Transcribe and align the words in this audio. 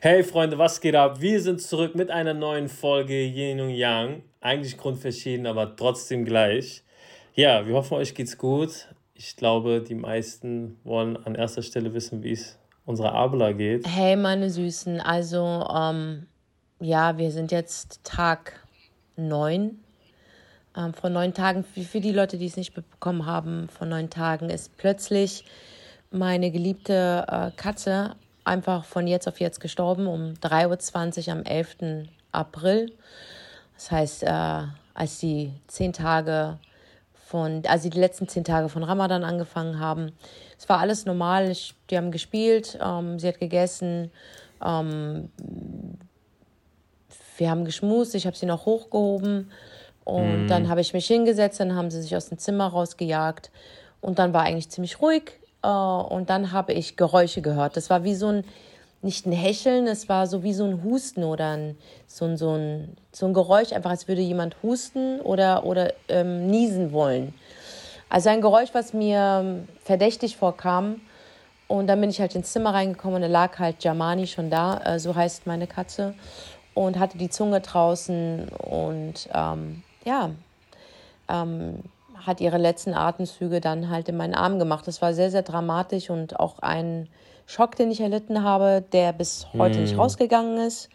Hey 0.00 0.22
Freunde, 0.22 0.58
was 0.58 0.80
geht 0.80 0.94
ab? 0.94 1.20
Wir 1.20 1.40
sind 1.40 1.60
zurück 1.60 1.96
mit 1.96 2.08
einer 2.08 2.32
neuen 2.32 2.68
Folge 2.68 3.20
Yin 3.20 3.60
und 3.60 3.70
Yang. 3.70 4.22
Eigentlich 4.40 4.76
grundverschieden, 4.76 5.44
aber 5.44 5.74
trotzdem 5.74 6.24
gleich. 6.24 6.84
Ja, 7.34 7.66
wir 7.66 7.74
hoffen, 7.74 7.94
euch 7.94 8.14
geht's 8.14 8.38
gut. 8.38 8.86
Ich 9.14 9.34
glaube, 9.34 9.80
die 9.82 9.96
meisten 9.96 10.78
wollen 10.84 11.16
an 11.16 11.34
erster 11.34 11.62
Stelle 11.62 11.94
wissen, 11.94 12.22
wie 12.22 12.30
es 12.30 12.60
unserer 12.84 13.12
Abela 13.12 13.50
geht. 13.50 13.88
Hey, 13.88 14.14
meine 14.14 14.50
Süßen. 14.50 15.00
Also, 15.00 15.66
ähm, 15.76 16.28
ja, 16.78 17.18
wir 17.18 17.32
sind 17.32 17.50
jetzt 17.50 18.04
Tag 18.04 18.64
9. 19.16 19.80
Ähm, 20.76 20.94
vor 20.94 21.10
neun 21.10 21.34
Tagen, 21.34 21.64
für, 21.64 21.80
für 21.80 22.00
die 22.00 22.12
Leute, 22.12 22.38
die 22.38 22.46
es 22.46 22.56
nicht 22.56 22.72
bekommen 22.72 23.26
haben, 23.26 23.68
vor 23.68 23.88
neun 23.88 24.10
Tagen 24.10 24.48
ist 24.48 24.76
plötzlich 24.76 25.44
meine 26.12 26.52
geliebte 26.52 27.26
äh, 27.26 27.50
Katze 27.56 28.14
einfach 28.48 28.84
von 28.84 29.06
jetzt 29.06 29.28
auf 29.28 29.40
jetzt 29.40 29.60
gestorben, 29.60 30.06
um 30.06 30.34
3.20 30.42 31.28
Uhr 31.28 31.32
am 31.34 31.42
11. 31.44 32.08
April. 32.32 32.92
Das 33.74 33.90
heißt, 33.90 34.22
äh, 34.24 34.62
als 34.94 35.18
die 35.20 35.52
zehn 35.68 35.92
Tage 35.92 36.58
von, 37.28 37.62
also 37.68 37.88
die 37.88 37.98
letzten 37.98 38.26
zehn 38.26 38.42
Tage 38.42 38.68
von 38.68 38.82
Ramadan 38.82 39.22
angefangen 39.22 39.78
haben. 39.78 40.12
Es 40.58 40.68
war 40.68 40.78
alles 40.80 41.04
normal. 41.04 41.50
Ich, 41.50 41.74
die 41.90 41.96
haben 41.96 42.10
gespielt, 42.10 42.78
ähm, 42.82 43.18
sie 43.18 43.28
hat 43.28 43.38
gegessen, 43.38 44.10
ähm, 44.64 45.30
wir 47.36 47.50
haben 47.50 47.64
geschmust, 47.64 48.14
ich 48.14 48.26
habe 48.26 48.36
sie 48.36 48.46
noch 48.46 48.66
hochgehoben 48.66 49.52
und 50.04 50.46
mm. 50.46 50.48
dann 50.48 50.68
habe 50.68 50.80
ich 50.80 50.92
mich 50.92 51.06
hingesetzt, 51.06 51.60
dann 51.60 51.76
haben 51.76 51.90
sie 51.90 52.02
sich 52.02 52.16
aus 52.16 52.30
dem 52.30 52.38
Zimmer 52.38 52.66
rausgejagt 52.66 53.52
und 54.00 54.18
dann 54.18 54.32
war 54.32 54.42
eigentlich 54.42 54.70
ziemlich 54.70 55.00
ruhig. 55.00 55.38
Äh, 55.62 55.68
und 55.68 56.30
dann 56.30 56.52
habe 56.52 56.72
ich 56.72 56.96
Geräusche 56.96 57.42
gehört. 57.42 57.76
Das 57.76 57.90
war 57.90 58.04
wie 58.04 58.14
so 58.14 58.28
ein, 58.28 58.44
nicht 59.02 59.26
ein 59.26 59.32
Hecheln, 59.32 59.86
es 59.86 60.08
war 60.08 60.26
so 60.26 60.42
wie 60.42 60.52
so 60.52 60.64
ein 60.64 60.82
Husten 60.82 61.22
oder 61.22 61.52
ein, 61.52 61.78
so, 62.06 62.24
ein, 62.24 62.36
so, 62.36 62.50
ein, 62.50 62.96
so 63.12 63.26
ein 63.26 63.34
Geräusch, 63.34 63.72
einfach 63.72 63.90
als 63.90 64.08
würde 64.08 64.22
jemand 64.22 64.56
husten 64.62 65.20
oder, 65.20 65.64
oder 65.64 65.92
ähm, 66.08 66.48
niesen 66.48 66.92
wollen. 66.92 67.32
Also 68.08 68.30
ein 68.30 68.40
Geräusch, 68.40 68.70
was 68.72 68.92
mir 68.92 69.64
verdächtig 69.84 70.36
vorkam. 70.36 71.00
Und 71.68 71.86
dann 71.86 72.00
bin 72.00 72.08
ich 72.08 72.20
halt 72.20 72.34
ins 72.34 72.52
Zimmer 72.52 72.72
reingekommen 72.72 73.16
und 73.16 73.22
da 73.22 73.28
lag 73.28 73.58
halt 73.58 73.84
Jamani 73.84 74.26
schon 74.26 74.48
da, 74.48 74.78
äh, 74.78 74.98
so 74.98 75.14
heißt 75.14 75.46
meine 75.46 75.66
Katze, 75.66 76.14
und 76.72 76.98
hatte 76.98 77.18
die 77.18 77.28
Zunge 77.28 77.60
draußen 77.60 78.48
und 78.48 79.28
ähm, 79.34 79.82
ja, 80.04 80.30
ähm, 81.28 81.82
hat 82.26 82.40
ihre 82.40 82.58
letzten 82.58 82.94
Atemzüge 82.94 83.60
dann 83.60 83.90
halt 83.90 84.08
in 84.08 84.16
meinen 84.16 84.34
Arm 84.34 84.58
gemacht. 84.58 84.86
Das 84.86 85.02
war 85.02 85.14
sehr, 85.14 85.30
sehr 85.30 85.42
dramatisch 85.42 86.10
und 86.10 86.38
auch 86.38 86.58
ein 86.60 87.08
Schock, 87.46 87.76
den 87.76 87.90
ich 87.90 88.00
erlitten 88.00 88.42
habe, 88.42 88.84
der 88.92 89.12
bis 89.12 89.46
heute 89.54 89.78
mm. 89.78 89.82
nicht 89.82 89.98
rausgegangen 89.98 90.58
ist. 90.58 90.90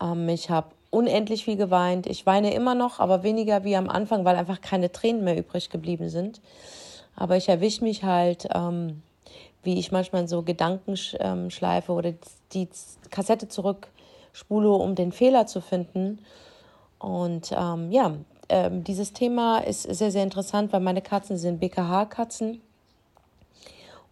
Ähm, 0.00 0.28
ich 0.28 0.50
habe 0.50 0.68
unendlich 0.90 1.44
viel 1.44 1.56
geweint. 1.56 2.06
Ich 2.06 2.24
weine 2.24 2.54
immer 2.54 2.74
noch, 2.74 3.00
aber 3.00 3.22
weniger 3.22 3.64
wie 3.64 3.76
am 3.76 3.88
Anfang, 3.88 4.24
weil 4.24 4.36
einfach 4.36 4.60
keine 4.60 4.90
Tränen 4.90 5.24
mehr 5.24 5.36
übrig 5.36 5.70
geblieben 5.70 6.08
sind. 6.08 6.40
Aber 7.14 7.36
ich 7.36 7.48
erwische 7.48 7.84
mich 7.84 8.04
halt, 8.04 8.48
ähm, 8.54 9.02
wie 9.62 9.78
ich 9.78 9.92
manchmal 9.92 10.28
so 10.28 10.42
Gedanken 10.42 10.94
ähm, 11.18 11.50
schleife 11.50 11.92
oder 11.92 12.12
die 12.52 12.68
Kassette 13.10 13.48
zurückspule, 13.48 14.70
um 14.70 14.94
den 14.94 15.12
Fehler 15.12 15.46
zu 15.46 15.60
finden. 15.60 16.20
Und 16.98 17.52
ähm, 17.52 17.90
ja, 17.90 18.12
ähm, 18.48 18.84
dieses 18.84 19.12
Thema 19.12 19.58
ist 19.58 19.82
sehr, 19.82 20.10
sehr 20.10 20.22
interessant, 20.22 20.72
weil 20.72 20.80
meine 20.80 21.02
Katzen 21.02 21.36
sind 21.36 21.60
BKH-Katzen. 21.60 22.60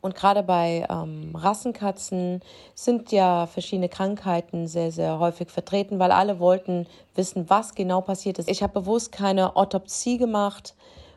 Und 0.00 0.14
gerade 0.14 0.42
bei 0.42 0.86
ähm, 0.90 1.34
Rassenkatzen 1.34 2.42
sind 2.74 3.10
ja 3.10 3.46
verschiedene 3.46 3.88
Krankheiten 3.88 4.68
sehr, 4.68 4.92
sehr 4.92 5.18
häufig 5.18 5.50
vertreten, 5.50 5.98
weil 5.98 6.12
alle 6.12 6.40
wollten 6.40 6.86
wissen, 7.14 7.48
was 7.48 7.74
genau 7.74 8.02
passiert 8.02 8.38
ist. 8.38 8.50
Ich 8.50 8.62
habe 8.62 8.80
bewusst 8.80 9.12
keine 9.12 9.56
Autopsie 9.56 10.18
gemacht, 10.18 10.74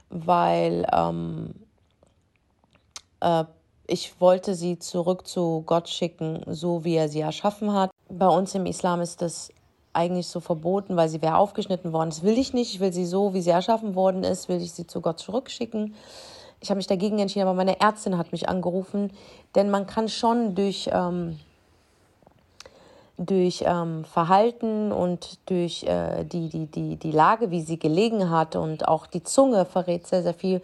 weil 0.09 0.87
ähm, 0.93 1.53
äh, 3.19 3.43
ich 3.87 4.21
wollte 4.21 4.55
sie 4.55 4.79
zurück 4.79 5.27
zu 5.27 5.63
Gott 5.65 5.89
schicken, 5.89 6.43
so 6.47 6.85
wie 6.85 6.95
er 6.95 7.09
sie 7.09 7.21
erschaffen 7.21 7.73
hat. 7.73 7.89
Bei 8.09 8.27
uns 8.27 8.55
im 8.55 8.65
Islam 8.65 9.01
ist 9.01 9.21
das 9.21 9.49
eigentlich 9.97 10.27
so 10.27 10.39
verboten, 10.39 10.95
weil 10.95 11.09
sie 11.09 11.21
wäre 11.21 11.37
aufgeschnitten 11.37 11.91
worden. 11.91 12.09
Das 12.09 12.23
will 12.23 12.37
ich 12.37 12.53
nicht. 12.53 12.73
Ich 12.73 12.79
will 12.79 12.93
sie 12.93 13.05
so, 13.05 13.33
wie 13.33 13.41
sie 13.41 13.49
erschaffen 13.49 13.95
worden 13.95 14.23
ist, 14.23 14.47
will 14.47 14.61
ich 14.61 14.71
sie 14.71 14.87
zu 14.87 15.01
Gott 15.01 15.19
zurückschicken. 15.19 15.95
Ich 16.59 16.69
habe 16.69 16.77
mich 16.77 16.87
dagegen 16.87 17.19
entschieden, 17.19 17.47
aber 17.47 17.55
meine 17.55 17.79
Ärztin 17.79 18.17
hat 18.17 18.31
mich 18.31 18.49
angerufen, 18.49 19.11
denn 19.55 19.69
man 19.69 19.85
kann 19.85 20.09
schon 20.09 20.55
durch, 20.55 20.89
ähm, 20.91 21.39
durch 23.17 23.63
ähm, 23.65 24.05
Verhalten 24.05 24.91
und 24.91 25.37
durch 25.49 25.83
äh, 25.83 26.23
die, 26.23 26.49
die, 26.49 26.65
die, 26.65 26.95
die 26.95 27.11
Lage, 27.11 27.51
wie 27.51 27.61
sie 27.61 27.77
gelegen 27.77 28.29
hat 28.29 28.55
und 28.55 28.87
auch 28.87 29.05
die 29.05 29.23
Zunge 29.23 29.65
verrät 29.65 30.07
sehr, 30.07 30.23
sehr 30.23 30.33
viel, 30.33 30.61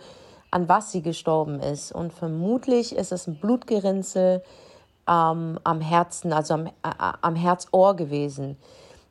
an 0.50 0.68
was 0.68 0.92
sie 0.92 1.02
gestorben 1.02 1.60
ist. 1.60 1.92
Und 1.92 2.12
vermutlich 2.12 2.96
ist 2.96 3.12
es 3.12 3.28
ein 3.28 3.36
Blutgerinnsel 3.36 4.44
ähm, 5.08 5.60
am 5.64 5.82
Herzen, 5.82 6.34
also 6.34 6.56
am, 6.56 6.68
äh, 6.68 6.72
am 7.22 7.36
Herzohr 7.36 7.96
gewesen. 7.96 8.58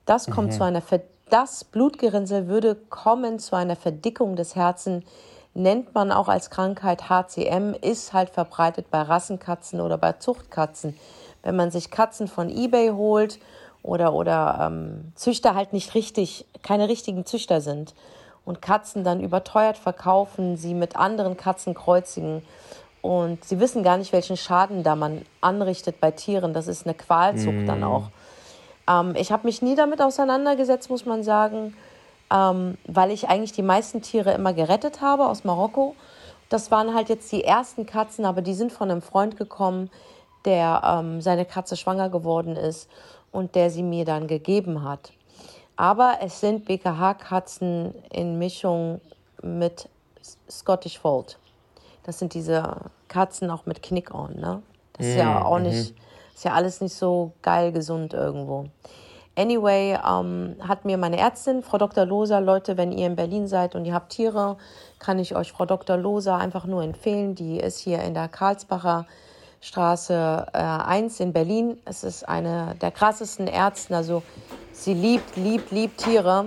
Das 0.06 0.30
kommt 0.30 0.48
mhm. 0.48 0.52
zu 0.52 0.64
einer 0.64 0.82
Ver 0.82 1.00
das 1.30 1.64
Blutgerinnsel 1.64 2.46
würde 2.46 2.74
kommen 2.74 3.38
zu 3.38 3.56
einer 3.56 3.74
Verdickung 3.74 4.36
des 4.36 4.54
Herzens, 4.54 5.02
nennt 5.54 5.94
man 5.94 6.12
auch 6.12 6.28
als 6.28 6.50
Krankheit 6.50 7.08
HCM, 7.08 7.72
ist 7.80 8.12
halt 8.12 8.28
verbreitet 8.28 8.90
bei 8.90 9.00
Rassenkatzen 9.00 9.80
oder 9.80 9.96
bei 9.96 10.12
Zuchtkatzen. 10.12 10.94
Wenn 11.42 11.56
man 11.56 11.70
sich 11.70 11.90
Katzen 11.90 12.28
von 12.28 12.50
eBay 12.50 12.90
holt 12.90 13.38
oder, 13.82 14.12
oder 14.12 14.58
ähm, 14.60 15.12
Züchter 15.14 15.54
halt 15.54 15.72
nicht 15.72 15.94
richtig, 15.94 16.44
keine 16.62 16.88
richtigen 16.88 17.24
Züchter 17.24 17.62
sind 17.62 17.94
und 18.44 18.60
Katzen 18.60 19.02
dann 19.02 19.20
überteuert 19.20 19.78
verkaufen, 19.78 20.58
sie 20.58 20.74
mit 20.74 20.96
anderen 20.96 21.38
Katzen 21.38 21.72
kreuzigen 21.72 22.42
und 23.00 23.44
sie 23.44 23.58
wissen 23.58 23.82
gar 23.82 23.96
nicht, 23.96 24.12
welchen 24.12 24.36
Schaden 24.36 24.82
da 24.82 24.96
man 24.96 25.22
anrichtet 25.40 25.98
bei 26.00 26.10
Tieren. 26.12 26.52
Das 26.52 26.68
ist 26.68 26.86
eine 26.86 26.94
Qualzucht 26.94 27.64
mm. 27.64 27.66
dann 27.66 27.84
auch. 27.84 28.10
Ähm, 28.88 29.14
ich 29.16 29.32
habe 29.32 29.46
mich 29.46 29.62
nie 29.62 29.74
damit 29.74 30.00
auseinandergesetzt, 30.00 30.90
muss 30.90 31.06
man 31.06 31.22
sagen, 31.22 31.76
ähm, 32.32 32.78
weil 32.86 33.10
ich 33.10 33.28
eigentlich 33.28 33.52
die 33.52 33.62
meisten 33.62 34.02
Tiere 34.02 34.32
immer 34.32 34.52
gerettet 34.52 35.00
habe 35.00 35.26
aus 35.26 35.44
Marokko. 35.44 35.94
Das 36.48 36.70
waren 36.70 36.94
halt 36.94 37.08
jetzt 37.08 37.30
die 37.32 37.44
ersten 37.44 37.86
Katzen, 37.86 38.24
aber 38.24 38.42
die 38.42 38.54
sind 38.54 38.72
von 38.72 38.90
einem 38.90 39.02
Freund 39.02 39.36
gekommen, 39.36 39.90
der 40.44 40.82
ähm, 40.84 41.20
seine 41.20 41.44
Katze 41.44 41.76
schwanger 41.76 42.10
geworden 42.10 42.56
ist 42.56 42.88
und 43.30 43.54
der 43.54 43.70
sie 43.70 43.82
mir 43.82 44.04
dann 44.04 44.26
gegeben 44.26 44.84
hat. 44.84 45.12
Aber 45.76 46.18
es 46.20 46.40
sind 46.40 46.66
BKH-Katzen 46.66 47.94
in 48.10 48.38
Mischung 48.38 49.00
mit 49.42 49.88
Scottish 50.50 50.98
Fold. 50.98 51.38
Das 52.04 52.18
sind 52.18 52.34
diese 52.34 52.76
Katzen 53.08 53.50
auch 53.50 53.66
mit 53.66 53.82
Knick-On, 53.82 54.38
ne? 54.38 54.62
Das 54.94 55.06
ist 55.06 55.16
ja 55.16 55.40
mm, 55.40 55.42
auch 55.44 55.58
nicht, 55.58 55.92
mhm. 55.92 56.00
Ist 56.34 56.44
ja 56.44 56.52
alles 56.52 56.80
nicht 56.80 56.94
so 56.94 57.32
geil 57.42 57.72
gesund 57.72 58.14
irgendwo. 58.14 58.66
Anyway, 59.34 59.98
ähm, 60.06 60.56
hat 60.60 60.84
mir 60.84 60.98
meine 60.98 61.18
Ärztin, 61.18 61.62
Frau 61.62 61.78
Dr. 61.78 62.04
Loser, 62.04 62.40
Leute, 62.40 62.76
wenn 62.76 62.92
ihr 62.92 63.06
in 63.06 63.16
Berlin 63.16 63.46
seid 63.46 63.74
und 63.74 63.86
ihr 63.86 63.94
habt 63.94 64.12
Tiere, 64.12 64.58
kann 64.98 65.18
ich 65.18 65.34
euch 65.34 65.52
Frau 65.52 65.64
Dr. 65.64 65.96
Loser 65.96 66.36
einfach 66.36 66.66
nur 66.66 66.82
empfehlen. 66.82 67.34
Die 67.34 67.58
ist 67.58 67.78
hier 67.78 68.02
in 68.02 68.12
der 68.12 68.28
Karlsbacher 68.28 69.06
Straße 69.62 70.46
äh, 70.52 70.58
1 70.58 71.20
in 71.20 71.32
Berlin. 71.32 71.78
Es 71.84 72.04
ist 72.04 72.28
eine 72.28 72.74
der 72.80 72.90
krassesten 72.90 73.46
Ärzte. 73.46 73.96
Also 73.96 74.22
sie 74.72 74.92
liebt, 74.92 75.36
liebt, 75.36 75.70
liebt 75.70 75.98
Tiere. 75.98 76.46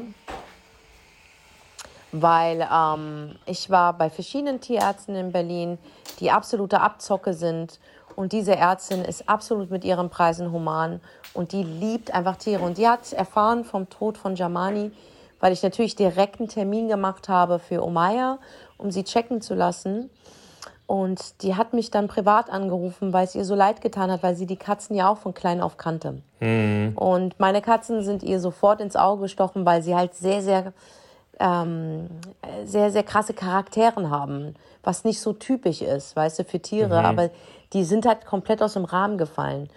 Weil 2.12 2.67
ähm, 2.72 3.35
ich 3.46 3.69
war 3.69 3.94
bei 3.94 4.09
verschiedenen 4.09 4.62
Tierärzten 4.62 5.16
in 5.16 5.31
Berlin, 5.31 5.79
die 6.19 6.29
absolute 6.29 6.81
Abzocke 6.81 7.34
sind 7.34 7.79
und 8.16 8.31
diese 8.31 8.56
Ärztin 8.56 9.03
ist 9.03 9.28
absolut 9.28 9.72
mit 9.72 9.84
ihren 9.84 10.09
Preisen 10.09 10.52
human 10.52 11.02
und 11.34 11.52
die 11.52 11.64
liebt 11.64 12.14
einfach 12.14 12.38
Tiere. 12.38 12.64
Und 12.64 12.78
die 12.78 12.88
hat 12.88 13.12
erfahren 13.12 13.66
vom 13.66 13.90
Tod 13.90 14.17
von 14.17 14.35
Jamani, 14.35 14.91
weil 15.40 15.52
ich 15.52 15.62
natürlich 15.64 15.96
direkt 15.96 16.40
einen 16.40 16.50
Termin 16.50 16.88
gemacht 16.88 17.28
habe 17.28 17.59
für 17.59 17.84
Omaya, 17.84 18.40
um 18.78 18.91
sie 18.91 19.03
checken 19.03 19.41
zu 19.41 19.53
lassen. 19.53 20.09
Und 20.88 21.41
die 21.41 21.56
hat 21.56 21.73
mich 21.73 21.90
dann 21.90 22.08
privat 22.08 22.50
angerufen, 22.50 23.12
weil 23.12 23.26
es 23.26 23.35
ihr 23.35 23.44
so 23.44 23.56
leid 23.56 23.82
getan 23.82 24.12
hat, 24.12 24.22
weil 24.22 24.35
sie 24.35 24.46
die 24.46 24.56
Katzen 24.56 24.96
ja 24.96 25.09
auch 25.09 25.17
von 25.17 25.34
klein 25.34 25.59
auf 25.59 25.78
kannte. 25.78 26.22
Mhm. 26.40 26.94
Und 26.96 27.40
meine 27.40 27.62
Katzen 27.62 28.03
sind 28.03 28.22
ihr 28.22 28.40
sofort 28.40 28.79
ins 28.82 28.96
Auge 28.96 29.23
gestochen, 29.23 29.66
weil 29.66 29.82
sie 29.82 29.96
halt 29.96 30.14
sehr, 30.14 30.44
sehr, 30.44 30.73
ähm, 31.40 32.08
sehr, 32.66 32.91
sehr 32.91 33.03
krasse 33.03 33.34
Charakteren 33.34 34.12
haben, 34.12 34.56
was 34.84 35.03
nicht 35.03 35.20
so 35.20 35.34
typisch 35.34 35.82
ist, 35.82 36.16
weißt 36.16 36.40
du, 36.40 36.44
für 36.44 36.59
Tiere. 36.59 37.00
Mhm. 37.00 37.06
Aber 37.06 37.29
die 37.73 37.84
sind 37.84 38.06
halt 38.06 38.26
komplett 38.26 38.62
aus 38.62 38.73
dem 38.73 38.85
Rahmen 38.85 39.17
gefallen. 39.17 39.70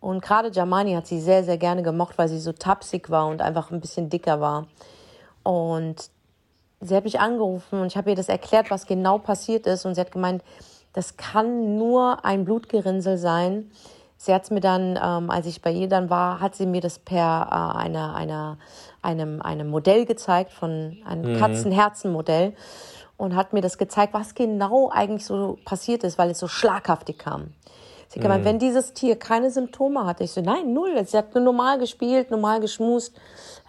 Und 0.00 0.20
gerade 0.20 0.50
Jamani 0.52 0.92
hat 0.92 1.06
sie 1.06 1.20
sehr, 1.20 1.44
sehr 1.44 1.56
gerne 1.56 1.82
gemocht, 1.82 2.18
weil 2.18 2.28
sie 2.28 2.38
so 2.38 2.52
tapsig 2.52 3.08
war 3.08 3.26
und 3.26 3.40
einfach 3.40 3.70
ein 3.70 3.80
bisschen 3.80 4.10
dicker 4.10 4.40
war. 4.40 4.66
Und 5.42 6.10
sie 6.80 6.94
hat 6.94 7.04
mich 7.04 7.20
angerufen 7.20 7.80
und 7.80 7.86
ich 7.86 7.96
habe 7.96 8.10
ihr 8.10 8.16
das 8.16 8.28
erklärt, 8.28 8.70
was 8.70 8.86
genau 8.86 9.18
passiert 9.18 9.66
ist. 9.66 9.86
Und 9.86 9.94
sie 9.94 10.00
hat 10.02 10.12
gemeint, 10.12 10.42
das 10.92 11.16
kann 11.16 11.78
nur 11.78 12.24
ein 12.24 12.44
Blutgerinnsel 12.44 13.18
sein. 13.18 13.70
sie 14.16 14.32
hat 14.32 14.50
mir 14.50 14.60
dann, 14.60 14.98
ähm, 15.02 15.30
als 15.30 15.46
ich 15.46 15.60
bei 15.60 15.72
ihr 15.72 15.88
dann 15.88 16.08
war, 16.08 16.40
hat 16.40 16.54
sie 16.54 16.66
mir 16.66 16.80
das 16.80 16.98
per 16.98 17.48
äh, 17.50 17.78
einer, 17.78 18.14
einer, 18.14 18.58
einem, 19.02 19.42
einem 19.42 19.68
Modell 19.68 20.06
gezeigt, 20.06 20.52
von 20.52 20.98
einem 21.04 21.32
mhm. 21.32 21.38
Katzenherzenmodell 21.38 22.54
und 23.16 23.36
hat 23.36 23.52
mir 23.52 23.60
das 23.60 23.78
gezeigt, 23.78 24.14
was 24.14 24.34
genau 24.34 24.90
eigentlich 24.90 25.24
so 25.24 25.58
passiert 25.64 26.04
ist, 26.04 26.18
weil 26.18 26.30
es 26.30 26.38
so 26.38 26.48
schlaghaftig 26.48 27.18
kam. 27.18 27.52
Sie 28.08 28.20
gemeint, 28.20 28.42
mhm. 28.42 28.48
wenn 28.48 28.58
dieses 28.58 28.92
Tier 28.92 29.16
keine 29.16 29.50
Symptome 29.50 30.06
hatte, 30.06 30.24
ich 30.24 30.32
so, 30.32 30.40
nein, 30.40 30.72
null. 30.72 31.04
Sie 31.06 31.16
hat 31.16 31.34
nur 31.34 31.42
normal 31.42 31.78
gespielt, 31.78 32.30
normal 32.30 32.60
geschmust. 32.60 33.16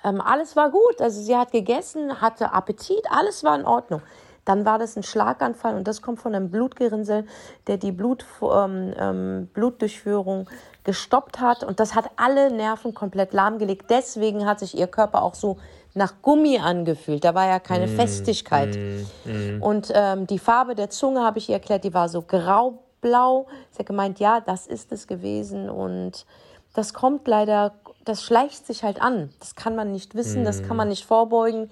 Ähm, 0.03 0.21
alles 0.21 0.55
war 0.55 0.69
gut. 0.69 1.01
Also 1.01 1.21
sie 1.21 1.35
hat 1.35 1.51
gegessen, 1.51 2.21
hatte 2.21 2.53
Appetit, 2.53 3.01
alles 3.09 3.43
war 3.43 3.57
in 3.57 3.65
Ordnung. 3.65 4.01
Dann 4.45 4.63
war 4.63 4.77
das 4.77 4.95
ein 4.95 5.03
Schlaganfall 5.03 5.75
und 5.75 5.87
das 5.87 6.03
kommt 6.03 6.19
von 6.19 6.35
einem 6.35 6.51
Blutgerinnsel, 6.51 7.25
der 7.65 7.77
die 7.77 7.91
Blut, 7.91 8.25
ähm, 8.43 8.93
ähm, 8.97 9.49
Blutdurchführung 9.53 10.47
gestoppt 10.85 11.41
hat. 11.41 11.63
Und 11.63 11.79
das 11.81 11.95
hat 11.95 12.05
alle 12.15 12.51
Nerven 12.51 12.93
komplett 12.93 13.33
lahmgelegt. 13.33 13.87
Deswegen 13.89 14.45
hat 14.45 14.59
sich 14.59 14.77
ihr 14.77 14.87
Körper 14.87 15.21
auch 15.23 15.35
so 15.35 15.57
nach 15.93 16.13
Gummi 16.21 16.59
angefühlt. 16.59 17.23
Da 17.23 17.35
war 17.35 17.47
ja 17.47 17.59
keine 17.59 17.87
mm, 17.87 17.95
Festigkeit. 17.95 18.77
Mm, 18.77 19.29
mm. 19.29 19.61
Und 19.61 19.91
ähm, 19.93 20.27
die 20.27 20.39
Farbe 20.39 20.75
der 20.75 20.89
Zunge, 20.89 21.21
habe 21.21 21.39
ich 21.39 21.49
ihr 21.49 21.55
erklärt, 21.55 21.83
die 21.83 21.93
war 21.93 22.07
so 22.07 22.21
grau-blau. 22.21 23.47
Sie 23.71 23.79
hat 23.79 23.85
gemeint, 23.85 24.19
ja, 24.19 24.41
das 24.41 24.67
ist 24.67 24.91
es 24.91 25.07
gewesen. 25.07 25.69
Und 25.69 26.25
das 26.73 26.93
kommt 26.93 27.27
leider, 27.27 27.73
das 28.03 28.23
schleicht 28.23 28.67
sich 28.67 28.83
halt 28.83 29.01
an. 29.01 29.33
Das 29.39 29.55
kann 29.55 29.75
man 29.75 29.91
nicht 29.91 30.15
wissen, 30.15 30.43
das 30.45 30.63
kann 30.63 30.77
man 30.77 30.87
mm. 30.87 30.91
nicht 30.91 31.05
vorbeugen. 31.05 31.71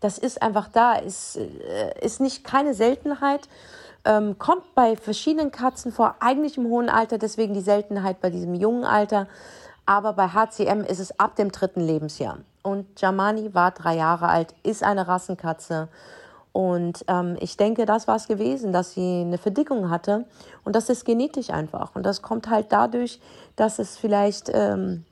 Das 0.00 0.18
ist 0.18 0.42
einfach 0.42 0.68
da, 0.68 0.94
ist, 0.94 1.36
äh, 1.36 1.98
ist 2.00 2.20
nicht 2.20 2.44
keine 2.44 2.74
Seltenheit. 2.74 3.48
Ähm, 4.06 4.38
kommt 4.38 4.74
bei 4.74 4.96
verschiedenen 4.96 5.50
Katzen 5.50 5.92
vor, 5.92 6.14
eigentlich 6.20 6.56
im 6.56 6.66
hohen 6.68 6.88
Alter, 6.88 7.18
deswegen 7.18 7.54
die 7.54 7.60
Seltenheit 7.60 8.20
bei 8.20 8.30
diesem 8.30 8.54
jungen 8.54 8.84
Alter. 8.84 9.26
Aber 9.84 10.12
bei 10.12 10.28
HCM 10.28 10.82
ist 10.82 11.00
es 11.00 11.18
ab 11.18 11.36
dem 11.36 11.50
dritten 11.52 11.80
Lebensjahr. 11.80 12.38
Und 12.62 13.00
Jamani 13.00 13.52
war 13.54 13.72
drei 13.72 13.96
Jahre 13.96 14.28
alt, 14.28 14.54
ist 14.62 14.82
eine 14.82 15.06
Rassenkatze. 15.06 15.88
Und 16.52 17.04
ähm, 17.08 17.36
ich 17.40 17.56
denke, 17.56 17.84
das 17.84 18.08
war 18.08 18.16
es 18.16 18.28
gewesen, 18.28 18.72
dass 18.72 18.94
sie 18.94 19.20
eine 19.20 19.38
Verdickung 19.38 19.90
hatte. 19.90 20.24
Und 20.64 20.74
das 20.74 20.88
ist 20.88 21.04
genetisch 21.04 21.50
einfach. 21.50 21.94
Und 21.94 22.04
das 22.04 22.22
kommt 22.22 22.48
halt 22.48 22.72
dadurch, 22.72 23.20
dass 23.56 23.78
es 23.78 23.98
vielleicht 23.98 24.50
ähm, 24.54 25.04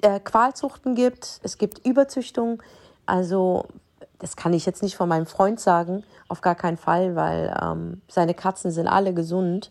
äh, 0.00 0.18
Qualzuchten 0.20 0.94
gibt, 0.94 1.40
es 1.42 1.58
gibt 1.58 1.86
Überzüchtung. 1.86 2.62
Also 3.04 3.66
das 4.18 4.36
kann 4.36 4.52
ich 4.52 4.66
jetzt 4.66 4.82
nicht 4.82 4.96
von 4.96 5.08
meinem 5.08 5.26
Freund 5.26 5.60
sagen, 5.60 6.04
auf 6.28 6.40
gar 6.40 6.54
keinen 6.54 6.76
Fall, 6.76 7.16
weil 7.16 7.54
ähm, 7.62 8.00
seine 8.08 8.34
Katzen 8.34 8.70
sind 8.70 8.88
alle 8.88 9.14
gesund. 9.14 9.70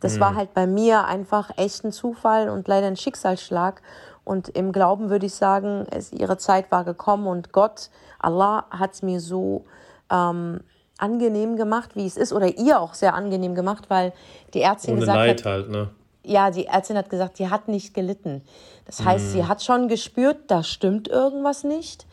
Das 0.00 0.16
mhm. 0.16 0.20
war 0.20 0.34
halt 0.34 0.54
bei 0.54 0.66
mir 0.66 1.04
einfach 1.04 1.50
echt 1.56 1.84
ein 1.84 1.92
Zufall 1.92 2.48
und 2.48 2.68
leider 2.68 2.86
ein 2.86 2.96
Schicksalsschlag. 2.96 3.82
Und 4.24 4.48
im 4.48 4.72
Glauben 4.72 5.10
würde 5.10 5.26
ich 5.26 5.34
sagen, 5.34 5.86
es, 5.90 6.12
ihre 6.12 6.38
Zeit 6.38 6.70
war 6.70 6.84
gekommen 6.84 7.26
und 7.26 7.52
Gott, 7.52 7.90
Allah, 8.18 8.64
hat 8.70 8.94
es 8.94 9.02
mir 9.02 9.20
so 9.20 9.64
ähm, 10.10 10.60
angenehm 10.98 11.56
gemacht, 11.56 11.90
wie 11.94 12.06
es 12.06 12.16
ist, 12.16 12.32
oder 12.32 12.56
ihr 12.56 12.80
auch 12.80 12.94
sehr 12.94 13.14
angenehm 13.14 13.54
gemacht, 13.54 13.90
weil 13.90 14.12
die 14.54 14.62
Ärztin 14.62 14.92
Ohne 14.92 15.00
gesagt 15.00 15.18
Leid 15.18 15.38
hat, 15.40 15.52
halt, 15.52 15.70
ne? 15.70 15.90
Ja, 16.22 16.50
die 16.50 16.66
Ärztin 16.66 16.96
hat 16.96 17.10
gesagt, 17.10 17.36
sie 17.36 17.50
hat 17.50 17.68
nicht 17.68 17.92
gelitten. 17.92 18.40
Das 18.86 19.04
heißt, 19.04 19.26
mhm. 19.26 19.30
sie 19.30 19.44
hat 19.46 19.62
schon 19.62 19.88
gespürt, 19.88 20.38
da 20.46 20.62
stimmt 20.62 21.06
irgendwas 21.08 21.64
nicht. 21.64 22.06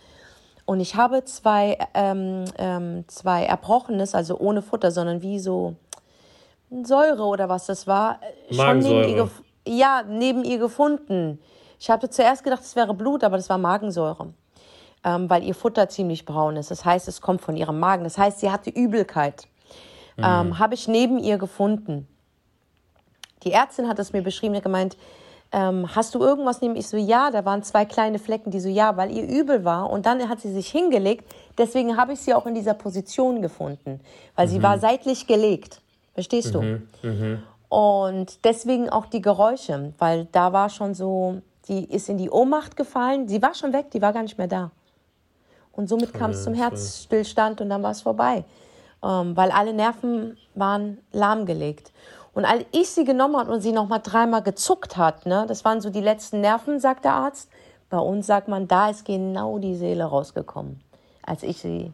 Und 0.71 0.79
ich 0.79 0.95
habe 0.95 1.25
zwei, 1.25 1.77
ähm, 1.93 2.45
ähm, 2.57 3.03
zwei 3.09 3.43
Erbrochenes, 3.43 4.15
also 4.15 4.39
ohne 4.39 4.61
Futter, 4.61 4.89
sondern 4.89 5.21
wie 5.21 5.37
so 5.37 5.75
Säure 6.83 7.23
oder 7.25 7.49
was 7.49 7.65
das 7.65 7.87
war, 7.87 8.21
äh, 8.49 8.53
schon 8.53 8.79
neben 8.79 9.09
ihr, 9.09 9.29
ja, 9.67 10.01
neben 10.07 10.45
ihr 10.45 10.59
gefunden. 10.59 11.41
Ich 11.77 11.89
hatte 11.89 12.09
zuerst 12.09 12.45
gedacht, 12.45 12.61
es 12.61 12.77
wäre 12.77 12.93
Blut, 12.93 13.25
aber 13.25 13.35
das 13.35 13.49
war 13.49 13.57
Magensäure, 13.57 14.33
ähm, 15.03 15.29
weil 15.29 15.43
ihr 15.43 15.55
Futter 15.55 15.89
ziemlich 15.89 16.23
braun 16.23 16.55
ist. 16.55 16.71
Das 16.71 16.85
heißt, 16.85 17.05
es 17.09 17.19
kommt 17.19 17.41
von 17.41 17.57
ihrem 17.57 17.77
Magen. 17.77 18.05
Das 18.05 18.17
heißt, 18.17 18.39
sie 18.39 18.49
hatte 18.49 18.69
Übelkeit. 18.69 19.49
Mhm. 20.15 20.23
Ähm, 20.23 20.59
habe 20.59 20.75
ich 20.75 20.87
neben 20.87 21.19
ihr 21.19 21.37
gefunden. 21.37 22.07
Die 23.43 23.51
Ärztin 23.51 23.89
hat 23.89 23.99
es 23.99 24.13
mir 24.13 24.21
beschrieben, 24.21 24.55
hat 24.55 24.63
gemeint, 24.63 24.95
ähm, 25.51 25.93
hast 25.95 26.15
du 26.15 26.19
irgendwas 26.19 26.61
neben? 26.61 26.75
Ich 26.75 26.87
so, 26.87 26.97
ja, 26.97 27.29
da 27.29 27.43
waren 27.43 27.61
zwei 27.63 27.85
kleine 27.85 28.19
Flecken, 28.19 28.51
die 28.51 28.59
so, 28.59 28.69
ja, 28.69 28.95
weil 28.95 29.11
ihr 29.11 29.27
übel 29.27 29.65
war. 29.65 29.89
Und 29.89 30.05
dann 30.05 30.29
hat 30.29 30.39
sie 30.39 30.51
sich 30.51 30.69
hingelegt. 30.69 31.25
Deswegen 31.57 31.97
habe 31.97 32.13
ich 32.13 32.21
sie 32.21 32.33
auch 32.33 32.45
in 32.45 32.55
dieser 32.55 32.73
Position 32.73 33.41
gefunden, 33.41 33.99
weil 34.35 34.47
mhm. 34.47 34.51
sie 34.51 34.63
war 34.63 34.79
seitlich 34.79 35.27
gelegt. 35.27 35.81
Verstehst 36.13 36.55
du? 36.55 36.61
Mhm. 36.61 36.87
Mhm. 37.01 37.43
Und 37.67 38.43
deswegen 38.43 38.89
auch 38.89 39.05
die 39.05 39.21
Geräusche, 39.21 39.93
weil 39.97 40.27
da 40.31 40.51
war 40.53 40.69
schon 40.69 40.93
so, 40.93 41.41
die 41.67 41.85
ist 41.85 42.09
in 42.09 42.17
die 42.17 42.29
Ohnmacht 42.29 42.75
gefallen. 42.75 43.27
Sie 43.27 43.41
war 43.41 43.53
schon 43.53 43.71
weg, 43.73 43.91
die 43.91 44.01
war 44.01 44.13
gar 44.13 44.23
nicht 44.23 44.37
mehr 44.37 44.47
da. 44.47 44.71
Und 45.71 45.87
somit 45.87 46.13
kam 46.13 46.31
es 46.31 46.43
zum 46.43 46.53
Herzstillstand 46.53 47.61
und 47.61 47.69
dann 47.69 47.81
war 47.81 47.91
es 47.91 48.01
vorbei, 48.01 48.43
ähm, 49.03 49.37
weil 49.37 49.51
alle 49.51 49.73
Nerven 49.73 50.37
waren 50.53 50.97
lahmgelegt. 51.13 51.91
Und 52.33 52.45
als 52.45 52.63
ich 52.71 52.89
sie 52.89 53.03
genommen 53.03 53.37
habe 53.37 53.51
und 53.51 53.61
sie 53.61 53.71
noch 53.71 53.87
mal 53.87 53.99
dreimal 53.99 54.41
gezuckt 54.41 54.95
hat, 54.97 55.25
ne, 55.25 55.45
das 55.47 55.65
waren 55.65 55.81
so 55.81 55.89
die 55.89 56.01
letzten 56.01 56.41
Nerven, 56.41 56.79
sagt 56.79 57.03
der 57.05 57.13
Arzt. 57.13 57.49
Bei 57.89 57.99
uns 57.99 58.25
sagt 58.25 58.47
man, 58.47 58.67
da 58.67 58.89
ist 58.89 59.03
genau 59.03 59.59
die 59.59 59.75
Seele 59.75 60.05
rausgekommen, 60.05 60.81
als 61.23 61.43
ich 61.43 61.59
sie 61.59 61.91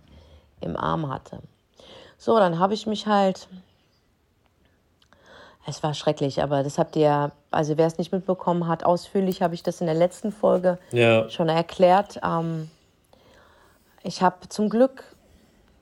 im 0.62 0.78
Arm 0.78 1.12
hatte. 1.12 1.40
So, 2.20 2.38
dann 2.38 2.60
habe 2.60 2.74
ich 2.74 2.86
mich 2.86 3.08
halt. 3.08 3.48
Es 5.70 5.84
war 5.84 5.94
schrecklich, 5.94 6.42
aber 6.42 6.64
das 6.64 6.78
habt 6.78 6.96
ihr, 6.96 7.32
also 7.52 7.78
wer 7.78 7.88
es 7.88 7.98
nicht 7.98 8.14
mitbekommen 8.14 8.68
hat, 8.68 8.86
ausführlich 8.86 9.42
habe 9.42 9.54
ich 9.54 9.64
das 9.64 9.82
in 9.82 9.88
der 9.88 9.96
letzten 9.96 10.32
Folge 10.32 10.78
ja. 10.92 11.30
schon 11.30 11.50
erklärt. 11.50 12.22
Ähm, 12.24 12.70
ich 14.02 14.22
habe 14.22 14.48
zum 14.48 14.70
Glück, 14.70 15.04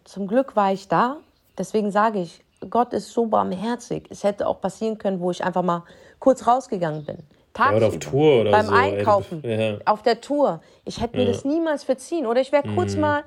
zum 0.04 0.28
Glück 0.28 0.56
war 0.56 0.74
ich 0.74 0.88
da. 0.88 1.18
Deswegen 1.57 1.92
sage 1.92 2.19
ich, 2.19 2.44
Gott 2.69 2.94
ist 2.94 3.12
so 3.12 3.25
barmherzig. 3.27 4.07
Es 4.09 4.23
hätte 4.23 4.47
auch 4.47 4.62
passieren 4.62 4.97
können, 4.97 5.19
wo 5.19 5.31
ich 5.31 5.44
einfach 5.44 5.63
mal 5.63 5.83
kurz 6.19 6.47
rausgegangen 6.47 7.06
bin. 7.06 7.17
Tagsüber, 7.53 7.77
oder 7.77 7.88
auf 7.88 8.00
Tour 8.00 8.41
oder 8.41 8.51
beim 8.51 8.65
so. 8.65 8.73
Einkaufen, 8.73 9.41
ja. 9.45 9.77
auf 9.85 10.03
der 10.03 10.21
Tour. 10.21 10.62
Ich 10.83 11.01
hätte 11.01 11.17
mir 11.17 11.23
ja. 11.23 11.31
das 11.31 11.45
niemals 11.45 11.83
verziehen. 11.83 12.25
Oder 12.25 12.41
ich 12.41 12.51
wäre 12.51 12.67
kurz 12.75 12.95
mhm. 12.95 13.01
mal, 13.01 13.23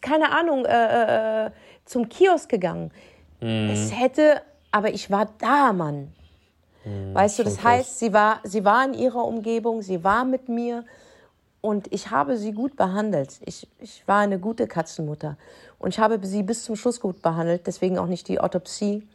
keine 0.00 0.30
Ahnung, 0.30 0.64
äh, 0.64 1.46
äh, 1.46 1.50
zum 1.84 2.08
Kiosk 2.08 2.48
gegangen. 2.48 2.90
Mhm. 3.40 3.70
Es 3.70 3.92
hätte, 3.92 4.40
aber 4.70 4.94
ich 4.94 5.10
war 5.10 5.28
da, 5.38 5.72
Mann. 5.72 6.12
Mhm, 6.84 7.14
weißt 7.14 7.38
du, 7.38 7.44
das 7.44 7.62
heißt, 7.62 7.98
sie 7.98 8.12
war, 8.12 8.40
sie 8.44 8.64
war 8.64 8.84
in 8.84 8.94
ihrer 8.94 9.24
Umgebung, 9.24 9.82
sie 9.82 10.02
war 10.02 10.24
mit 10.24 10.48
mir 10.48 10.84
und 11.60 11.92
ich 11.92 12.10
habe 12.10 12.36
sie 12.36 12.52
gut 12.52 12.76
behandelt. 12.76 13.40
Ich, 13.44 13.66
ich 13.78 14.06
war 14.06 14.20
eine 14.20 14.38
gute 14.38 14.66
Katzenmutter. 14.66 15.36
Und 15.84 15.90
ich 15.90 15.98
habe 15.98 16.18
sie 16.26 16.42
bis 16.42 16.64
zum 16.64 16.76
Schluss 16.76 16.98
gut 16.98 17.20
behandelt, 17.20 17.66
deswegen 17.66 17.98
auch 17.98 18.06
nicht 18.06 18.26
die 18.28 18.40
Autopsie, 18.40 19.06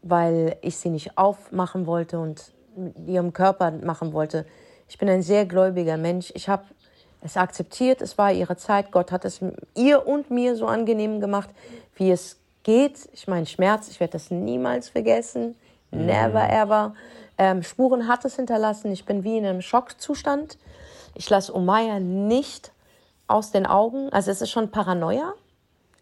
weil 0.00 0.56
ich 0.62 0.78
sie 0.78 0.88
nicht 0.88 1.18
aufmachen 1.18 1.84
wollte 1.84 2.18
und 2.18 2.50
mit 2.74 3.06
ihrem 3.06 3.34
Körper 3.34 3.70
machen 3.72 4.14
wollte. 4.14 4.46
Ich 4.88 4.96
bin 4.96 5.10
ein 5.10 5.20
sehr 5.20 5.44
gläubiger 5.44 5.98
Mensch. 5.98 6.32
Ich 6.34 6.48
habe 6.48 6.64
es 7.20 7.36
akzeptiert, 7.36 8.00
es 8.00 8.16
war 8.16 8.32
ihre 8.32 8.56
Zeit. 8.56 8.90
Gott 8.90 9.12
hat 9.12 9.26
es 9.26 9.40
ihr 9.74 10.06
und 10.06 10.30
mir 10.30 10.56
so 10.56 10.64
angenehm 10.64 11.20
gemacht, 11.20 11.50
wie 11.96 12.10
es 12.10 12.38
geht. 12.62 13.10
Ich 13.12 13.28
meine, 13.28 13.44
Schmerz, 13.44 13.88
ich 13.88 14.00
werde 14.00 14.12
das 14.12 14.30
niemals 14.30 14.88
vergessen. 14.88 15.56
Never 15.90 16.44
mhm. 16.44 16.50
ever. 16.50 16.94
Ähm, 17.36 17.62
Spuren 17.62 18.08
hat 18.08 18.24
es 18.24 18.36
hinterlassen. 18.36 18.90
Ich 18.92 19.04
bin 19.04 19.24
wie 19.24 19.36
in 19.36 19.44
einem 19.44 19.60
Schockzustand. 19.60 20.56
Ich 21.14 21.28
lasse 21.28 21.54
Omaya 21.54 22.00
nicht 22.00 22.72
aus 23.26 23.50
den 23.50 23.66
Augen. 23.66 24.08
Also 24.10 24.30
es 24.30 24.40
ist 24.40 24.50
schon 24.50 24.70
Paranoia. 24.70 25.34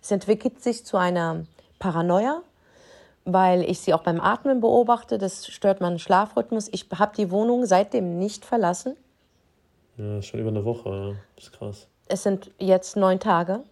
Es 0.06 0.12
entwickelt 0.12 0.62
sich 0.62 0.86
zu 0.86 0.96
einer 0.98 1.46
Paranoia, 1.80 2.40
weil 3.24 3.68
ich 3.68 3.80
sie 3.80 3.92
auch 3.92 4.04
beim 4.04 4.20
Atmen 4.20 4.60
beobachte. 4.60 5.18
Das 5.18 5.48
stört 5.48 5.80
meinen 5.80 5.98
Schlafrhythmus. 5.98 6.68
Ich 6.70 6.86
habe 6.96 7.16
die 7.16 7.32
Wohnung 7.32 7.66
seitdem 7.66 8.16
nicht 8.16 8.44
verlassen. 8.44 8.96
Ja, 9.96 10.22
schon 10.22 10.38
über 10.38 10.50
eine 10.50 10.64
Woche. 10.64 10.90
Ja. 10.90 11.14
Das 11.34 11.46
ist 11.46 11.52
krass. 11.52 11.88
Es 12.06 12.22
sind 12.22 12.52
jetzt 12.60 12.96
neun 12.96 13.18
Tage. 13.18 13.64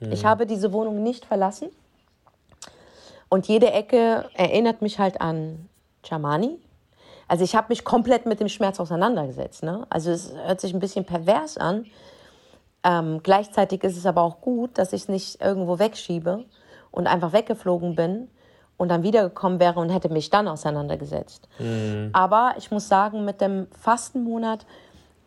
Mhm. 0.00 0.12
Ich 0.12 0.24
habe 0.24 0.46
diese 0.46 0.72
Wohnung 0.72 1.02
nicht 1.02 1.26
verlassen. 1.26 1.68
Und 3.28 3.46
jede 3.46 3.70
Ecke 3.70 4.30
erinnert 4.32 4.80
mich 4.80 4.98
halt 4.98 5.20
an 5.20 5.68
Chamani, 6.02 6.58
also 7.28 7.44
ich 7.44 7.54
habe 7.54 7.66
mich 7.68 7.84
komplett 7.84 8.24
mit 8.24 8.40
dem 8.40 8.48
Schmerz 8.48 8.80
auseinandergesetzt. 8.80 9.62
Ne? 9.62 9.86
Also 9.90 10.12
es 10.12 10.32
hört 10.32 10.62
sich 10.62 10.72
ein 10.72 10.80
bisschen 10.80 11.04
pervers 11.04 11.58
an. 11.58 11.84
Ähm, 12.84 13.20
gleichzeitig 13.22 13.82
ist 13.82 13.96
es 13.96 14.06
aber 14.06 14.22
auch 14.22 14.40
gut, 14.40 14.78
dass 14.78 14.92
ich 14.92 15.02
es 15.02 15.08
nicht 15.08 15.40
irgendwo 15.40 15.78
wegschiebe 15.78 16.44
und 16.90 17.06
einfach 17.06 17.32
weggeflogen 17.32 17.96
bin 17.96 18.28
und 18.76 18.88
dann 18.88 19.02
wiedergekommen 19.02 19.58
wäre 19.58 19.80
und 19.80 19.90
hätte 19.90 20.10
mich 20.10 20.30
dann 20.30 20.48
auseinandergesetzt. 20.48 21.48
Mhm. 21.58 22.10
Aber 22.12 22.54
ich 22.58 22.70
muss 22.70 22.88
sagen, 22.88 23.24
mit 23.24 23.40
dem 23.40 23.68
Fastenmonat 23.80 24.66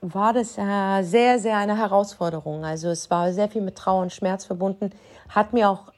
war 0.01 0.33
das 0.33 0.57
äh, 0.57 1.01
sehr, 1.01 1.39
sehr 1.39 1.57
eine 1.57 1.77
Herausforderung. 1.77 2.63
Also 2.63 2.89
es 2.89 3.09
war 3.09 3.33
sehr 3.33 3.49
viel 3.49 3.61
mit 3.61 3.75
Trauer 3.75 4.03
und 4.03 4.13
Schmerz 4.13 4.45
verbunden, 4.45 4.91
hat 5.29 5.53
mir 5.53 5.69
auch 5.69 5.91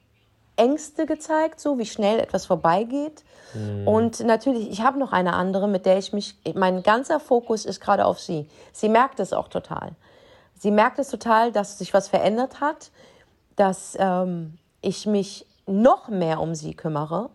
Ängste 0.55 1.05
gezeigt, 1.05 1.59
so 1.59 1.77
wie 1.77 1.85
schnell 1.85 2.19
etwas 2.19 2.45
vorbeigeht. 2.45 3.23
Mhm. 3.53 3.87
Und 3.87 4.19
natürlich, 4.21 4.69
ich 4.69 4.81
habe 4.81 4.99
noch 4.99 5.11
eine 5.11 5.33
andere, 5.33 5.67
mit 5.67 5.85
der 5.85 5.97
ich 5.97 6.13
mich, 6.13 6.37
mein 6.53 6.83
ganzer 6.83 7.19
Fokus 7.19 7.65
ist 7.65 7.79
gerade 7.79 8.05
auf 8.05 8.19
sie. 8.19 8.47
Sie 8.71 8.89
merkt 8.89 9.19
es 9.19 9.33
auch 9.33 9.47
total. 9.47 9.91
Sie 10.59 10.71
merkt 10.71 10.99
es 10.99 11.09
total, 11.09 11.51
dass 11.51 11.79
sich 11.79 11.93
was 11.93 12.07
verändert 12.07 12.61
hat, 12.61 12.91
dass 13.55 13.97
ähm, 13.99 14.57
ich 14.81 15.05
mich 15.05 15.45
noch 15.65 16.09
mehr 16.09 16.39
um 16.41 16.53
sie 16.53 16.73
kümmere. 16.73 17.29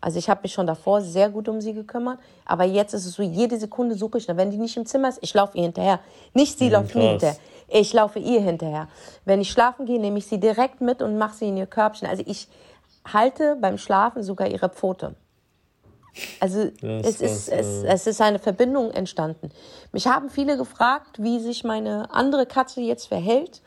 Also 0.00 0.18
ich 0.18 0.30
habe 0.30 0.40
mich 0.42 0.54
schon 0.54 0.66
davor 0.66 1.02
sehr 1.02 1.28
gut 1.28 1.46
um 1.48 1.60
sie 1.60 1.74
gekümmert, 1.74 2.18
aber 2.46 2.64
jetzt 2.64 2.94
ist 2.94 3.04
es 3.04 3.12
so, 3.12 3.22
jede 3.22 3.58
Sekunde 3.58 3.94
suche 3.94 4.16
ich, 4.16 4.26
wenn 4.28 4.50
die 4.50 4.56
nicht 4.56 4.76
im 4.78 4.86
Zimmer 4.86 5.10
ist, 5.10 5.18
ich 5.20 5.34
laufe 5.34 5.58
ihr 5.58 5.64
hinterher. 5.64 6.00
Nicht 6.32 6.58
sie 6.58 6.66
mhm, 6.66 6.72
läuft 6.72 6.94
mir 6.94 7.10
hinterher. 7.10 7.36
Ich 7.68 7.92
laufe 7.92 8.18
ihr 8.18 8.40
hinterher. 8.40 8.88
Wenn 9.26 9.42
ich 9.42 9.50
schlafen 9.50 9.84
gehe, 9.84 10.00
nehme 10.00 10.18
ich 10.18 10.26
sie 10.26 10.40
direkt 10.40 10.80
mit 10.80 11.02
und 11.02 11.18
mache 11.18 11.36
sie 11.36 11.48
in 11.48 11.56
ihr 11.56 11.66
Körbchen. 11.66 12.08
Also 12.08 12.24
ich 12.26 12.48
halte 13.12 13.56
beim 13.60 13.76
Schlafen 13.78 14.22
sogar 14.22 14.48
ihre 14.48 14.70
Pfote. 14.70 15.14
Also 16.40 16.70
es, 16.82 17.20
ist, 17.20 17.48
es, 17.48 17.84
es 17.84 18.06
ist 18.06 18.20
eine 18.20 18.38
Verbindung 18.38 18.90
entstanden. 18.90 19.50
Mich 19.92 20.06
haben 20.06 20.30
viele 20.30 20.56
gefragt, 20.56 21.22
wie 21.22 21.38
sich 21.40 21.64
meine 21.64 22.10
andere 22.12 22.46
Katze 22.46 22.80
jetzt 22.80 23.06
verhält. 23.06 23.62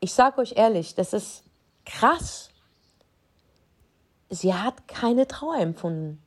Ich 0.00 0.12
sage 0.12 0.40
euch 0.40 0.54
ehrlich, 0.56 0.94
das 0.94 1.12
ist 1.12 1.42
krass. 1.86 2.50
Sie 4.28 4.54
hat 4.54 4.86
keine 4.88 5.26
Trauer 5.26 5.56
empfunden. 5.56 6.22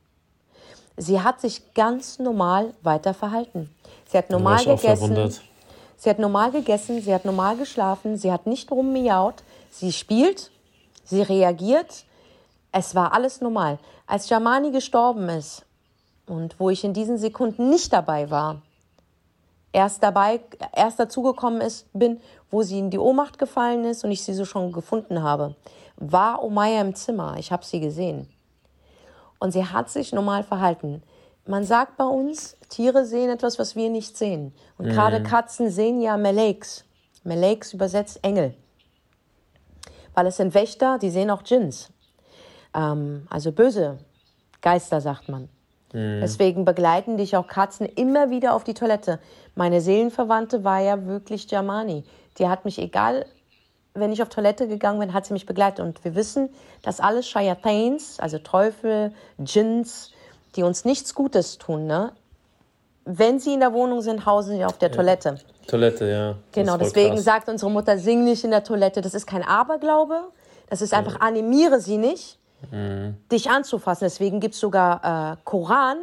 Sie 0.96 1.20
hat 1.20 1.40
sich 1.40 1.74
ganz 1.74 2.18
normal 2.18 2.74
weiter 2.82 3.14
verhalten. 3.14 3.74
Sie 4.06 4.18
hat 4.18 4.30
normal 4.30 4.64
gegessen. 4.64 5.32
Sie 5.96 6.10
hat 6.10 6.18
normal 6.18 6.50
gegessen, 6.50 7.00
sie 7.00 7.14
hat 7.14 7.24
normal 7.24 7.56
geschlafen, 7.56 8.18
sie 8.18 8.30
hat 8.30 8.46
nicht 8.46 8.70
rummiaut, 8.70 9.36
sie 9.70 9.92
spielt, 9.92 10.50
sie 11.04 11.22
reagiert. 11.22 12.04
Es 12.76 12.94
war 12.94 13.12
alles 13.12 13.40
normal. 13.40 13.78
Als 14.06 14.28
Jamani 14.28 14.70
gestorben 14.70 15.28
ist 15.28 15.64
und 16.26 16.58
wo 16.58 16.70
ich 16.70 16.82
in 16.82 16.92
diesen 16.92 17.18
Sekunden 17.18 17.70
nicht 17.70 17.92
dabei 17.92 18.30
war, 18.30 18.62
erst 19.72 20.02
dabei, 20.02 20.40
erst 20.74 20.98
dazugekommen 20.98 21.60
ist, 21.60 21.86
bin, 21.92 22.20
wo 22.50 22.62
sie 22.62 22.78
in 22.78 22.90
die 22.90 22.98
Ohnmacht 22.98 23.38
gefallen 23.38 23.84
ist 23.84 24.04
und 24.04 24.10
ich 24.10 24.24
sie 24.24 24.34
so 24.34 24.44
schon 24.44 24.72
gefunden 24.72 25.22
habe, 25.22 25.54
war 25.96 26.42
Omaya 26.42 26.80
im 26.80 26.94
Zimmer. 26.94 27.36
Ich 27.38 27.52
habe 27.52 27.64
sie 27.64 27.80
gesehen. 27.80 28.28
Und 29.38 29.52
sie 29.52 29.64
hat 29.64 29.90
sich 29.90 30.12
normal 30.12 30.42
verhalten 30.42 31.02
man 31.46 31.64
sagt 31.64 31.96
bei 31.96 32.06
uns, 32.06 32.56
Tiere 32.68 33.04
sehen 33.04 33.30
etwas, 33.30 33.58
was 33.58 33.76
wir 33.76 33.90
nicht 33.90 34.16
sehen. 34.16 34.54
Und 34.78 34.86
mhm. 34.86 34.90
gerade 34.90 35.22
Katzen 35.22 35.70
sehen 35.70 36.00
ja 36.00 36.16
Meleks. 36.16 36.84
Meleks 37.22 37.72
übersetzt 37.72 38.20
Engel. 38.22 38.54
Weil 40.14 40.26
es 40.26 40.36
sind 40.36 40.54
Wächter, 40.54 40.98
die 40.98 41.10
sehen 41.10 41.30
auch 41.30 41.42
Djinns. 41.42 41.90
Ähm, 42.74 43.26
also 43.30 43.52
böse 43.52 43.98
Geister, 44.60 45.00
sagt 45.00 45.28
man. 45.28 45.48
Mhm. 45.92 46.20
Deswegen 46.20 46.64
begleiten 46.64 47.16
dich 47.16 47.36
auch 47.36 47.46
Katzen 47.46 47.86
immer 47.86 48.30
wieder 48.30 48.54
auf 48.54 48.64
die 48.64 48.74
Toilette. 48.74 49.20
Meine 49.54 49.80
Seelenverwandte 49.80 50.64
war 50.64 50.80
ja 50.80 51.06
wirklich 51.06 51.50
Jamani. 51.50 52.04
Die 52.38 52.48
hat 52.48 52.64
mich, 52.64 52.78
egal, 52.78 53.26
wenn 53.94 54.12
ich 54.12 54.22
auf 54.22 54.28
Toilette 54.28 54.66
gegangen 54.66 54.98
bin, 54.98 55.14
hat 55.14 55.24
sie 55.24 55.32
mich 55.32 55.46
begleitet. 55.46 55.84
Und 55.84 56.04
wir 56.04 56.14
wissen, 56.14 56.48
dass 56.82 56.98
alles 56.98 57.28
Shayatins, 57.28 58.18
also 58.18 58.38
Teufel, 58.38 59.12
Djinns, 59.38 60.10
die 60.56 60.64
uns 60.64 60.84
nichts 60.84 61.14
Gutes 61.14 61.58
tun, 61.58 61.86
ne? 61.86 62.12
Wenn 63.06 63.38
sie 63.38 63.52
in 63.52 63.60
der 63.60 63.74
Wohnung 63.74 64.00
sind, 64.00 64.24
hausen 64.24 64.56
sie 64.56 64.64
auf 64.64 64.78
der 64.78 64.88
ja. 64.88 64.94
Toilette. 64.94 65.38
Toilette, 65.66 66.10
ja. 66.10 66.34
Genau, 66.52 66.78
deswegen 66.78 67.14
krass. 67.14 67.24
sagt 67.24 67.48
unsere 67.48 67.70
Mutter, 67.70 67.98
sing 67.98 68.24
nicht 68.24 68.44
in 68.44 68.50
der 68.50 68.64
Toilette. 68.64 69.02
Das 69.02 69.12
ist 69.12 69.26
kein 69.26 69.42
Aberglaube. 69.42 70.22
Das 70.70 70.80
ist 70.80 70.94
einfach, 70.94 71.20
animiere 71.20 71.80
sie 71.80 71.98
nicht, 71.98 72.38
mhm. 72.70 73.16
dich 73.30 73.50
anzufassen. 73.50 74.04
Deswegen 74.04 74.40
gibt 74.40 74.54
es 74.54 74.60
sogar 74.60 75.32
äh, 75.32 75.36
Koran, 75.44 75.98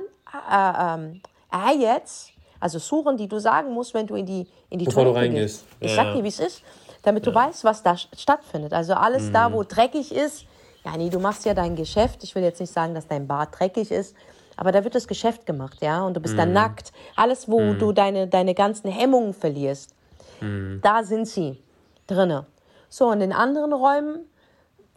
äh, 0.50 0.96
ähm, 0.96 1.22
Ayats, 1.50 2.30
also 2.60 2.80
Suren, 2.80 3.18
die 3.18 3.28
du 3.28 3.40
sagen 3.40 3.74
musst, 3.74 3.94
wenn 3.94 4.08
du 4.08 4.16
in 4.16 4.26
die, 4.26 4.48
in 4.70 4.80
die 4.80 4.86
Bevor 4.86 5.04
Toilette 5.04 5.34
gehst. 5.34 5.66
Ich 5.80 5.96
ja, 5.96 6.04
sag 6.04 6.14
dir, 6.14 6.24
wie 6.24 6.30
es 6.30 6.40
ist, 6.40 6.64
damit 7.04 7.26
du 7.26 7.34
weißt, 7.34 7.64
was 7.64 7.84
da 7.84 7.98
stattfindet. 7.98 8.74
Also 8.74 8.94
alles 8.94 9.24
mhm. 9.24 9.34
da, 9.34 9.54
wo 9.54 9.64
dreckig 9.64 10.14
ist, 10.14 10.46
ja, 10.86 10.98
nee, 10.98 11.10
du 11.10 11.20
machst 11.20 11.46
ja 11.46 11.54
dein 11.54 11.76
Geschäft. 11.76 12.24
Ich 12.24 12.34
will 12.36 12.44
jetzt 12.44 12.60
nicht 12.60 12.74
sagen, 12.74 12.96
dass 12.96 13.08
dein 13.08 13.28
Bad 13.28 13.60
dreckig 13.60 13.92
ist, 13.92 14.16
aber 14.58 14.72
da 14.72 14.84
wird 14.84 14.96
das 14.96 15.08
Geschäft 15.08 15.46
gemacht, 15.46 15.78
ja, 15.82 16.04
und 16.04 16.16
du 16.16 16.20
bist 16.20 16.38
dann 16.38 16.50
mhm. 16.50 16.56
nackt. 16.56 16.92
Alles, 17.16 17.50
wo 17.50 17.60
mm. 17.60 17.80
du 17.80 17.92
deine, 17.94 18.28
deine 18.28 18.54
ganzen 18.54 18.92
Hemmungen 18.92 19.34
verlierst, 19.34 19.96
mm. 20.40 20.82
da 20.82 21.04
sind 21.04 21.28
sie 21.28 21.64
drinne. 22.06 22.46
So, 22.90 23.12
in 23.12 23.20
den 23.20 23.32
anderen 23.32 23.74
Räumen 23.74 24.26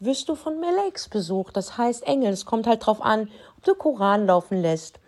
wirst 0.04 0.28
du 0.28 0.34
von 0.34 0.60
Meleks 0.60 1.08
besucht, 1.08 1.56
das 1.56 1.78
heißt 1.78 2.06
Engel. 2.06 2.32
Es 2.32 2.44
kommt 2.44 2.66
halt 2.66 2.86
drauf 2.86 3.02
an, 3.02 3.28
ob 3.56 3.64
du 3.64 3.74
Koran 3.74 4.26
laufen 4.26 4.60
lässt, 4.60 5.00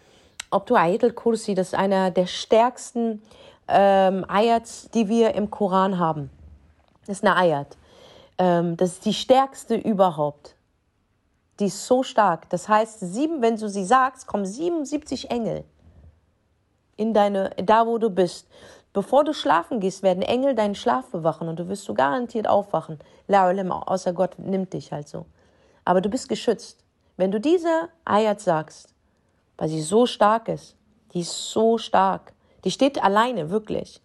ob 0.51 0.67
du 0.67 0.77
Ayatul 0.77 1.13
Kursi, 1.13 1.55
das 1.55 1.69
ist 1.69 1.75
einer 1.75 2.11
der 2.11 2.27
stärksten 2.27 3.23
ähm, 3.69 4.25
Ayats, 4.29 4.91
die 4.91 5.09
wir 5.09 5.35
im 5.35 5.51
Koran 5.51 5.99
haben. 5.99 6.31
Das 7.07 7.19
ist 7.19 7.25
eine 7.25 7.37
Ayat. 7.37 7.77
Ähm, 8.39 8.77
das 8.77 8.93
ist 8.93 9.05
die 9.05 9.15
stärkste 9.15 9.77
überhaupt. 9.77 10.55
Die 11.59 11.67
ist 11.67 11.87
so 11.87 12.03
stark. 12.03 12.51
Das 12.51 12.69
heißt, 12.69 13.01
sieben, 13.01 13.41
wenn 13.43 13.57
du 13.57 13.69
sie 13.69 13.85
sagst, 13.85 14.27
kommen 14.27 14.45
77 14.45 15.31
Engel 15.31 15.65
in 16.97 17.15
deine, 17.15 17.51
da 17.57 17.87
wo 17.87 17.99
du 17.99 18.11
bist. 18.11 18.47
Bevor 18.97 19.25
du 19.25 19.35
schlafen 19.35 19.79
gehst, 19.79 20.03
werden 20.03 20.23
Engel 20.23 20.55
deinen 20.55 20.75
Schlaf 20.75 21.11
bewachen 21.11 21.49
und 21.49 21.59
du 21.59 21.69
wirst 21.69 21.85
so 21.85 21.93
garantiert 21.93 22.49
aufwachen. 22.49 22.99
La 23.29 23.47
außer 23.51 24.15
Gott 24.15 24.39
nimmt 24.39 24.73
dich 24.73 24.91
halt 24.91 25.07
so. 25.07 25.27
Aber 25.85 26.01
du 26.01 26.09
bist 26.09 26.31
geschützt. 26.31 26.83
Wenn 27.19 27.31
du 27.31 27.39
diese 27.39 27.91
Ayat 28.07 28.41
sagst, 28.41 28.95
weil 29.59 29.69
sie 29.69 29.83
so 29.83 30.07
stark 30.07 30.49
ist, 30.49 30.77
die 31.13 31.21
ist 31.21 31.51
so 31.51 31.77
stark. 31.77 32.33
Die 32.65 32.71
steht 32.71 33.05
alleine, 33.05 33.51
wirklich. 33.51 34.01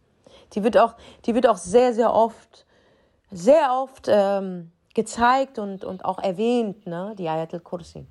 Die 0.55 0.61
wird 0.61 0.77
auch, 0.77 0.95
die 1.25 1.35
wird 1.35 1.47
auch 1.47 1.55
sehr, 1.55 1.93
sehr 1.93 2.13
oft, 2.13 2.65
sehr 3.31 3.71
oft 3.71 4.07
ähm, 4.09 4.73
gezeigt 4.93 5.57
und, 5.57 5.85
und 5.85 6.03
auch 6.03 6.19
erwähnt, 6.19 6.85
ne? 6.85 7.15
die 7.17 7.29
Ayatul 7.29 7.61
Kursi. 7.61 8.05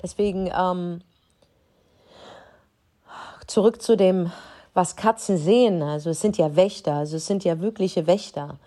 Deswegen 0.00 0.48
ähm, 0.56 1.00
zurück 3.48 3.82
zu 3.82 3.96
dem, 3.96 4.30
was 4.78 4.94
Katzen 4.94 5.38
sehen. 5.38 5.82
Also 5.82 6.10
es 6.10 6.20
sind 6.20 6.38
ja 6.38 6.54
Wächter, 6.54 6.94
also 6.94 7.16
es 7.16 7.26
sind 7.26 7.42
ja 7.42 7.60
wirkliche 7.60 8.06
Wächter. 8.06 8.60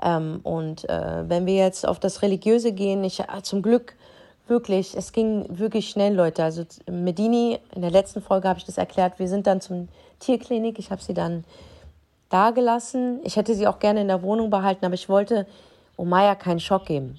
Ähm, 0.00 0.38
und 0.44 0.88
äh, 0.88 1.28
wenn 1.28 1.46
wir 1.46 1.56
jetzt 1.56 1.84
auf 1.86 1.98
das 1.98 2.22
Religiöse 2.22 2.70
gehen, 2.70 3.02
ich 3.02 3.18
äh, 3.18 3.42
zum 3.42 3.60
Glück 3.60 3.96
wirklich, 4.46 4.96
es 4.96 5.12
ging 5.12 5.46
wirklich 5.48 5.90
schnell, 5.90 6.14
Leute. 6.14 6.44
Also 6.44 6.64
Medini, 6.88 7.58
in 7.74 7.82
der 7.82 7.90
letzten 7.90 8.22
Folge 8.22 8.48
habe 8.48 8.60
ich 8.60 8.66
das 8.66 8.78
erklärt, 8.78 9.18
wir 9.18 9.26
sind 9.26 9.48
dann 9.48 9.60
zum 9.60 9.88
Tierklinik, 10.20 10.78
ich 10.78 10.92
habe 10.92 11.02
sie 11.02 11.12
dann 11.12 11.44
da 12.28 12.52
gelassen. 12.52 13.18
Ich 13.24 13.34
hätte 13.34 13.56
sie 13.56 13.66
auch 13.66 13.80
gerne 13.80 14.02
in 14.02 14.08
der 14.08 14.22
Wohnung 14.22 14.50
behalten, 14.50 14.84
aber 14.84 14.94
ich 14.94 15.08
wollte 15.08 15.44
Omaya 15.96 16.36
keinen 16.36 16.60
Schock 16.60 16.86
geben. 16.86 17.18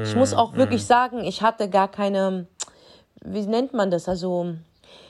Ich 0.00 0.14
muss 0.14 0.32
auch 0.32 0.52
mm. 0.52 0.56
wirklich 0.56 0.86
sagen, 0.86 1.24
ich 1.24 1.42
hatte 1.42 1.68
gar 1.68 1.88
keine, 1.88 2.46
wie 3.24 3.42
nennt 3.42 3.72
man 3.74 3.90
das? 3.90 4.08
Also, 4.08 4.54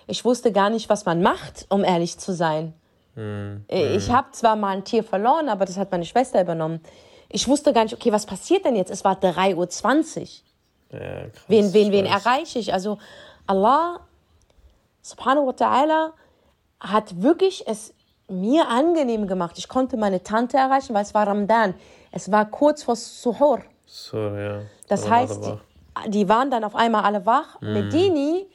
ich 0.06 0.24
wusste 0.24 0.52
gar 0.52 0.70
nicht, 0.70 0.88
was 0.88 1.04
man 1.04 1.22
macht, 1.22 1.66
um 1.68 1.84
ehrlich 1.84 2.18
zu 2.18 2.32
sein. 2.32 2.74
Mm, 3.14 3.64
ich 3.68 4.10
habe 4.10 4.28
zwar 4.32 4.56
mal 4.56 4.76
ein 4.76 4.84
Tier 4.84 5.04
verloren, 5.04 5.48
aber 5.48 5.64
das 5.64 5.76
hat 5.76 5.90
meine 5.90 6.04
Schwester 6.04 6.40
übernommen. 6.40 6.80
Ich 7.28 7.48
wusste 7.48 7.72
gar 7.72 7.84
nicht, 7.84 7.94
okay, 7.94 8.12
was 8.12 8.26
passiert 8.26 8.64
denn 8.64 8.76
jetzt? 8.76 8.90
Es 8.90 9.04
war 9.04 9.20
3.20 9.20 10.20
Uhr. 10.20 11.00
Ja, 11.00 11.28
krass, 11.28 11.44
wen, 11.48 11.72
wen, 11.72 11.92
wen 11.92 12.06
erreiche 12.06 12.58
ich? 12.58 12.72
Also, 12.72 12.98
Allah, 13.46 14.00
subhanahu 15.02 15.48
wa 15.48 15.52
ta'ala, 15.52 16.12
hat 16.80 17.22
wirklich 17.22 17.66
es 17.66 17.94
mir 18.28 18.68
angenehm 18.68 19.26
gemacht. 19.26 19.58
Ich 19.58 19.68
konnte 19.68 19.96
meine 19.96 20.22
Tante 20.22 20.56
erreichen, 20.56 20.94
weil 20.94 21.02
es 21.02 21.14
war 21.14 21.26
Ramadan. 21.26 21.74
Es 22.10 22.30
war 22.30 22.46
kurz 22.46 22.82
vor 22.82 22.96
Suhur. 22.96 23.60
So, 23.86 24.16
ja. 24.18 24.62
Das 24.88 25.08
heißt, 25.08 25.44
die, 25.44 26.10
die, 26.10 26.28
waren 26.28 26.50
dann 26.50 26.64
auf 26.64 26.74
einmal 26.74 27.02
alle 27.04 27.26
wach. 27.26 27.60
Mhm. 27.60 27.72
Medini, 27.72 28.46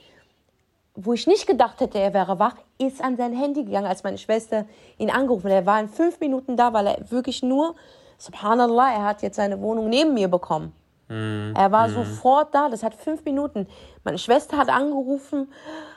wo 1.01 1.13
ich 1.13 1.27
nicht 1.27 1.47
gedacht 1.47 1.79
hätte, 1.79 1.97
er 1.97 2.13
wäre 2.13 2.39
wach, 2.39 2.55
ist 2.77 3.01
an 3.01 3.15
sein 3.15 3.33
Handy 3.33 3.63
gegangen, 3.63 3.87
als 3.87 4.03
meine 4.03 4.17
Schwester 4.17 4.65
ihn 4.97 5.09
angerufen 5.09 5.45
hat. 5.45 5.53
Er 5.53 5.65
war 5.65 5.79
in 5.79 5.87
fünf 5.87 6.19
Minuten 6.19 6.57
da, 6.57 6.73
weil 6.73 6.87
er 6.87 7.11
wirklich 7.11 7.41
nur, 7.41 7.75
subhanallah, 8.17 8.91
er 8.91 9.03
hat 9.03 9.21
jetzt 9.21 9.37
seine 9.37 9.61
Wohnung 9.61 9.87
neben 9.87 10.13
mir 10.13 10.27
bekommen. 10.27 10.73
Mhm. 11.07 11.53
Er 11.55 11.71
war 11.71 11.87
mhm. 11.87 11.93
sofort 11.93 12.53
da, 12.53 12.69
das 12.69 12.83
hat 12.83 12.95
fünf 12.95 13.23
Minuten. 13.23 13.67
Meine 14.03 14.17
Schwester 14.17 14.57
hat 14.57 14.69
angerufen, 14.69 15.51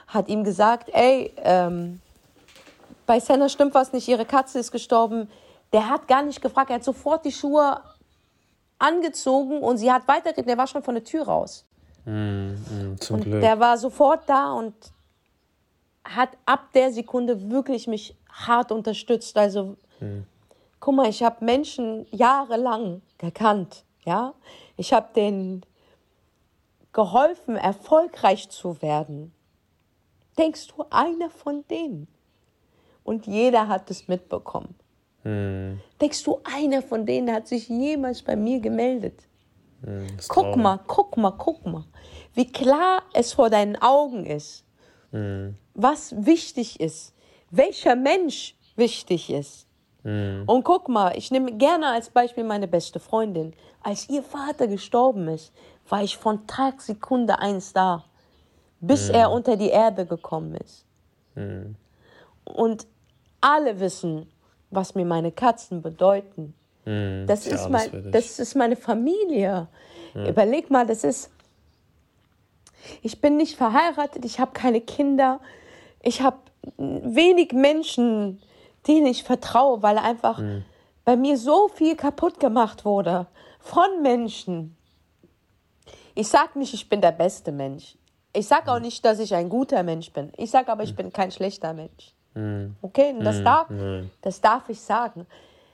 hat 0.07 0.29
ihm 0.29 0.43
gesagt, 0.45 0.89
ey, 0.93 1.33
ähm, 1.37 1.99
bei 3.05 3.19
Senna 3.19 3.49
stimmt 3.49 3.73
was 3.73 3.91
nicht, 3.91 4.07
ihre 4.07 4.25
Katze 4.25 4.59
ist 4.59 4.71
gestorben. 4.71 5.29
Der 5.73 5.89
hat 5.89 6.07
gar 6.07 6.23
nicht 6.23 6.41
gefragt, 6.41 6.69
er 6.69 6.77
hat 6.77 6.83
sofort 6.83 7.25
die 7.25 7.31
Schuhe 7.31 7.81
angezogen 8.79 9.59
und 9.59 9.77
sie 9.77 9.91
hat 9.91 10.07
weitergeredet. 10.07 10.47
Der 10.47 10.57
war 10.57 10.67
schon 10.67 10.83
von 10.83 10.95
der 10.95 11.03
Tür 11.03 11.23
raus. 11.23 11.65
Mm, 12.05 12.11
mm, 12.11 12.97
zum 12.99 13.17
und 13.17 13.23
Glück. 13.23 13.41
Der 13.41 13.59
war 13.59 13.77
sofort 13.77 14.21
da 14.27 14.53
und 14.53 14.73
hat 16.03 16.29
ab 16.45 16.71
der 16.73 16.91
Sekunde 16.91 17.49
wirklich 17.49 17.87
mich 17.87 18.15
hart 18.29 18.71
unterstützt. 18.71 19.37
Also, 19.37 19.77
mm. 19.99 20.21
guck 20.79 20.95
mal, 20.95 21.09
ich 21.09 21.23
habe 21.23 21.43
Menschen 21.43 22.05
jahrelang 22.11 23.01
gekannt. 23.17 23.85
Ja, 24.05 24.33
ich 24.75 24.91
habe 24.91 25.13
denen 25.15 25.65
geholfen, 26.91 27.55
erfolgreich 27.55 28.49
zu 28.49 28.81
werden. 28.81 29.33
Denkst 30.37 30.67
du, 30.67 30.85
einer 30.89 31.29
von 31.29 31.65
denen? 31.69 32.07
Und 33.03 33.27
jeder 33.27 33.67
hat 33.67 33.89
es 33.91 34.07
mitbekommen. 34.07 34.75
Hm. 35.23 35.79
Denkst 36.01 36.23
du, 36.23 36.39
einer 36.43 36.81
von 36.81 37.05
denen 37.05 37.31
hat 37.31 37.47
sich 37.47 37.69
jemals 37.69 38.21
bei 38.21 38.35
mir 38.35 38.59
gemeldet? 38.59 39.27
Hm, 39.83 40.07
guck 40.27 40.43
traurig. 40.43 40.57
mal, 40.57 40.79
guck 40.87 41.17
mal, 41.17 41.31
guck 41.31 41.65
mal, 41.65 41.85
wie 42.33 42.49
klar 42.51 43.03
es 43.13 43.33
vor 43.33 43.49
deinen 43.49 43.75
Augen 43.81 44.25
ist, 44.25 44.65
hm. 45.11 45.55
Was 45.73 46.13
wichtig 46.25 46.79
ist, 46.79 47.13
welcher 47.51 47.95
Mensch 47.95 48.55
wichtig 48.75 49.29
ist. 49.29 49.67
Hm. 50.03 50.43
Und 50.45 50.63
guck 50.63 50.89
mal, 50.89 51.17
ich 51.17 51.31
nehme 51.31 51.53
gerne 51.53 51.87
als 51.87 52.09
Beispiel 52.09 52.43
meine 52.43 52.67
beste 52.67 52.99
Freundin. 52.99 53.53
Als 53.81 54.09
ihr 54.09 54.23
Vater 54.23 54.67
gestorben 54.67 55.27
ist, 55.27 55.53
war 55.87 56.03
ich 56.03 56.17
von 56.17 56.45
Tag 56.47 56.81
Sekunde 56.81 57.39
eins 57.39 57.73
da, 57.73 58.05
bis 58.79 59.09
mhm. 59.09 59.15
er 59.15 59.31
unter 59.31 59.57
die 59.57 59.69
Erde 59.69 60.05
gekommen 60.05 60.55
ist. 60.55 60.85
Mhm. 61.35 61.75
Und 62.45 62.87
alle 63.41 63.79
wissen, 63.79 64.29
was 64.71 64.95
mir 64.95 65.05
meine 65.05 65.31
Katzen 65.31 65.81
bedeuten. 65.81 66.53
Mhm. 66.85 67.25
Das, 67.27 67.45
ist 67.47 67.69
mein, 67.69 68.11
das 68.11 68.39
ist 68.39 68.55
meine 68.55 68.75
Familie. 68.75 69.67
Überleg 70.13 70.69
mal, 70.69 70.85
das 70.85 71.03
ist. 71.03 71.31
Ich 73.01 73.21
bin 73.21 73.37
nicht 73.37 73.55
verheiratet, 73.55 74.25
ich 74.25 74.39
habe 74.39 74.51
keine 74.51 74.81
Kinder, 74.81 75.39
ich 76.03 76.21
habe 76.21 76.37
wenig 76.77 77.53
Menschen, 77.53 78.39
denen 78.87 79.07
ich 79.07 79.23
vertraue, 79.23 79.81
weil 79.81 79.97
einfach 79.97 80.37
mhm. 80.37 80.63
bei 81.03 81.17
mir 81.17 81.37
so 81.37 81.69
viel 81.69 81.95
kaputt 81.95 82.39
gemacht 82.39 82.85
wurde 82.85 83.27
von 83.59 84.01
Menschen. 84.01 84.77
Ich 86.13 86.27
sage 86.27 86.59
nicht, 86.59 86.73
ich 86.73 86.87
bin 86.87 87.01
der 87.01 87.11
beste 87.11 87.51
Mensch. 87.51 87.97
Ich 88.33 88.47
sage 88.47 88.71
auch 88.71 88.79
nicht, 88.79 89.03
dass 89.03 89.19
ich 89.19 89.33
ein 89.33 89.49
guter 89.49 89.81
Mensch 89.83 90.11
bin. 90.11 90.31
Ich 90.37 90.51
sage 90.51 90.71
aber, 90.71 90.83
ich 90.83 90.95
bin 90.95 91.11
kein 91.11 91.31
schlechter 91.31 91.73
Mensch. 91.73 92.13
Okay, 92.81 93.13
und 93.13 93.23
das, 93.23 93.43
darf, 93.43 93.67
das 94.21 94.41
darf 94.41 94.67
ich 94.67 94.81
sagen. 94.81 95.27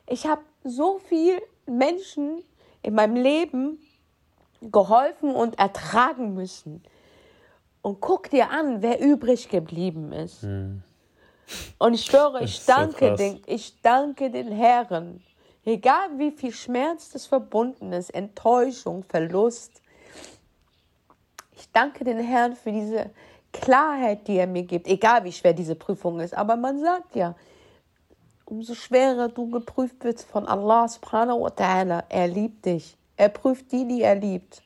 Ich 0.06 0.28
habe 0.28 0.42
so 0.64 1.00
viel 1.00 1.42
Menschen 1.66 2.44
in 2.82 2.96
meinem 2.96 3.16
Leben 3.16 3.80
geholfen 4.62 5.34
und 5.34 5.58
ertragen 5.58 6.34
müssen. 6.34 6.84
Und 7.90 8.02
guck 8.02 8.30
dir 8.30 8.52
an, 8.52 8.84
wer 8.84 9.02
übrig 9.02 9.50
geblieben 9.50 10.12
ist. 10.12 10.44
Und 10.44 11.94
ich 11.96 12.06
schwöre, 12.06 12.44
ich 12.44 12.64
danke, 12.64 13.10
so 13.10 13.16
den, 13.16 13.42
ich 13.48 13.82
danke 13.82 14.30
den 14.30 14.52
Herren. 14.52 15.24
Egal 15.66 16.18
wie 16.18 16.30
viel 16.30 16.52
Schmerz 16.52 17.10
das 17.10 17.26
verbunden 17.26 17.92
ist, 17.92 18.12
Enttäuschung, 18.12 19.04
Verlust, 19.04 19.82
ich 21.58 21.72
danke 21.72 22.04
den 22.04 22.20
Herrn 22.20 22.56
für 22.56 22.72
diese 22.72 23.10
Klarheit, 23.52 24.28
die 24.28 24.38
er 24.38 24.46
mir 24.46 24.64
gibt, 24.64 24.88
egal 24.88 25.24
wie 25.24 25.32
schwer 25.32 25.54
diese 25.54 25.74
Prüfung 25.74 26.20
ist. 26.20 26.36
Aber 26.36 26.58
man 26.58 26.80
sagt 26.80 27.16
ja, 27.16 27.34
umso 28.46 28.76
schwerer 28.76 29.30
du 29.30 29.50
geprüft 29.50 30.04
wirst 30.04 30.30
von 30.30 30.46
Allah 30.46 30.88
subhanahu 30.88 31.42
wa 31.42 31.50
ta'ala, 31.50 32.04
er 32.08 32.28
liebt 32.28 32.68
dich. 32.68 32.96
Er 33.18 33.30
prüft 33.30 33.72
die, 33.72 33.88
die 33.88 34.04
er 34.04 34.14
liebt. 34.14 34.62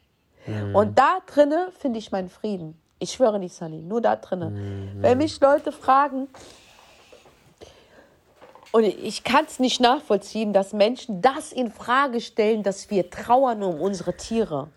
Mhm. 0.45 0.75
Und 0.75 0.99
da 0.99 1.21
drinne 1.25 1.71
finde 1.79 1.99
ich 1.99 2.11
meinen 2.11 2.27
Frieden. 2.27 2.77
Ich 3.03 3.11
schwöre 3.11 3.37
nicht, 3.37 3.53
Sunny, 3.53 3.81
nur 3.81 3.99
da 3.99 4.15
drinne. 4.15 4.51
Mhm. 4.51 5.03
Wenn 5.03 5.17
mich 5.17 5.37
Leute 5.41 5.73
fragen, 5.73 6.29
und 8.71 8.85
ich 8.85 9.25
kann 9.25 9.43
es 9.45 9.59
nicht 9.59 9.81
nachvollziehen, 9.81 10.53
dass 10.53 10.71
Menschen 10.71 11.21
das 11.21 11.51
in 11.51 11.69
Frage 11.69 12.21
stellen, 12.21 12.63
dass 12.63 12.89
wir 12.89 13.09
trauern 13.09 13.61
um 13.61 13.81
unsere 13.81 14.15
Tiere. 14.15 14.69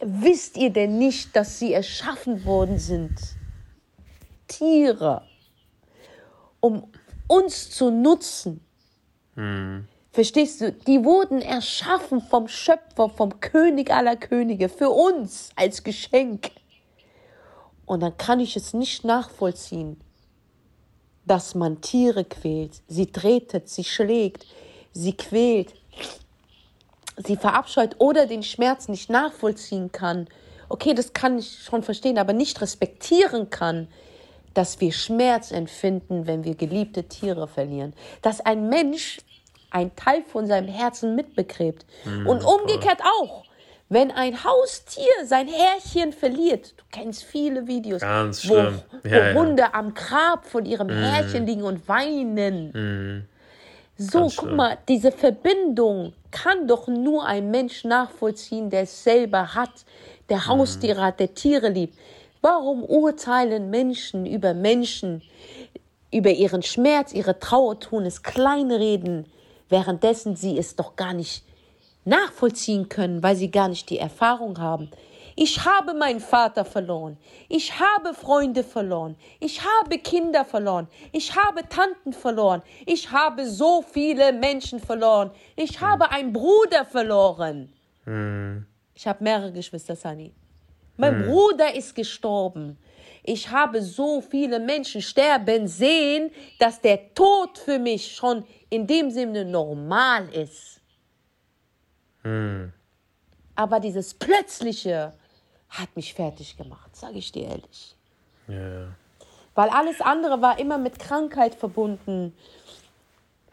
Wisst 0.00 0.56
ihr 0.56 0.70
denn 0.70 0.98
nicht, 0.98 1.36
dass 1.36 1.60
sie 1.60 1.72
erschaffen 1.72 2.44
worden 2.44 2.78
sind? 2.80 3.14
Tiere, 4.48 5.22
um 6.58 6.90
uns 7.28 7.70
zu 7.70 7.92
nutzen. 7.92 8.66
Hm. 9.36 9.86
Verstehst 10.10 10.60
du? 10.60 10.72
Die 10.72 11.04
wurden 11.04 11.40
erschaffen 11.40 12.20
vom 12.20 12.48
Schöpfer, 12.48 13.08
vom 13.08 13.38
König 13.38 13.92
aller 13.92 14.16
Könige, 14.16 14.68
für 14.68 14.90
uns 14.90 15.50
als 15.54 15.84
Geschenk. 15.84 16.50
Und 17.92 18.00
dann 18.00 18.16
kann 18.16 18.40
ich 18.40 18.56
es 18.56 18.72
nicht 18.72 19.04
nachvollziehen, 19.04 20.00
dass 21.26 21.54
man 21.54 21.82
Tiere 21.82 22.24
quält, 22.24 22.80
sie 22.88 23.12
tretet, 23.12 23.68
sie 23.68 23.84
schlägt, 23.84 24.46
sie 24.92 25.12
quält, 25.12 25.74
sie 27.18 27.36
verabscheut 27.36 27.96
oder 27.98 28.24
den 28.24 28.42
Schmerz 28.42 28.88
nicht 28.88 29.10
nachvollziehen 29.10 29.92
kann, 29.92 30.26
okay, 30.70 30.94
das 30.94 31.12
kann 31.12 31.38
ich 31.38 31.64
schon 31.64 31.82
verstehen, 31.82 32.16
aber 32.16 32.32
nicht 32.32 32.62
respektieren 32.62 33.50
kann, 33.50 33.88
dass 34.54 34.80
wir 34.80 34.90
Schmerz 34.90 35.50
empfinden, 35.50 36.26
wenn 36.26 36.44
wir 36.44 36.54
geliebte 36.54 37.04
Tiere 37.04 37.46
verlieren. 37.46 37.92
Dass 38.22 38.40
ein 38.40 38.70
Mensch 38.70 39.18
einen 39.68 39.94
Teil 39.96 40.24
von 40.24 40.46
seinem 40.46 40.68
Herzen 40.68 41.14
mitbegräbt. 41.14 41.84
Mhm, 42.06 42.26
Und 42.26 42.42
umgekehrt 42.42 43.02
auch. 43.20 43.44
Wenn 43.92 44.10
ein 44.10 44.42
Haustier 44.42 45.04
sein 45.26 45.48
Härchen 45.48 46.14
verliert, 46.14 46.72
du 46.78 46.84
kennst 46.90 47.24
viele 47.24 47.66
Videos, 47.66 48.00
Ganz 48.00 48.48
wo, 48.48 48.54
schlimm. 48.54 48.80
Ja, 49.04 49.34
wo 49.34 49.40
Hunde 49.40 49.64
ja. 49.64 49.74
am 49.74 49.92
Grab 49.92 50.46
von 50.46 50.64
ihrem 50.64 50.86
mm. 50.86 51.02
Härchen 51.02 51.46
liegen 51.46 51.62
und 51.62 51.86
weinen. 51.86 52.70
Mm. 52.70 53.28
So, 53.98 54.20
Ganz 54.20 54.36
guck 54.36 54.46
schlimm. 54.46 54.56
mal, 54.56 54.78
diese 54.88 55.12
Verbindung 55.12 56.14
kann 56.30 56.66
doch 56.66 56.88
nur 56.88 57.26
ein 57.26 57.50
Mensch 57.50 57.84
nachvollziehen, 57.84 58.70
der 58.70 58.84
es 58.84 59.04
selber 59.04 59.54
hat, 59.54 59.84
der 60.30 60.38
mhm. 60.38 60.46
Haustiere 60.46 61.02
hat, 61.02 61.20
der 61.20 61.34
Tiere 61.34 61.68
liebt. 61.68 61.98
Warum 62.40 62.84
urteilen 62.84 63.68
Menschen 63.68 64.24
über 64.24 64.54
Menschen, 64.54 65.20
über 66.10 66.30
ihren 66.30 66.62
Schmerz, 66.62 67.12
ihre 67.12 67.38
Trauer, 67.38 67.78
tun 67.78 68.06
es 68.06 68.22
kleinreden, 68.22 69.26
währenddessen 69.68 70.34
sie 70.34 70.56
es 70.56 70.76
doch 70.76 70.96
gar 70.96 71.12
nicht 71.12 71.44
nachvollziehen 72.04 72.88
können, 72.88 73.22
weil 73.22 73.36
sie 73.36 73.50
gar 73.50 73.68
nicht 73.68 73.90
die 73.90 73.98
Erfahrung 73.98 74.58
haben. 74.58 74.90
Ich 75.34 75.64
habe 75.64 75.94
meinen 75.94 76.20
Vater 76.20 76.64
verloren. 76.64 77.16
Ich 77.48 77.78
habe 77.78 78.12
Freunde 78.12 78.62
verloren. 78.62 79.16
Ich 79.40 79.60
habe 79.62 79.98
Kinder 79.98 80.44
verloren. 80.44 80.88
Ich 81.10 81.34
habe 81.34 81.66
Tanten 81.68 82.12
verloren. 82.12 82.62
Ich 82.84 83.10
habe 83.10 83.46
so 83.46 83.82
viele 83.82 84.32
Menschen 84.32 84.78
verloren. 84.78 85.30
Ich 85.56 85.80
habe 85.80 86.10
einen 86.10 86.32
Bruder 86.32 86.84
verloren. 86.84 87.72
Hm. 88.04 88.66
Ich 88.94 89.06
habe 89.06 89.24
mehrere 89.24 89.52
Geschwister, 89.52 89.96
Sani. 89.96 90.32
Mein 90.98 91.20
hm. 91.20 91.30
Bruder 91.30 91.74
ist 91.74 91.94
gestorben. 91.94 92.76
Ich 93.22 93.48
habe 93.50 93.80
so 93.80 94.20
viele 94.20 94.58
Menschen 94.58 95.00
sterben 95.00 95.66
sehen, 95.68 96.30
dass 96.58 96.80
der 96.80 97.14
Tod 97.14 97.56
für 97.56 97.78
mich 97.78 98.14
schon 98.14 98.44
in 98.68 98.86
dem 98.86 99.10
Sinne 99.10 99.44
normal 99.44 100.28
ist. 100.34 100.81
Hm. 102.22 102.72
Aber 103.54 103.80
dieses 103.80 104.14
plötzliche, 104.14 105.12
hat 105.72 105.94
mich 105.96 106.12
fertig 106.12 106.56
gemacht, 106.56 106.94
sage 106.94 107.18
ich 107.18 107.32
dir 107.32 107.48
ehrlich. 107.48 107.96
Ja. 108.46 108.88
Weil 109.54 109.68
alles 109.70 110.00
andere 110.00 110.40
war 110.42 110.58
immer 110.58 110.78
mit 110.78 110.98
Krankheit 110.98 111.54
verbunden. 111.54 112.34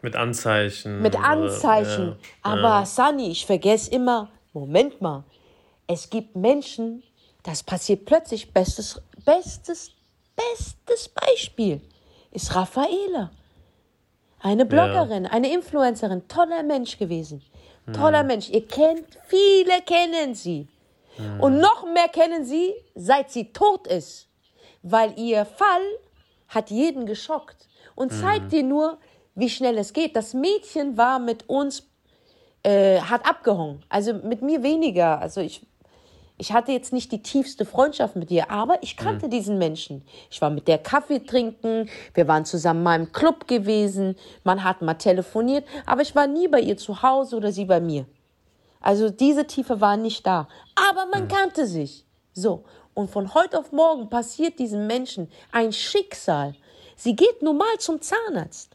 Mit 0.02 0.16
Anzeichen. 0.16 1.02
Mit 1.02 1.16
Anzeichen. 1.16 2.08
Oder, 2.08 2.16
ja, 2.16 2.52
Aber 2.52 2.80
ja. 2.80 2.86
Sunny, 2.86 3.30
ich 3.30 3.46
vergesse 3.46 3.90
immer, 3.90 4.30
Moment 4.52 5.00
mal, 5.00 5.24
es 5.86 6.08
gibt 6.08 6.36
Menschen, 6.36 7.02
das 7.42 7.62
passiert 7.62 8.04
plötzlich. 8.04 8.52
Bestes, 8.52 9.00
bestes, 9.24 9.92
bestes 10.36 11.08
Beispiel 11.08 11.80
ist 12.32 12.54
Raffaela. 12.54 13.30
Eine 14.40 14.64
Bloggerin, 14.64 15.24
ja. 15.24 15.30
eine 15.30 15.52
Influencerin, 15.52 16.26
toller 16.28 16.62
Mensch 16.62 16.96
gewesen. 16.96 17.42
Toller 17.92 18.20
hm. 18.20 18.26
Mensch. 18.26 18.48
Ihr 18.50 18.66
kennt, 18.66 19.18
viele 19.26 19.80
kennen 19.86 20.34
sie. 20.34 20.68
Mhm. 21.18 21.40
Und 21.40 21.58
noch 21.58 21.84
mehr 21.92 22.08
kennen 22.08 22.44
sie, 22.44 22.74
seit 22.94 23.30
sie 23.30 23.52
tot 23.52 23.86
ist. 23.86 24.28
Weil 24.82 25.18
ihr 25.18 25.44
Fall 25.44 25.82
hat 26.48 26.70
jeden 26.70 27.06
geschockt 27.06 27.68
und 27.94 28.12
zeigt 28.12 28.46
mhm. 28.46 28.48
dir 28.48 28.62
nur, 28.62 28.98
wie 29.34 29.50
schnell 29.50 29.78
es 29.78 29.92
geht. 29.92 30.16
Das 30.16 30.34
Mädchen 30.34 30.96
war 30.96 31.18
mit 31.18 31.48
uns, 31.48 31.88
äh, 32.62 33.00
hat 33.00 33.26
abgehangen. 33.26 33.84
Also 33.88 34.14
mit 34.14 34.42
mir 34.42 34.62
weniger. 34.62 35.20
Also 35.20 35.40
ich, 35.40 35.66
ich 36.40 36.54
hatte 36.54 36.72
jetzt 36.72 36.94
nicht 36.94 37.12
die 37.12 37.22
tiefste 37.22 37.66
Freundschaft 37.66 38.16
mit 38.16 38.30
ihr, 38.30 38.50
aber 38.50 38.82
ich 38.82 38.96
kannte 38.96 39.26
mhm. 39.26 39.30
diesen 39.30 39.58
Menschen. 39.58 40.02
Ich 40.30 40.40
war 40.40 40.48
mit 40.48 40.68
der 40.68 40.78
Kaffee 40.78 41.18
trinken, 41.18 41.88
wir 42.14 42.28
waren 42.28 42.46
zusammen 42.46 42.82
mal 42.82 42.98
im 42.98 43.12
Club 43.12 43.46
gewesen, 43.46 44.16
man 44.42 44.64
hat 44.64 44.80
mal 44.80 44.94
telefoniert, 44.94 45.66
aber 45.84 46.00
ich 46.00 46.14
war 46.14 46.26
nie 46.26 46.48
bei 46.48 46.60
ihr 46.60 46.78
zu 46.78 47.02
Hause 47.02 47.36
oder 47.36 47.52
sie 47.52 47.66
bei 47.66 47.78
mir. 47.78 48.06
Also 48.80 49.10
diese 49.10 49.46
Tiefe 49.46 49.82
war 49.82 49.98
nicht 49.98 50.26
da. 50.26 50.48
Aber 50.74 51.04
man 51.12 51.24
mhm. 51.24 51.28
kannte 51.28 51.66
sich. 51.66 52.06
So. 52.32 52.64
Und 52.94 53.10
von 53.10 53.34
heute 53.34 53.58
auf 53.58 53.70
morgen 53.70 54.08
passiert 54.08 54.58
diesem 54.58 54.86
Menschen 54.86 55.30
ein 55.52 55.74
Schicksal. 55.74 56.54
Sie 56.96 57.14
geht 57.14 57.42
normal 57.42 57.78
zum 57.78 58.00
Zahnarzt. 58.00 58.69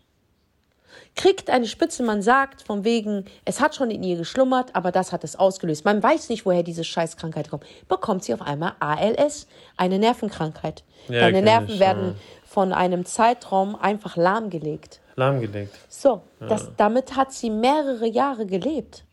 Kriegt 1.15 1.49
eine 1.49 1.67
Spitze, 1.67 2.03
man 2.03 2.21
sagt 2.21 2.61
von 2.61 2.83
wegen, 2.83 3.25
es 3.45 3.61
hat 3.61 3.75
schon 3.75 3.91
in 3.91 4.03
ihr 4.03 4.17
geschlummert, 4.17 4.75
aber 4.75 4.91
das 4.91 5.11
hat 5.11 5.23
es 5.23 5.35
ausgelöst. 5.35 5.85
Man 5.85 6.01
weiß 6.01 6.29
nicht, 6.29 6.45
woher 6.45 6.63
diese 6.63 6.83
Scheißkrankheit 6.83 7.49
kommt. 7.49 7.65
Bekommt 7.87 8.23
sie 8.23 8.33
auf 8.33 8.41
einmal 8.41 8.73
ALS, 8.79 9.47
eine 9.77 9.99
Nervenkrankheit. 9.99 10.83
Ja, 11.07 11.21
Deine 11.21 11.41
Nerven 11.41 11.75
ich, 11.75 11.79
werden 11.79 12.07
ja. 12.07 12.15
von 12.45 12.73
einem 12.73 13.05
Zeitraum 13.05 13.75
einfach 13.75 14.15
lahmgelegt. 14.15 14.99
Lahmgelegt. 15.15 15.73
So, 15.87 16.21
ja. 16.41 16.59
damit 16.77 17.15
hat 17.15 17.31
sie 17.31 17.49
mehrere 17.49 18.07
Jahre 18.07 18.45
gelebt. 18.45 19.05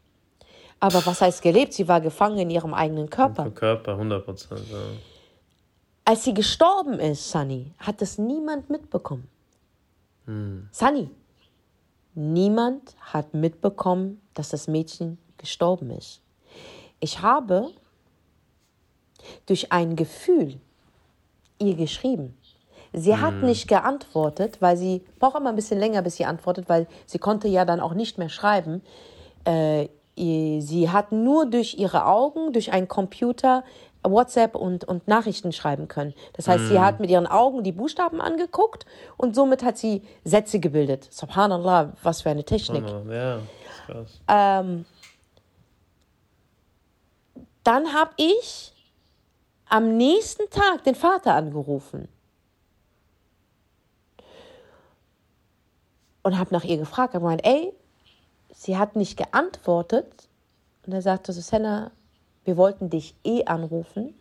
Aber 0.80 1.06
was 1.06 1.20
heißt 1.20 1.42
gelebt? 1.42 1.72
Sie 1.74 1.86
war 1.86 2.00
gefangen 2.00 2.38
in 2.38 2.50
ihrem 2.50 2.74
eigenen 2.74 3.08
Körper. 3.08 3.46
Im 3.46 3.54
Körper, 3.54 3.92
100 3.92 4.24
Prozent, 4.24 4.62
ja. 4.70 4.78
Als 6.04 6.24
sie 6.24 6.34
gestorben 6.34 6.98
ist, 6.98 7.30
Sunny, 7.30 7.72
hat 7.78 8.02
das 8.02 8.18
niemand 8.18 8.68
mitbekommen. 8.68 9.28
Hm. 10.26 10.68
Sunny, 10.72 11.08
niemand 12.14 12.94
hat 13.00 13.34
mitbekommen, 13.34 14.20
dass 14.34 14.50
das 14.50 14.68
Mädchen 14.68 15.18
gestorben 15.38 15.90
ist. 15.90 16.20
Ich 17.00 17.22
habe 17.22 17.70
durch 19.46 19.72
ein 19.72 19.96
Gefühl 19.96 20.60
ihr 21.58 21.74
geschrieben. 21.74 22.36
Sie 22.92 23.16
hat 23.16 23.34
hm. 23.34 23.46
nicht 23.46 23.68
geantwortet, 23.68 24.60
weil 24.60 24.76
sie 24.76 25.02
braucht 25.18 25.36
immer 25.36 25.48
ein 25.48 25.56
bisschen 25.56 25.78
länger, 25.78 26.02
bis 26.02 26.16
sie 26.16 26.26
antwortet, 26.26 26.68
weil 26.68 26.86
sie 27.06 27.18
konnte 27.18 27.48
ja 27.48 27.64
dann 27.64 27.80
auch 27.80 27.94
nicht 27.94 28.18
mehr 28.18 28.28
schreiben. 28.28 28.82
Äh, 29.44 29.88
sie 30.14 30.90
hat 30.90 31.10
nur 31.10 31.46
durch 31.46 31.74
ihre 31.78 32.04
Augen, 32.04 32.52
durch 32.52 32.72
einen 32.72 32.88
Computer 32.88 33.64
WhatsApp 34.02 34.54
und, 34.54 34.84
und 34.84 35.06
Nachrichten 35.08 35.52
schreiben 35.52 35.88
können. 35.88 36.14
Das 36.32 36.48
heißt, 36.48 36.64
mm. 36.64 36.68
sie 36.68 36.74
mhm. 36.74 36.80
hat 36.80 37.00
mit 37.00 37.10
ihren 37.10 37.26
Augen 37.26 37.62
die 37.62 37.72
Buchstaben 37.72 38.20
angeguckt 38.20 38.86
und 39.16 39.34
somit 39.34 39.62
hat 39.62 39.78
sie 39.78 40.02
Sätze 40.24 40.58
gebildet. 40.60 41.08
Subhanallah, 41.10 41.92
was 42.02 42.22
für 42.22 42.30
eine 42.30 42.44
Technik. 42.44 42.84
Ja, 43.08 43.38
krass. 43.86 44.20
Ähm, 44.28 44.84
dann 47.64 47.94
habe 47.94 48.10
ich 48.16 48.72
am 49.68 49.96
nächsten 49.96 50.50
Tag 50.50 50.84
den 50.84 50.94
Vater 50.94 51.34
angerufen 51.34 52.08
und 56.22 56.38
habe 56.38 56.52
nach 56.52 56.64
ihr 56.64 56.76
gefragt. 56.76 57.10
Ich 57.10 57.14
habe 57.14 57.24
gemeint, 57.24 57.46
ey, 57.46 57.72
sie 58.52 58.76
hat 58.76 58.96
nicht 58.96 59.16
geantwortet. 59.16 60.28
Und 60.84 60.92
er 60.92 61.02
sagte, 61.02 61.32
Susanna, 61.32 61.92
wir 62.44 62.56
wollten 62.56 62.90
dich 62.90 63.14
eh 63.24 63.44
anrufen. 63.44 64.14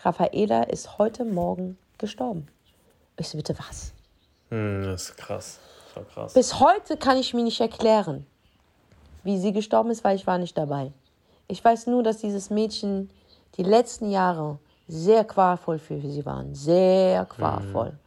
Raffaela 0.00 0.64
ist 0.64 0.98
heute 0.98 1.24
Morgen 1.24 1.78
gestorben. 1.98 2.48
Ich 3.16 3.28
so, 3.28 3.36
bitte 3.36 3.58
was? 3.58 3.92
Hm, 4.50 4.84
das 4.84 5.10
ist 5.10 5.16
krass. 5.16 5.58
Das 5.94 6.06
krass. 6.08 6.34
Bis 6.34 6.60
heute 6.60 6.96
kann 6.96 7.16
ich 7.16 7.34
mir 7.34 7.42
nicht 7.42 7.60
erklären, 7.60 8.26
wie 9.24 9.38
sie 9.38 9.52
gestorben 9.52 9.90
ist, 9.90 10.04
weil 10.04 10.16
ich 10.16 10.26
war 10.26 10.38
nicht 10.38 10.56
dabei. 10.56 10.92
Ich 11.48 11.64
weiß 11.64 11.86
nur, 11.88 12.02
dass 12.02 12.18
dieses 12.18 12.50
Mädchen 12.50 13.10
die 13.56 13.62
letzten 13.62 14.10
Jahre 14.10 14.58
sehr 14.86 15.24
qualvoll 15.24 15.78
für 15.78 16.00
sie 16.00 16.24
waren. 16.24 16.54
Sehr 16.54 17.24
qualvoll. 17.26 17.90
Mhm. 17.90 17.98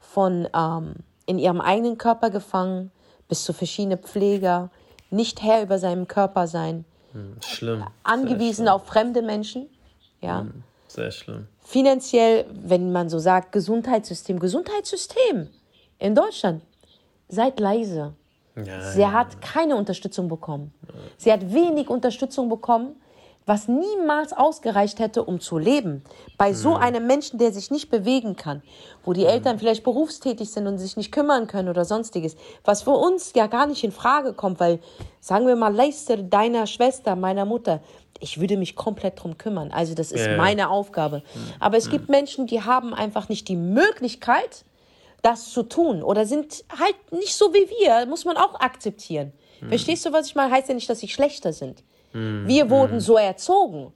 Von 0.00 0.48
ähm, 0.54 0.94
in 1.26 1.38
ihrem 1.38 1.60
eigenen 1.60 1.98
Körper 1.98 2.30
gefangen 2.30 2.90
bis 3.28 3.44
zu 3.44 3.52
verschiedenen 3.52 3.98
Pfleger, 3.98 4.70
nicht 5.10 5.42
Herr 5.42 5.62
über 5.62 5.78
seinem 5.78 6.08
Körper 6.08 6.46
sein, 6.46 6.84
schlimm. 7.40 7.84
Angewiesen 8.02 8.64
schlimm. 8.64 8.68
auf 8.68 8.86
fremde 8.86 9.22
Menschen. 9.22 9.68
Ja. 10.20 10.40
Hm, 10.40 10.62
sehr 10.88 11.10
schlimm. 11.10 11.46
Finanziell, 11.60 12.46
wenn 12.52 12.92
man 12.92 13.08
so 13.08 13.18
sagt, 13.18 13.52
Gesundheitssystem, 13.52 14.38
Gesundheitssystem 14.38 15.48
in 15.98 16.14
Deutschland. 16.14 16.62
Seid 17.28 17.58
leise. 17.60 18.14
Ja, 18.56 18.92
Sie 18.92 19.00
ja, 19.00 19.12
hat 19.12 19.40
keine 19.42 19.76
Unterstützung 19.76 20.28
bekommen. 20.28 20.72
Sie 21.18 21.30
hat 21.32 21.52
wenig 21.52 21.88
Unterstützung 21.90 22.48
bekommen 22.48 22.96
was 23.46 23.68
niemals 23.68 24.32
ausgereicht 24.32 24.98
hätte, 24.98 25.22
um 25.22 25.38
zu 25.40 25.56
leben. 25.56 26.02
Bei 26.36 26.52
so 26.52 26.70
mhm. 26.70 26.76
einem 26.76 27.06
Menschen, 27.06 27.38
der 27.38 27.52
sich 27.52 27.70
nicht 27.70 27.90
bewegen 27.90 28.34
kann, 28.34 28.62
wo 29.04 29.12
die 29.12 29.24
Eltern 29.24 29.54
mhm. 29.54 29.60
vielleicht 29.60 29.84
berufstätig 29.84 30.50
sind 30.50 30.66
und 30.66 30.78
sich 30.78 30.96
nicht 30.96 31.12
kümmern 31.12 31.46
können 31.46 31.68
oder 31.68 31.84
sonstiges, 31.84 32.36
was 32.64 32.82
für 32.82 32.90
uns 32.90 33.32
ja 33.34 33.46
gar 33.46 33.66
nicht 33.66 33.84
in 33.84 33.92
Frage 33.92 34.32
kommt, 34.32 34.58
weil, 34.58 34.80
sagen 35.20 35.46
wir 35.46 35.54
mal, 35.54 35.72
leiste 35.72 36.24
deiner 36.24 36.66
Schwester, 36.66 37.14
meiner 37.14 37.44
Mutter, 37.44 37.80
ich 38.18 38.40
würde 38.40 38.56
mich 38.56 38.74
komplett 38.74 39.22
drum 39.22 39.38
kümmern. 39.38 39.70
Also 39.70 39.94
das 39.94 40.10
ist 40.10 40.26
ja. 40.26 40.36
meine 40.36 40.68
Aufgabe. 40.68 41.18
Mhm. 41.18 41.52
Aber 41.60 41.76
es 41.76 41.88
gibt 41.88 42.08
Menschen, 42.08 42.48
die 42.48 42.62
haben 42.62 42.94
einfach 42.94 43.28
nicht 43.28 43.46
die 43.46 43.56
Möglichkeit, 43.56 44.64
das 45.22 45.50
zu 45.50 45.62
tun 45.62 46.02
oder 46.02 46.26
sind 46.26 46.64
halt 46.78 46.96
nicht 47.12 47.34
so 47.34 47.52
wie 47.54 47.68
wir, 47.70 48.06
muss 48.06 48.24
man 48.24 48.36
auch 48.36 48.58
akzeptieren. 48.60 49.32
Verstehst 49.68 50.04
du, 50.04 50.12
was 50.12 50.28
ich 50.28 50.34
meine? 50.34 50.52
Heißt 50.52 50.68
ja 50.68 50.74
nicht, 50.74 50.88
dass 50.88 51.00
sie 51.00 51.08
schlechter 51.08 51.52
sind. 51.52 51.82
Mhm. 52.16 52.48
Wir 52.48 52.70
wurden 52.70 53.00
so 53.00 53.16
erzogen. 53.18 53.92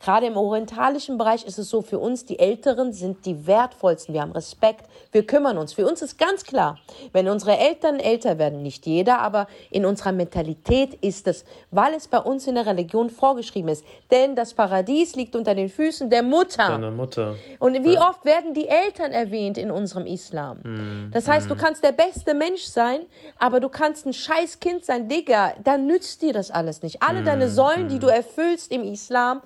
Gerade 0.00 0.26
im 0.26 0.36
orientalischen 0.36 1.18
Bereich 1.18 1.44
ist 1.44 1.58
es 1.58 1.68
so, 1.68 1.82
für 1.82 1.98
uns 1.98 2.24
die 2.24 2.38
Älteren 2.38 2.92
sind 2.92 3.26
die 3.26 3.46
wertvollsten. 3.46 4.14
Wir 4.14 4.22
haben 4.22 4.32
Respekt, 4.32 4.86
wir 5.12 5.26
kümmern 5.26 5.58
uns. 5.58 5.72
Für 5.72 5.86
uns 5.86 6.02
ist 6.02 6.18
ganz 6.18 6.44
klar, 6.44 6.78
wenn 7.12 7.28
unsere 7.28 7.58
Eltern 7.58 7.98
älter 8.00 8.38
werden, 8.38 8.62
nicht 8.62 8.86
jeder, 8.86 9.20
aber 9.20 9.46
in 9.70 9.84
unserer 9.84 10.12
Mentalität 10.12 10.94
ist 10.94 11.26
es, 11.26 11.44
weil 11.70 11.94
es 11.94 12.08
bei 12.08 12.18
uns 12.18 12.46
in 12.46 12.54
der 12.54 12.66
Religion 12.66 13.10
vorgeschrieben 13.10 13.68
ist. 13.68 13.84
Denn 14.10 14.34
das 14.34 14.54
Paradies 14.54 15.14
liegt 15.16 15.36
unter 15.36 15.54
den 15.54 15.68
Füßen 15.68 16.10
der 16.10 16.22
Mutter. 16.22 16.68
Deiner 16.68 16.90
Mutter. 16.90 17.36
Und 17.58 17.84
wie 17.84 17.94
ja. 17.94 18.08
oft 18.08 18.24
werden 18.24 18.54
die 18.54 18.68
Eltern 18.68 19.12
erwähnt 19.12 19.58
in 19.58 19.70
unserem 19.70 20.06
Islam? 20.06 20.58
Mhm. 20.62 21.10
Das 21.12 21.28
heißt, 21.28 21.48
du 21.48 21.54
hm. 21.54 21.60
kannst 21.60 21.84
der 21.84 21.92
beste 21.92 22.34
Mensch 22.34 22.64
sein, 22.64 23.00
aber 23.38 23.60
du 23.60 23.68
kannst 23.68 24.06
ein 24.06 24.12
scheiß 24.12 24.60
Kind 24.60 24.84
sein, 24.84 25.08
Digga, 25.08 25.54
dann 25.62 25.86
nützt 25.86 26.22
dir 26.22 26.32
das 26.32 26.50
alles 26.50 26.82
nicht. 26.82 27.02
Alle 27.02 27.20
mhm. 27.20 27.24
deine 27.24 27.48
Säulen, 27.48 27.88
die 27.88 27.94
hm. 27.94 28.00
du 28.00 28.06
erfüllst 28.08 28.72
im 28.72 28.84
Islam, 28.84 29.42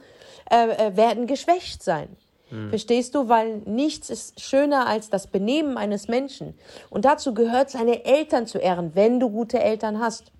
äh, 0.50 0.88
äh, 0.88 0.96
werden 0.96 1.26
geschwächt 1.26 1.82
sein. 1.82 2.16
Hm. 2.50 2.70
Verstehst 2.70 3.14
du? 3.14 3.28
Weil 3.28 3.58
nichts 3.66 4.10
ist 4.10 4.40
schöner 4.40 4.86
als 4.86 5.10
das 5.10 5.26
Benehmen 5.26 5.76
eines 5.76 6.08
Menschen. 6.08 6.54
Und 6.90 7.04
dazu 7.04 7.34
gehört, 7.34 7.70
seine 7.70 8.04
Eltern 8.04 8.46
zu 8.46 8.58
ehren, 8.58 8.92
wenn 8.94 9.20
du 9.20 9.30
gute 9.30 9.60
Eltern 9.60 10.00
hast. 10.00 10.32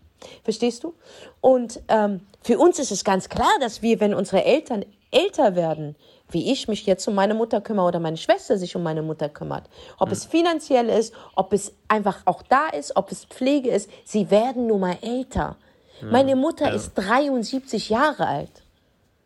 Verstehst 0.42 0.84
du? 0.84 0.94
Und 1.40 1.80
ähm, 1.88 2.20
für 2.42 2.58
uns 2.58 2.78
ist 2.78 2.90
es 2.90 3.04
ganz 3.04 3.28
klar, 3.28 3.52
dass 3.60 3.82
wir, 3.82 4.00
wenn 4.00 4.14
unsere 4.14 4.44
Eltern 4.44 4.84
älter 5.10 5.54
werden, 5.54 5.96
wie 6.30 6.52
ich 6.52 6.68
mich 6.68 6.84
jetzt 6.86 7.06
um 7.08 7.14
meine 7.14 7.34
Mutter 7.34 7.60
kümmere 7.60 7.86
oder 7.86 8.00
meine 8.00 8.16
Schwester 8.16 8.58
sich 8.58 8.76
um 8.76 8.82
meine 8.82 9.02
Mutter 9.02 9.28
kümmert, 9.28 9.64
ob 9.98 10.08
hm. 10.08 10.12
es 10.12 10.24
finanziell 10.24 10.88
ist, 10.88 11.14
ob 11.34 11.52
es 11.52 11.72
einfach 11.88 12.22
auch 12.26 12.42
da 12.42 12.68
ist, 12.68 12.96
ob 12.96 13.10
es 13.12 13.24
Pflege 13.24 13.70
ist, 13.70 13.90
sie 14.04 14.30
werden 14.30 14.66
nun 14.66 14.80
mal 14.80 14.98
älter. 15.00 15.56
Hm. 16.00 16.10
Meine 16.10 16.36
Mutter 16.36 16.66
ja. 16.66 16.74
ist 16.74 16.94
73 16.94 17.88
Jahre 17.88 18.26
alt. 18.26 18.62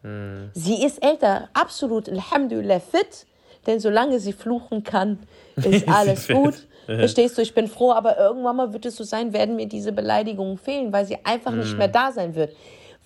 Mhm. 0.02 0.50
Sie 0.54 0.84
ist 0.84 1.02
älter, 1.02 1.48
absolut, 1.52 2.08
Alhamdulillah, 2.08 2.80
fit, 2.80 3.26
denn 3.66 3.80
solange 3.80 4.18
sie 4.20 4.32
fluchen 4.32 4.82
kann, 4.82 5.18
ist 5.56 5.88
alles 5.88 6.28
gut. 6.28 6.66
Verstehst 6.86 7.38
du, 7.38 7.42
ich 7.42 7.54
bin 7.54 7.68
froh, 7.68 7.92
aber 7.92 8.18
irgendwann 8.18 8.56
mal 8.56 8.72
wird 8.72 8.86
es 8.86 8.96
so 8.96 9.04
sein, 9.04 9.32
werden 9.32 9.54
mir 9.54 9.66
diese 9.66 9.92
Beleidigungen 9.92 10.58
fehlen, 10.58 10.92
weil 10.92 11.06
sie 11.06 11.24
einfach 11.24 11.52
mhm. 11.52 11.60
nicht 11.60 11.78
mehr 11.78 11.88
da 11.88 12.10
sein 12.10 12.34
wird. 12.34 12.54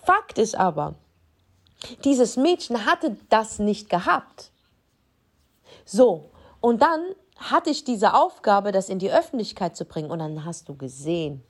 Fakt 0.03 0.39
ist 0.39 0.57
aber, 0.57 0.95
dieses 2.03 2.37
Mädchen 2.37 2.85
hatte 2.85 3.17
das 3.29 3.59
nicht 3.59 3.89
gehabt. 3.89 4.51
So, 5.85 6.31
und 6.59 6.81
dann 6.81 7.01
hatte 7.37 7.69
ich 7.69 7.83
diese 7.83 8.13
Aufgabe, 8.13 8.71
das 8.71 8.89
in 8.89 8.99
die 8.99 9.11
Öffentlichkeit 9.11 9.77
zu 9.77 9.85
bringen. 9.85 10.09
Und 10.09 10.19
dann 10.19 10.43
hast 10.43 10.69
du 10.69 10.75
gesehen, 10.75 11.43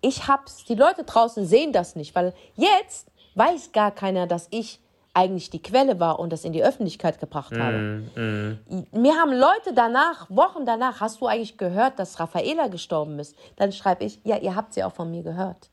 ich 0.00 0.28
hab's, 0.28 0.64
die 0.64 0.74
Leute 0.74 1.04
draußen 1.04 1.46
sehen 1.46 1.72
das 1.72 1.94
nicht, 1.94 2.14
weil 2.14 2.32
jetzt 2.54 3.08
weiß 3.34 3.72
gar 3.72 3.90
keiner, 3.90 4.26
dass 4.26 4.48
ich 4.50 4.80
eigentlich 5.16 5.48
die 5.48 5.62
Quelle 5.62 5.98
war 5.98 6.18
und 6.18 6.30
das 6.30 6.44
in 6.44 6.52
die 6.52 6.62
Öffentlichkeit 6.62 7.18
gebracht 7.18 7.52
mm, 7.52 7.60
habe. 7.60 7.78
Mm. 7.78 8.58
Mir 8.92 9.14
haben 9.14 9.32
Leute 9.32 9.72
danach, 9.74 10.28
Wochen 10.28 10.66
danach, 10.66 11.00
hast 11.00 11.22
du 11.22 11.26
eigentlich 11.26 11.56
gehört, 11.56 11.98
dass 11.98 12.20
Raffaela 12.20 12.68
gestorben 12.68 13.18
ist? 13.18 13.34
Dann 13.56 13.72
schreibe 13.72 14.04
ich, 14.04 14.20
ja, 14.24 14.36
ihr 14.36 14.54
habt 14.54 14.74
sie 14.74 14.84
auch 14.84 14.92
von 14.92 15.10
mir 15.10 15.22
gehört. 15.22 15.70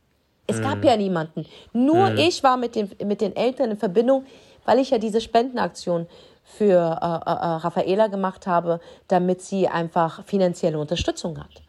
Es 0.47 0.59
mm. 0.59 0.63
gab 0.63 0.83
ja 0.85 0.95
niemanden. 0.95 1.45
Nur 1.73 2.11
mm. 2.11 2.17
ich 2.17 2.41
war 2.41 2.55
mit 2.55 2.75
den, 2.75 2.89
mit 3.05 3.19
den 3.19 3.35
Eltern 3.35 3.71
in 3.71 3.77
Verbindung, 3.77 4.25
weil 4.63 4.79
ich 4.79 4.91
ja 4.91 4.97
diese 4.97 5.19
Spendenaktion 5.19 6.07
für 6.45 6.79
äh, 7.01 7.29
äh, 7.29 7.33
äh 7.33 7.55
Raffaela 7.57 8.07
gemacht 8.07 8.47
habe, 8.47 8.79
damit 9.09 9.41
sie 9.41 9.67
einfach 9.67 10.23
finanzielle 10.23 10.79
Unterstützung 10.79 11.37
hat. 11.37 11.61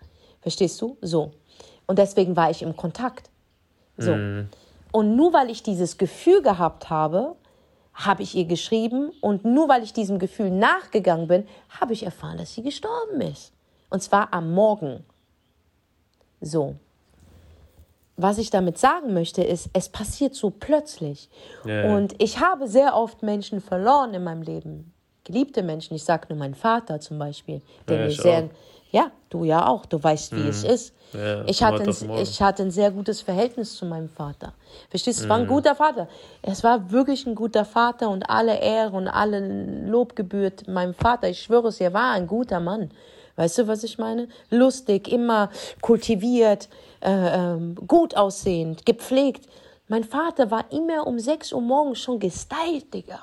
Verstehst 0.42 0.80
du? 0.80 0.96
So. 1.00 1.32
Und 1.86 1.98
deswegen 1.98 2.36
war 2.36 2.50
ich 2.50 2.62
im 2.62 2.76
Kontakt. 2.76 3.30
So. 3.96 4.14
Mm. 4.14 4.48
Und 4.92 5.16
nur 5.16 5.32
weil 5.32 5.50
ich 5.50 5.64
dieses 5.64 5.98
Gefühl 5.98 6.40
gehabt 6.40 6.88
habe, 6.88 7.34
habe 7.94 8.22
ich 8.22 8.34
ihr 8.34 8.44
geschrieben 8.44 9.12
und 9.20 9.44
nur 9.44 9.68
weil 9.68 9.82
ich 9.82 9.92
diesem 9.92 10.18
Gefühl 10.18 10.50
nachgegangen 10.50 11.28
bin, 11.28 11.46
habe 11.80 11.92
ich 11.92 12.02
erfahren, 12.02 12.38
dass 12.38 12.54
sie 12.54 12.62
gestorben 12.62 13.20
ist. 13.20 13.52
Und 13.88 14.02
zwar 14.02 14.32
am 14.34 14.52
Morgen. 14.52 15.04
So. 16.40 16.74
Was 18.16 18.38
ich 18.38 18.50
damit 18.50 18.78
sagen 18.78 19.12
möchte, 19.14 19.42
ist, 19.42 19.70
es 19.72 19.88
passiert 19.88 20.34
so 20.34 20.50
plötzlich. 20.50 21.28
Yeah. 21.64 21.96
Und 21.96 22.20
ich 22.22 22.40
habe 22.40 22.68
sehr 22.68 22.96
oft 22.96 23.22
Menschen 23.22 23.60
verloren 23.60 24.14
in 24.14 24.24
meinem 24.24 24.42
Leben. 24.42 24.92
Geliebte 25.24 25.62
Menschen. 25.62 25.94
Ich 25.94 26.04
sage 26.04 26.26
nur 26.28 26.38
meinen 26.38 26.54
Vater 26.54 27.00
zum 27.00 27.18
Beispiel, 27.18 27.62
der 27.88 27.98
ja, 27.98 28.04
mir 28.04 28.10
sehr, 28.10 28.50
Ja, 28.94 29.10
du 29.28 29.42
ja 29.42 29.66
auch. 29.66 29.86
Du 29.86 30.00
weißt, 30.00 30.36
wie 30.36 30.42
Mhm. 30.44 30.48
es 30.50 30.62
ist. 30.62 30.94
Ja, 31.12 31.44
ich, 31.46 31.64
hatte 31.64 31.82
ein, 31.82 32.18
ich 32.22 32.40
hatte 32.40 32.62
ein 32.62 32.70
sehr 32.70 32.92
gutes 32.92 33.22
Verhältnis 33.22 33.74
zu 33.76 33.86
meinem 33.86 34.08
Vater. 34.08 34.52
Verstehst 34.88 35.18
du? 35.18 35.24
Es 35.24 35.28
war 35.28 35.38
ein 35.38 35.42
Mhm. 35.42 35.48
guter 35.48 35.74
Vater. 35.74 36.06
Es 36.42 36.62
war 36.62 36.92
wirklich 36.92 37.26
ein 37.26 37.34
guter 37.34 37.64
Vater 37.64 38.08
und 38.08 38.30
alle 38.30 38.56
Ehre 38.60 38.96
und 38.96 39.08
alle 39.08 39.40
Lob 39.84 40.14
gebührt 40.14 40.68
meinem 40.68 40.94
Vater. 40.94 41.28
Ich 41.28 41.42
schwöre 41.42 41.68
es, 41.68 41.80
er 41.80 41.92
war 41.92 42.12
ein 42.12 42.28
guter 42.28 42.60
Mann. 42.60 42.92
Weißt 43.34 43.58
du, 43.58 43.66
was 43.66 43.82
ich 43.82 43.98
meine? 43.98 44.28
Lustig, 44.50 45.08
immer 45.10 45.50
kultiviert, 45.80 46.68
äh, 47.00 47.10
ähm, 47.10 47.74
gut 47.88 48.16
aussehend, 48.16 48.86
gepflegt. 48.86 49.48
Mein 49.88 50.04
Vater 50.04 50.52
war 50.52 50.66
immer 50.70 51.04
um 51.04 51.18
6 51.18 51.52
Uhr 51.52 51.60
morgens 51.60 51.98
schon 51.98 52.20
gestylt, 52.20 52.94
Digga. 52.94 53.18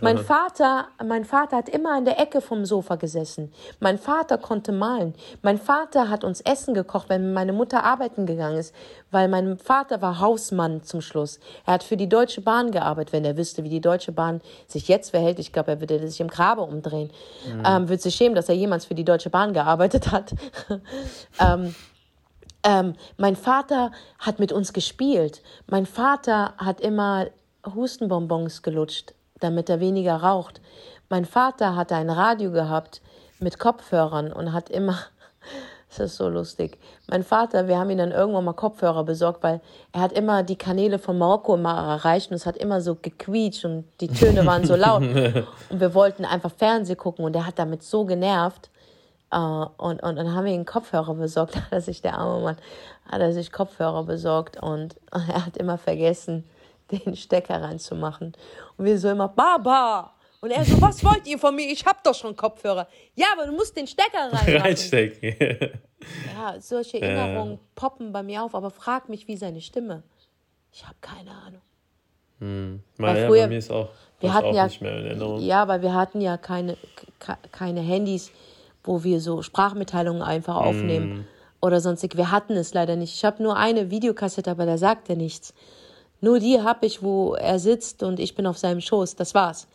Mein 0.00 0.18
Vater, 0.18 0.88
mein 1.04 1.24
Vater 1.24 1.56
hat 1.56 1.68
immer 1.68 1.94
an 1.94 2.04
der 2.04 2.20
Ecke 2.20 2.40
vom 2.40 2.64
Sofa 2.64 2.96
gesessen. 2.96 3.52
Mein 3.80 3.98
Vater 3.98 4.38
konnte 4.38 4.72
malen. 4.72 5.14
Mein 5.42 5.58
Vater 5.58 6.08
hat 6.08 6.24
uns 6.24 6.40
Essen 6.40 6.74
gekocht, 6.74 7.08
wenn 7.08 7.32
meine 7.32 7.52
Mutter 7.52 7.84
arbeiten 7.84 8.26
gegangen 8.26 8.58
ist, 8.58 8.74
weil 9.10 9.28
mein 9.28 9.58
Vater 9.58 10.02
war 10.02 10.20
Hausmann 10.20 10.82
zum 10.82 11.00
Schluss. 11.00 11.40
Er 11.66 11.74
hat 11.74 11.82
für 11.82 11.96
die 11.96 12.08
Deutsche 12.08 12.40
Bahn 12.40 12.70
gearbeitet. 12.70 13.12
Wenn 13.12 13.24
er 13.24 13.36
wüsste, 13.36 13.64
wie 13.64 13.68
die 13.68 13.80
Deutsche 13.80 14.12
Bahn 14.12 14.40
sich 14.66 14.88
jetzt 14.88 15.10
verhält, 15.10 15.38
ich 15.38 15.52
glaube, 15.52 15.72
er 15.72 15.80
würde 15.80 16.06
sich 16.06 16.20
im 16.20 16.28
Grabe 16.28 16.62
umdrehen. 16.62 17.10
Ähm, 17.64 17.88
würde 17.88 18.02
sich 18.02 18.14
schämen, 18.14 18.34
dass 18.34 18.48
er 18.48 18.54
jemals 18.54 18.84
für 18.84 18.94
die 18.94 19.04
Deutsche 19.04 19.30
Bahn 19.30 19.52
gearbeitet 19.52 20.12
hat. 20.12 20.34
ähm, 21.40 21.74
ähm, 22.62 22.94
mein 23.16 23.36
Vater 23.36 23.92
hat 24.18 24.38
mit 24.38 24.52
uns 24.52 24.72
gespielt. 24.72 25.42
Mein 25.68 25.86
Vater 25.86 26.54
hat 26.58 26.80
immer 26.80 27.26
Hustenbonbons 27.74 28.62
gelutscht, 28.62 29.14
damit 29.40 29.68
er 29.68 29.80
weniger 29.80 30.16
raucht. 30.16 30.60
Mein 31.08 31.24
Vater 31.24 31.76
hatte 31.76 31.94
ein 31.94 32.10
Radio 32.10 32.50
gehabt 32.50 33.00
mit 33.38 33.58
Kopfhörern 33.58 34.32
und 34.32 34.52
hat 34.52 34.70
immer, 34.70 34.98
das 35.88 36.00
ist 36.00 36.16
so 36.16 36.28
lustig. 36.28 36.78
Mein 37.08 37.22
Vater, 37.22 37.68
wir 37.68 37.78
haben 37.78 37.90
ihm 37.90 37.98
dann 37.98 38.10
irgendwann 38.10 38.44
mal 38.44 38.54
Kopfhörer 38.54 39.04
besorgt, 39.04 39.42
weil 39.42 39.60
er 39.92 40.00
hat 40.00 40.12
immer 40.12 40.42
die 40.42 40.56
Kanäle 40.56 40.98
von 40.98 41.18
Marokko 41.18 41.54
immer 41.54 41.76
erreicht 41.94 42.30
und 42.30 42.36
es 42.36 42.46
hat 42.46 42.56
immer 42.56 42.80
so 42.80 42.96
gequietscht 42.96 43.64
und 43.64 43.84
die 44.00 44.08
Töne 44.08 44.44
waren 44.46 44.64
so 44.64 44.74
laut. 44.74 45.02
Und 45.68 45.80
wir 45.80 45.94
wollten 45.94 46.24
einfach 46.24 46.52
Fernsehen 46.52 46.96
gucken 46.96 47.24
und 47.24 47.34
er 47.34 47.46
hat 47.46 47.58
damit 47.58 47.82
so 47.82 48.04
genervt. 48.04 48.70
Äh, 49.30 49.36
und, 49.36 50.02
und 50.02 50.16
dann 50.16 50.34
haben 50.34 50.44
wir 50.44 50.52
ihm 50.52 50.64
Kopfhörer 50.64 51.14
besorgt, 51.14 51.56
hat 51.56 51.72
er 51.72 51.80
sich, 51.80 52.02
der 52.02 52.16
arme 52.18 52.42
Mann, 52.42 52.56
hat 53.10 53.20
er 53.20 53.32
sich 53.32 53.52
Kopfhörer 53.52 54.04
besorgt 54.04 54.62
und 54.62 54.96
er 55.10 55.46
hat 55.46 55.56
immer 55.56 55.78
vergessen, 55.78 56.44
den 56.90 57.16
Stecker 57.16 57.60
reinzumachen. 57.62 58.32
Und 58.76 58.84
wir 58.84 58.98
so 58.98 59.08
immer, 59.10 59.28
Baba! 59.28 60.12
Und 60.40 60.50
er 60.50 60.64
so, 60.64 60.80
was 60.80 61.02
wollt 61.02 61.26
ihr 61.26 61.38
von 61.38 61.54
mir? 61.56 61.66
Ich 61.72 61.84
hab 61.86 62.04
doch 62.04 62.14
schon 62.14 62.36
Kopfhörer. 62.36 62.86
Ja, 63.14 63.26
aber 63.32 63.46
du 63.46 63.52
musst 63.52 63.76
den 63.76 63.86
Stecker 63.86 64.18
reinmachen. 64.32 64.56
Reinstecken. 64.58 65.70
Ja, 66.36 66.60
solche 66.60 67.00
Erinnerungen 67.00 67.58
poppen 67.74 68.12
bei 68.12 68.22
mir 68.22 68.42
auf, 68.42 68.54
aber 68.54 68.70
frag 68.70 69.08
mich, 69.08 69.26
wie 69.26 69.36
seine 69.36 69.60
Stimme. 69.60 70.02
Ich 70.72 70.84
habe 70.84 70.96
keine 71.00 71.30
Ahnung. 71.30 71.62
Weil 72.38 73.18
ja, 73.22 73.26
früher- 73.28 73.42
bei 73.44 73.48
mir 73.48 73.58
ist 73.58 73.70
auch, 73.70 73.88
wir 74.20 74.32
hatten 74.34 74.48
auch 74.48 74.54
ja- 74.54 74.66
nicht 74.66 74.82
mehr 74.82 74.98
in 74.98 75.06
Erinnerung. 75.06 75.40
Ja, 75.40 75.66
weil 75.68 75.80
wir 75.82 75.94
hatten 75.94 76.20
ja 76.20 76.36
keine, 76.36 76.76
ke- 77.18 77.38
keine 77.50 77.80
Handys, 77.80 78.30
wo 78.84 79.02
wir 79.02 79.20
so 79.20 79.40
Sprachmitteilungen 79.42 80.22
einfach 80.22 80.56
aufnehmen 80.56 81.26
oder 81.62 81.80
sonstig. 81.80 82.16
Wir 82.16 82.30
hatten 82.30 82.52
es 82.52 82.74
leider 82.74 82.94
nicht. 82.96 83.14
Ich 83.14 83.24
habe 83.24 83.42
nur 83.42 83.56
eine 83.56 83.90
Videokassette, 83.90 84.50
aber 84.50 84.66
da 84.66 84.76
sagt 84.78 85.08
er 85.08 85.16
nichts. 85.16 85.54
Nur 86.20 86.38
die 86.38 86.60
habe 86.60 86.86
ich, 86.86 87.02
wo 87.02 87.34
er 87.34 87.58
sitzt 87.58 88.02
und 88.02 88.20
ich 88.20 88.34
bin 88.34 88.46
auf 88.46 88.58
seinem 88.58 88.80
Schoß. 88.80 89.16
Das 89.16 89.34
war's. 89.34 89.68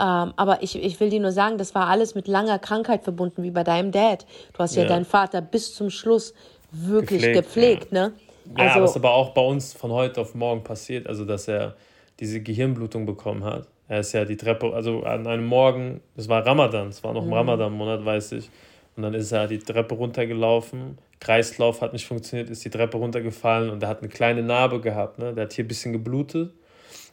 Ähm, 0.00 0.32
aber 0.36 0.62
ich, 0.62 0.76
ich 0.76 0.98
will 0.98 1.10
dir 1.10 1.20
nur 1.20 1.32
sagen, 1.32 1.56
das 1.58 1.74
war 1.74 1.86
alles 1.86 2.14
mit 2.14 2.26
langer 2.26 2.58
Krankheit 2.58 3.04
verbunden, 3.04 3.42
wie 3.42 3.50
bei 3.50 3.62
deinem 3.62 3.92
Dad. 3.92 4.26
Du 4.52 4.58
hast 4.58 4.74
ja, 4.74 4.82
Ja. 4.82 4.88
deinen 4.88 5.04
Vater 5.04 5.40
bis 5.40 5.74
zum 5.74 5.90
Schluss 5.90 6.34
wirklich 6.72 7.22
Gepflegt, 7.22 7.46
gepflegt, 7.46 7.92
ne? 7.92 8.12
Ja, 8.58 8.66
Also, 8.66 8.82
was 8.82 8.96
aber 8.96 9.14
auch 9.14 9.30
bei 9.30 9.40
uns 9.40 9.72
von 9.72 9.92
heute 9.92 10.20
auf 10.20 10.34
morgen 10.34 10.64
passiert, 10.64 11.06
also 11.06 11.24
dass 11.24 11.48
er 11.48 11.74
diese 12.20 12.40
Gehirnblutung 12.40 13.06
bekommen 13.06 13.44
hat. 13.44 13.68
Er 13.88 14.00
ist 14.00 14.12
ja 14.12 14.24
die 14.24 14.36
Treppe, 14.36 14.72
also 14.74 15.02
an 15.02 15.26
einem 15.26 15.46
Morgen, 15.46 16.00
das 16.16 16.28
war 16.28 16.44
Ramadan, 16.44 16.88
es 16.88 17.04
war 17.04 17.12
noch 17.12 17.24
im 17.24 17.32
Ramadan-Monat, 17.32 18.04
weiß 18.04 18.32
ich. 18.32 18.50
Und 18.96 19.02
dann 19.02 19.14
ist 19.14 19.32
er 19.32 19.48
die 19.48 19.58
Treppe 19.58 19.94
runtergelaufen, 19.94 20.98
Kreislauf 21.20 21.80
hat 21.80 21.92
nicht 21.92 22.06
funktioniert, 22.06 22.50
ist 22.50 22.64
die 22.64 22.70
Treppe 22.70 22.98
runtergefallen 22.98 23.70
und 23.70 23.82
er 23.82 23.88
hat 23.88 24.00
eine 24.00 24.08
kleine 24.08 24.42
Narbe 24.42 24.80
gehabt. 24.80 25.18
Ne? 25.18 25.32
Der 25.32 25.44
hat 25.44 25.52
hier 25.52 25.64
ein 25.64 25.68
bisschen 25.68 25.92
geblutet. 25.92 26.52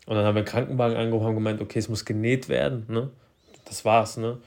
Und 0.05 0.15
dann 0.15 0.25
haben 0.25 0.35
wir 0.35 0.39
einen 0.39 0.47
Krankenwagen 0.47 0.97
angerufen 0.97 1.27
und 1.27 1.35
gemeint, 1.35 1.61
okay, 1.61 1.79
es 1.79 1.87
muss 1.87 2.03
genäht 2.05 2.49
werden. 2.49 2.85
Ne? 2.89 3.09
Das 3.65 3.85
war's. 3.85 4.17
Ne? 4.17 4.37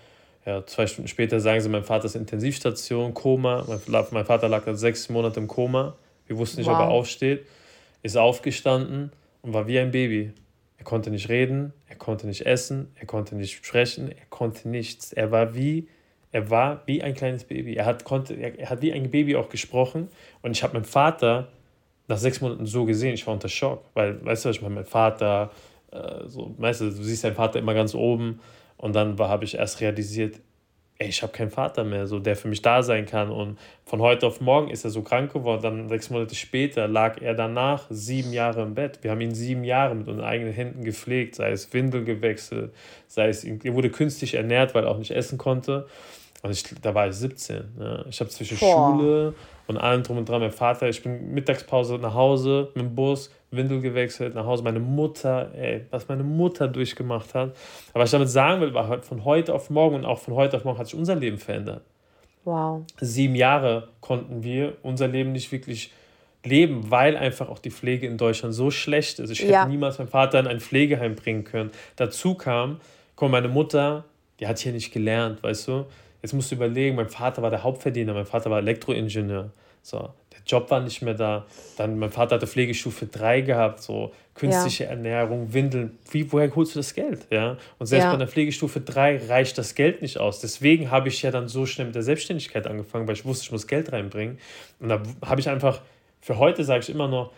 Ja, 0.44 0.66
zwei 0.66 0.87
Stunden 0.87 1.09
später 1.09 1.40
sagen 1.40 1.61
sie, 1.61 1.68
mein 1.68 1.85
Vater 1.85 2.05
ist 2.05 2.16
Intensivstation, 2.16 3.14
Koma. 3.14 3.64
Mein, 3.66 4.05
mein 4.11 4.27
Vater 4.27 4.49
lag 4.49 4.64
dann 4.64 4.77
sechs 4.77 5.09
Monate 5.09 5.40
im 5.40 5.49
Koma. 5.49 5.94
Wir 6.27 6.37
wussten 6.37 6.59
nicht, 6.59 6.68
ob 6.68 6.75
er 6.79 6.87
Wow. 6.87 6.92
aufsteht. 6.92 7.47
Ist 8.03 8.18
aufgestanden 8.18 9.12
und 9.40 9.55
war 9.55 9.66
wie 9.66 9.79
ein 9.79 9.90
Baby. 9.90 10.33
Er 10.77 10.85
konnte 10.85 11.11
nicht 11.11 11.31
reden, 11.31 11.73
er 11.88 11.97
konnte 11.97 12.27
nicht 12.27 12.44
essen, 12.44 12.92
er 12.97 13.07
konnte 13.07 13.37
nicht 13.37 13.64
sprechen, 13.64 14.11
er 14.11 14.27
konnte 14.29 14.68
nichts. 14.68 15.14
Er 15.14 15.31
war 15.31 15.55
wie, 15.55 15.88
er 16.35 16.51
war 16.51 16.83
wie 16.87 17.01
ein 17.01 17.14
kleines 17.14 17.44
Baby. 17.44 17.77
Er 17.77 17.87
hat, 17.87 18.03
konnte, 18.03 18.35
er, 18.35 18.59
er 18.59 18.68
hat 18.68 18.83
wie 18.83 18.92
ein 18.92 19.09
Baby 19.09 19.37
auch 19.37 19.49
gesprochen. 19.49 20.09
Und 20.42 20.51
ich 20.51 20.64
habe 20.64 20.73
meinen 20.75 20.85
Vater 20.85 21.47
nach 22.09 22.18
sechs 22.18 22.40
Monaten 22.40 22.66
so 22.66 22.85
gesehen, 22.85 23.14
ich 23.14 23.25
war 23.25 23.35
unter 23.35 23.49
Schock. 23.49 23.85
Weil, 23.94 24.23
weißt 24.25 24.44
du, 24.44 24.49
ich 24.49 24.61
meine, 24.61 24.75
mein 24.75 24.85
Vater, 24.85 25.53
äh, 25.92 26.27
so, 26.27 26.53
weißt 26.59 26.81
du, 26.81 26.85
du 26.87 27.03
siehst 27.05 27.23
deinen 27.23 27.37
Vater 27.37 27.61
immer 27.61 27.73
ganz 27.73 27.94
oben. 27.94 28.40
Und 28.77 28.97
dann 28.97 29.16
habe 29.16 29.44
ich 29.44 29.55
erst 29.55 29.81
realisiert, 29.81 30.40
ey, 30.99 31.09
ich 31.09 31.23
habe 31.23 31.33
keinen 31.33 31.53
Vater 31.53 31.85
mehr, 31.85 32.09
so, 32.09 32.18
der 32.18 32.35
für 32.35 32.49
mich 32.49 32.62
da 32.62 32.83
sein 32.83 33.07
kann. 33.07 33.31
Und 33.31 33.57
von 33.85 34.01
heute 34.01 34.27
auf 34.27 34.40
morgen 34.40 34.70
ist 34.70 34.83
er 34.83 34.90
so 34.90 35.03
krank 35.03 35.33
geworden. 35.33 35.62
Dann 35.62 35.88
sechs 35.88 36.11
Monate 36.11 36.35
später 36.35 36.88
lag 36.88 37.23
er 37.23 37.35
danach 37.35 37.87
sieben 37.90 38.33
Jahre 38.33 38.62
im 38.62 38.75
Bett. 38.75 38.99
Wir 39.03 39.12
haben 39.12 39.20
ihn 39.20 39.37
sieben 39.37 39.62
Jahre 39.62 39.94
mit 39.94 40.09
unseren 40.09 40.27
eigenen 40.27 40.53
Händen 40.53 40.83
gepflegt, 40.83 41.37
sei 41.37 41.53
es 41.53 41.73
Windel 41.73 42.03
gewechselt, 42.03 42.75
sei 43.07 43.29
es, 43.29 43.44
er 43.44 43.75
wurde 43.75 43.90
künstlich 43.90 44.35
ernährt, 44.35 44.75
weil 44.75 44.83
er 44.83 44.90
auch 44.90 44.99
nicht 44.99 45.12
essen 45.12 45.38
konnte. 45.38 45.87
Und 46.44 46.50
ich, 46.50 46.62
da 46.83 46.94
war 46.94 47.09
ich 47.09 47.14
17. 47.14 47.64
Ja. 47.80 48.04
Ich 48.07 48.20
habe 48.20 48.28
zwischen 48.28 48.59
Boah. 48.59 48.92
Schule 48.98 49.35
und 49.66 49.78
allem 49.78 50.02
drum 50.02 50.18
und 50.18 50.28
dran, 50.28 50.42
mein 50.42 50.50
Vater, 50.52 50.90
ich 50.90 51.02
bin 51.02 51.33
Mittagspause 51.33 51.94
nach 51.94 52.12
Hause 52.12 52.68
mit 52.74 52.85
dem 52.85 52.94
Bus, 52.94 53.30
Windel 53.50 53.80
gewechselt, 53.80 54.35
nach 54.35 54.44
Hause. 54.44 54.62
Meine 54.62 54.78
Mutter, 54.78 55.50
ey, 55.54 55.87
was 55.90 56.07
meine 56.07 56.22
Mutter 56.22 56.68
durchgemacht 56.68 57.33
hat. 57.35 57.57
Aber 57.94 58.02
was 58.02 58.11
ich 58.11 58.12
damit 58.12 58.28
sagen 58.28 58.61
will, 58.61 58.74
war 58.74 59.00
von 59.02 59.24
heute 59.24 59.54
auf 59.54 59.70
morgen 59.70 59.94
und 59.96 60.04
auch 60.04 60.18
von 60.18 60.35
heute 60.35 60.59
auf 60.59 60.64
morgen 60.64 60.78
hat 60.78 60.87
sich 60.87 60.96
unser 60.98 61.14
Leben 61.16 61.38
verändert. 61.38 61.80
wow. 62.44 62.83
Sieben 63.00 63.37
Jahre 63.37 63.88
konnten 64.02 64.44
wir 64.44 64.74
unser 64.83 65.09
Leben 65.09 65.33
nicht 65.33 65.50
wirklich 65.50 65.92
leben, 66.44 66.90
weil 66.90 67.16
einfach 67.16 67.48
auch 67.48 67.59
die 67.59 67.70
Pflege 67.70 68.07
in 68.07 68.18
Deutschland 68.18 68.52
so 68.54 68.70
schlecht 68.70 69.18
ist. 69.18 69.30
Ich 69.30 69.40
hätte 69.40 69.52
Ja. 69.52 69.64
niemals 69.64 69.96
meinen 69.96 70.09
Vater 70.09 70.40
in 70.40 70.46
ein 70.46 70.61
Pflegeheim 70.61 71.14
bringen 71.14 71.44
können. 71.44 71.70
Dazu 71.96 72.35
kam, 72.35 72.80
mal, 73.18 73.30
meine 73.30 73.48
Mutter, 73.48 74.04
die 74.40 74.46
hat 74.46 74.59
hier 74.59 74.72
nicht 74.72 74.92
gelernt, 74.92 75.42
weißt 75.42 75.68
du? 75.68 75.87
Jetzt 76.25 76.33
musst 76.33 76.51
du 76.51 76.55
überlegen, 76.55 76.97
mein 76.97 77.11
Vater 77.11 77.43
war 77.43 77.51
der 77.51 77.63
Hauptverdiener, 77.63 78.15
mein 78.15 78.25
Vater 78.25 78.51
war 78.51 78.57
Elektroingenieur. 78.57 79.51
So, 79.83 79.99
der 80.33 80.39
Job 80.47 80.71
war 80.71 80.81
nicht 80.81 81.03
mehr 81.03 81.13
da. 81.13 81.45
Dann, 81.77 81.99
mein 81.99 82.11
Vater 82.11 82.37
hatte 82.37 82.47
Pflegestufe 82.47 83.05
3 83.05 83.43
gehabt, 83.43 83.83
so 83.83 84.11
künstliche 84.35 84.87
Ernährung, 84.87 85.53
Windeln. 85.53 85.99
Wie, 86.11 86.33
woher 86.33 86.51
holst 86.57 86.77
du 86.77 86.79
das 86.79 86.95
Geld? 86.95 87.27
Ja? 87.29 87.59
Und 87.79 87.89
selbst 87.89 88.05
Ja. 88.05 88.13
bei 88.13 88.17
der 88.17 88.29
Pflegestufe 88.29 88.81
3 88.81 89.27
reicht 89.29 89.59
das 89.59 89.75
Geld 89.75 90.01
nicht 90.01 90.17
aus. 90.17 90.41
Deswegen 90.41 90.91
habe 90.91 91.09
ich 91.09 91.21
ja 91.21 91.31
dann 91.31 91.47
so 91.47 91.67
schnell 91.67 91.89
mit 91.89 91.95
der 91.95 92.03
Selbstständigkeit 92.03 92.67
angefangen, 92.67 93.07
weil 93.07 93.17
ich 93.17 93.27
wusste, 93.27 93.45
ich 93.45 93.53
muss 93.53 93.67
Geld 93.67 93.93
reinbringen. 93.93 94.39
Und 94.81 94.89
da 94.89 95.03
habe 95.27 95.43
ich 95.43 95.51
einfach, 95.51 95.83
für 96.23 96.39
heute 96.39 96.65
sage 96.65 96.81
ich 96.81 96.89
immer 96.89 97.07
noch, 97.07 97.33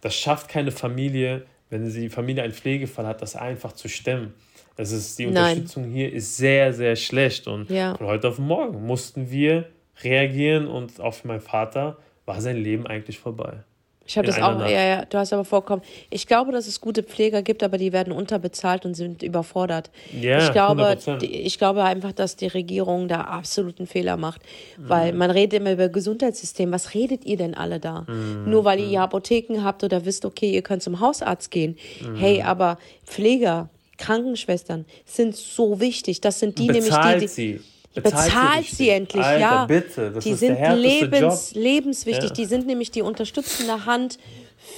das 0.00 0.16
schafft 0.16 0.48
keine 0.48 0.72
Familie, 0.72 1.46
wenn 1.70 1.88
die 1.88 2.08
Familie 2.08 2.42
einen 2.42 2.52
Pflegefall 2.52 3.06
hat, 3.06 3.22
das 3.22 3.36
einfach 3.36 3.74
zu 3.74 3.88
stemmen. 3.88 4.34
Das 4.78 4.92
ist, 4.92 5.18
die 5.18 5.26
Nein. 5.26 5.58
Unterstützung 5.58 5.84
hier 5.92 6.10
ist 6.12 6.36
sehr, 6.36 6.72
sehr 6.72 6.94
schlecht. 6.96 7.46
Und 7.48 7.68
Ja. 7.68 7.94
von 7.96 8.06
heute 8.06 8.28
auf 8.28 8.38
morgen 8.38 8.86
mussten 8.86 9.30
wir 9.30 9.66
reagieren 10.04 10.68
und 10.68 11.00
auch 11.00 11.14
für 11.14 11.26
meinen 11.28 11.40
Vater 11.40 11.96
war 12.26 12.40
sein 12.40 12.56
Leben 12.56 12.86
eigentlich 12.86 13.18
vorbei. 13.18 13.64
Ich 14.06 14.16
habe 14.16 14.26
das 14.26 14.36
auch, 14.40 14.56
Nacht. 14.56 14.70
ja, 14.70 14.80
ja, 14.82 15.04
du 15.04 15.18
hast 15.18 15.34
aber 15.34 15.44
vollkommen. 15.44 15.82
Ich 16.08 16.26
glaube, 16.26 16.50
dass 16.52 16.66
es 16.66 16.80
gute 16.80 17.02
Pfleger 17.02 17.42
gibt, 17.42 17.62
aber 17.62 17.76
die 17.76 17.92
werden 17.92 18.10
unterbezahlt 18.12 18.86
und 18.86 18.94
sind 18.94 19.22
überfordert. 19.22 19.90
Ja, 20.18 20.38
ich 20.46 20.50
glaube, 20.52 20.82
100%. 20.96 21.18
die, 21.18 21.42
ich 21.42 21.58
glaube 21.58 21.82
einfach, 21.84 22.12
dass 22.12 22.34
die 22.36 22.46
Regierung 22.46 23.08
da 23.08 23.22
absoluten 23.22 23.86
Fehler 23.86 24.16
macht, 24.16 24.40
Mhm. 24.78 24.88
weil 24.88 25.12
man 25.12 25.30
redet 25.30 25.60
immer 25.60 25.72
über 25.72 25.88
Gesundheitssystem. 25.90 26.72
Was 26.72 26.94
redet 26.94 27.26
ihr 27.26 27.36
denn 27.36 27.54
alle 27.54 27.80
da? 27.80 28.06
Mhm. 28.08 28.48
Nur 28.48 28.64
weil 28.64 28.78
ihr 28.80 28.86
hier 28.86 29.02
Apotheken 29.02 29.62
habt 29.62 29.84
oder 29.84 30.04
wisst, 30.06 30.24
okay, 30.24 30.52
ihr 30.52 30.62
könnt 30.62 30.82
zum 30.82 31.00
Hausarzt 31.00 31.50
gehen. 31.50 31.76
Mhm. 32.00 32.16
Hey, 32.16 32.40
aber 32.42 32.78
Pfleger, 33.04 33.68
Krankenschwestern 33.98 34.84
sind 35.04 35.36
so 35.36 35.80
wichtig. 35.80 36.20
Das 36.20 36.38
sind 36.40 36.58
die 36.58 36.66
Bezahlt 36.68 37.20
nämlich 37.20 37.34
die, 37.34 37.52
die 37.52 37.58
sie. 37.58 38.00
Bezahlt 38.00 38.58
richtig. 38.60 38.76
sie 38.78 38.88
endlich, 38.90 39.24
Alter, 39.24 39.40
ja. 39.40 39.64
bitte. 39.66 40.12
Das 40.12 40.22
die 40.24 40.30
ist 40.30 40.40
sind 40.40 40.56
der 40.58 40.76
lebens, 40.76 41.52
Job. 41.52 41.62
lebenswichtig. 41.62 42.28
Ja. 42.30 42.34
Die 42.34 42.44
sind 42.44 42.66
nämlich 42.66 42.90
die 42.92 43.02
unterstützende 43.02 43.86
Hand 43.86 44.18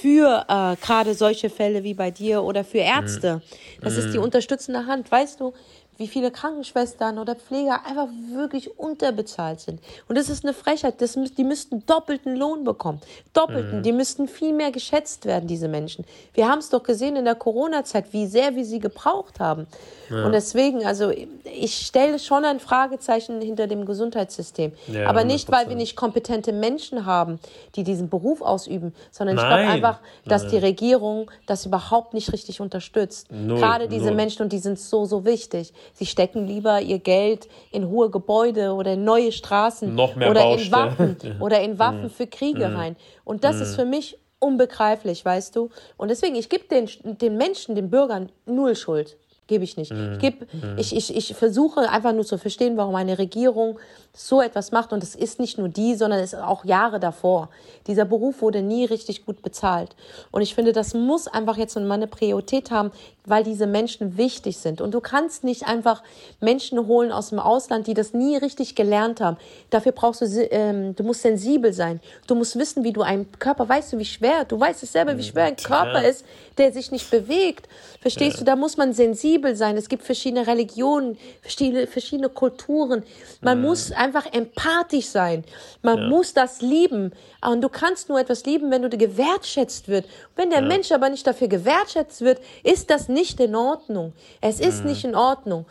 für 0.01 0.45
äh, 0.47 0.75
gerade 0.83 1.13
solche 1.13 1.49
Fälle 1.49 1.83
wie 1.83 1.93
bei 1.93 2.09
dir 2.11 2.41
oder 2.43 2.63
für 2.63 2.79
Ärzte. 2.79 3.41
Das 3.81 3.97
ist 3.97 4.13
die 4.13 4.17
Mhm. 4.17 4.23
unterstützende 4.23 4.85
Hand. 4.87 5.11
Weißt 5.11 5.39
du, 5.39 5.53
wie 6.01 6.07
viele 6.07 6.31
Krankenschwestern 6.31 7.19
oder 7.19 7.35
Pfleger 7.35 7.85
einfach 7.85 8.07
wirklich 8.33 8.79
unterbezahlt 8.79 9.59
sind. 9.59 9.79
Und 10.09 10.17
das 10.17 10.29
ist 10.29 10.43
eine 10.43 10.55
Frechheit. 10.55 10.99
Das, 10.99 11.13
die 11.13 11.43
müssten 11.43 11.85
doppelten 11.85 12.35
Lohn 12.35 12.63
bekommen. 12.63 12.99
Doppelten. 13.33 13.77
Mhm. 13.77 13.83
Die 13.83 13.91
müssten 13.91 14.27
viel 14.27 14.51
mehr 14.51 14.71
geschätzt 14.71 15.25
werden, 15.25 15.45
diese 15.45 15.67
Menschen. 15.67 16.03
Wir 16.33 16.49
haben 16.49 16.57
es 16.57 16.69
doch 16.69 16.81
gesehen 16.81 17.17
in 17.17 17.25
der 17.25 17.35
Corona-Zeit, 17.35 18.13
wie 18.13 18.25
sehr 18.25 18.55
wir 18.55 18.65
sie 18.65 18.79
gebraucht 18.79 19.39
haben. 19.39 19.67
Ja. 20.09 20.25
Und 20.25 20.31
deswegen, 20.31 20.83
also 20.87 21.11
ich 21.43 21.85
stelle 21.85 22.17
schon 22.17 22.45
ein 22.45 22.59
Fragezeichen 22.59 23.39
hinter 23.39 23.67
dem 23.67 23.85
Gesundheitssystem. 23.85 24.73
Ja, 24.87 25.07
Aber 25.07 25.23
nicht, 25.23 25.51
weil 25.51 25.69
wir 25.69 25.75
nicht 25.75 25.95
kompetente 25.95 26.51
Menschen 26.51 27.05
haben, 27.05 27.39
die 27.75 27.83
diesen 27.83 28.09
Beruf 28.09 28.41
ausüben, 28.41 28.95
sondern 29.11 29.35
Nein. 29.35 29.45
ich 29.45 29.49
glaube 29.49 29.71
einfach, 29.71 29.99
dass 30.25 30.41
Nein. 30.43 30.51
die 30.51 30.57
Regierung 30.57 31.31
das 31.45 31.67
überhaupt 31.67 32.15
nicht 32.15 32.33
richtig 32.33 32.59
unterstützt. 32.59 33.31
Null, 33.31 33.59
Gerade 33.59 33.87
diese 33.87 34.05
null. 34.05 34.15
Menschen, 34.15 34.41
und 34.41 34.51
die 34.51 34.57
sind 34.57 34.79
so, 34.79 35.05
so 35.05 35.25
wichtig. 35.25 35.73
Sie 35.93 36.05
stecken 36.05 36.47
lieber 36.47 36.81
ihr 36.81 36.99
Geld 36.99 37.47
in 37.71 37.87
hohe 37.89 38.09
Gebäude 38.09 38.73
oder 38.73 38.93
in 38.93 39.03
neue 39.03 39.31
Straßen 39.31 39.93
Noch 39.93 40.15
mehr 40.15 40.29
oder 40.29 40.53
in 40.53 40.71
Waffen 40.71 41.17
oder 41.39 41.61
in 41.61 41.79
Waffen 41.79 42.09
für 42.09 42.27
Kriege 42.27 42.69
mhm. 42.69 42.75
rein. 42.75 42.95
Und 43.23 43.43
das 43.43 43.59
ist 43.59 43.73
mhm. 43.73 43.75
für 43.75 43.85
mich 43.85 44.17
unbegreiflich, 44.39 45.23
weißt 45.23 45.55
du? 45.55 45.69
Und 45.97 46.09
deswegen, 46.09 46.35
ich 46.35 46.49
gebe 46.49 46.65
den, 46.65 46.89
den 47.03 47.37
Menschen, 47.37 47.75
den 47.75 47.89
Bürgern 47.89 48.31
null 48.45 48.75
Schuld. 48.75 49.17
Gebe 49.47 49.63
ich 49.63 49.77
nicht. 49.77 49.91
Mhm. 49.91 50.13
Ich, 50.13 50.19
geb, 50.19 50.53
mhm. 50.53 50.77
ich, 50.77 50.95
ich, 50.95 51.15
ich 51.15 51.35
versuche 51.35 51.89
einfach 51.89 52.13
nur 52.13 52.25
zu 52.25 52.37
verstehen, 52.37 52.77
warum 52.77 52.95
eine 52.95 53.17
Regierung 53.17 53.79
so 54.13 54.41
etwas 54.41 54.71
macht. 54.71 54.93
Und 54.93 55.03
es 55.03 55.15
ist 55.15 55.39
nicht 55.39 55.57
nur 55.57 55.69
die, 55.69 55.95
sondern 55.95 56.19
es 56.19 56.33
ist 56.33 56.39
auch 56.39 56.65
Jahre 56.65 56.99
davor. 56.99 57.49
Dieser 57.87 58.05
Beruf 58.05 58.41
wurde 58.41 58.61
nie 58.61 58.85
richtig 58.85 59.25
gut 59.25 59.41
bezahlt. 59.41 59.95
Und 60.31 60.41
ich 60.41 60.53
finde, 60.53 60.73
das 60.73 60.93
muss 60.93 61.27
einfach 61.27 61.57
jetzt 61.57 61.75
mal 61.77 61.93
eine 61.93 62.07
Priorität 62.07 62.71
haben, 62.71 62.91
weil 63.25 63.43
diese 63.43 63.67
Menschen 63.67 64.17
wichtig 64.17 64.57
sind. 64.57 64.81
Und 64.81 64.93
du 64.93 64.99
kannst 64.99 65.43
nicht 65.43 65.67
einfach 65.67 66.01
Menschen 66.39 66.87
holen 66.87 67.11
aus 67.11 67.29
dem 67.29 67.39
Ausland, 67.39 67.87
die 67.87 67.93
das 67.93 68.13
nie 68.13 68.35
richtig 68.37 68.75
gelernt 68.75 69.21
haben. 69.21 69.37
Dafür 69.69 69.91
brauchst 69.91 70.21
du, 70.21 70.25
ähm, 70.25 70.95
du 70.95 71.03
musst 71.03 71.21
sensibel 71.21 71.71
sein. 71.71 71.99
Du 72.27 72.35
musst 72.35 72.57
wissen, 72.57 72.83
wie 72.83 72.93
du 72.93 73.01
einen 73.01 73.31
Körper, 73.37 73.69
weißt 73.69 73.93
du, 73.93 73.99
wie 73.99 74.05
schwer, 74.05 74.45
du 74.45 74.59
weißt 74.59 74.83
es 74.83 74.91
selber, 74.91 75.17
wie 75.17 75.23
schwer 75.23 75.45
ein 75.45 75.55
Körper 75.55 76.03
ist, 76.03 76.25
der 76.57 76.71
sich 76.71 76.91
nicht 76.91 77.11
bewegt. 77.11 77.67
Verstehst 78.01 78.37
ja. 78.37 78.39
du? 78.39 78.45
Da 78.45 78.55
muss 78.55 78.77
man 78.77 78.93
sensibel 78.93 79.55
sein. 79.55 79.77
Es 79.77 79.87
gibt 79.87 80.03
verschiedene 80.03 80.47
Religionen, 80.47 81.17
verschiedene, 81.41 81.85
verschiedene 81.85 82.29
Kulturen. 82.29 83.03
Man 83.41 83.61
ja. 83.61 83.67
muss 83.67 83.91
einfach 84.01 84.25
empathisch 84.33 85.07
sein. 85.07 85.45
Man 85.83 86.09
muss 86.09 86.33
das 86.33 86.61
lieben. 86.61 87.13
Und 87.45 87.61
du 87.61 87.69
kannst 87.69 88.09
nur 88.09 88.19
etwas 88.19 88.45
lieben, 88.45 88.71
wenn 88.71 88.81
du 88.81 88.89
gewertschätzt 88.89 89.87
wird. 89.87 90.05
Wenn 90.35 90.49
der 90.49 90.63
Mensch 90.63 90.91
aber 90.91 91.09
nicht 91.09 91.27
dafür 91.27 91.47
gewertschätzt 91.47 92.21
wird, 92.21 92.41
ist 92.63 92.89
das 92.89 93.07
nicht 93.07 93.39
in 93.39 93.55
Ordnung. 93.55 94.13
Es 94.41 94.59
ist 94.59 94.81
mhm. 94.81 94.89
nicht 94.89 95.03
in 95.05 95.15
Ordnung. 95.15 95.65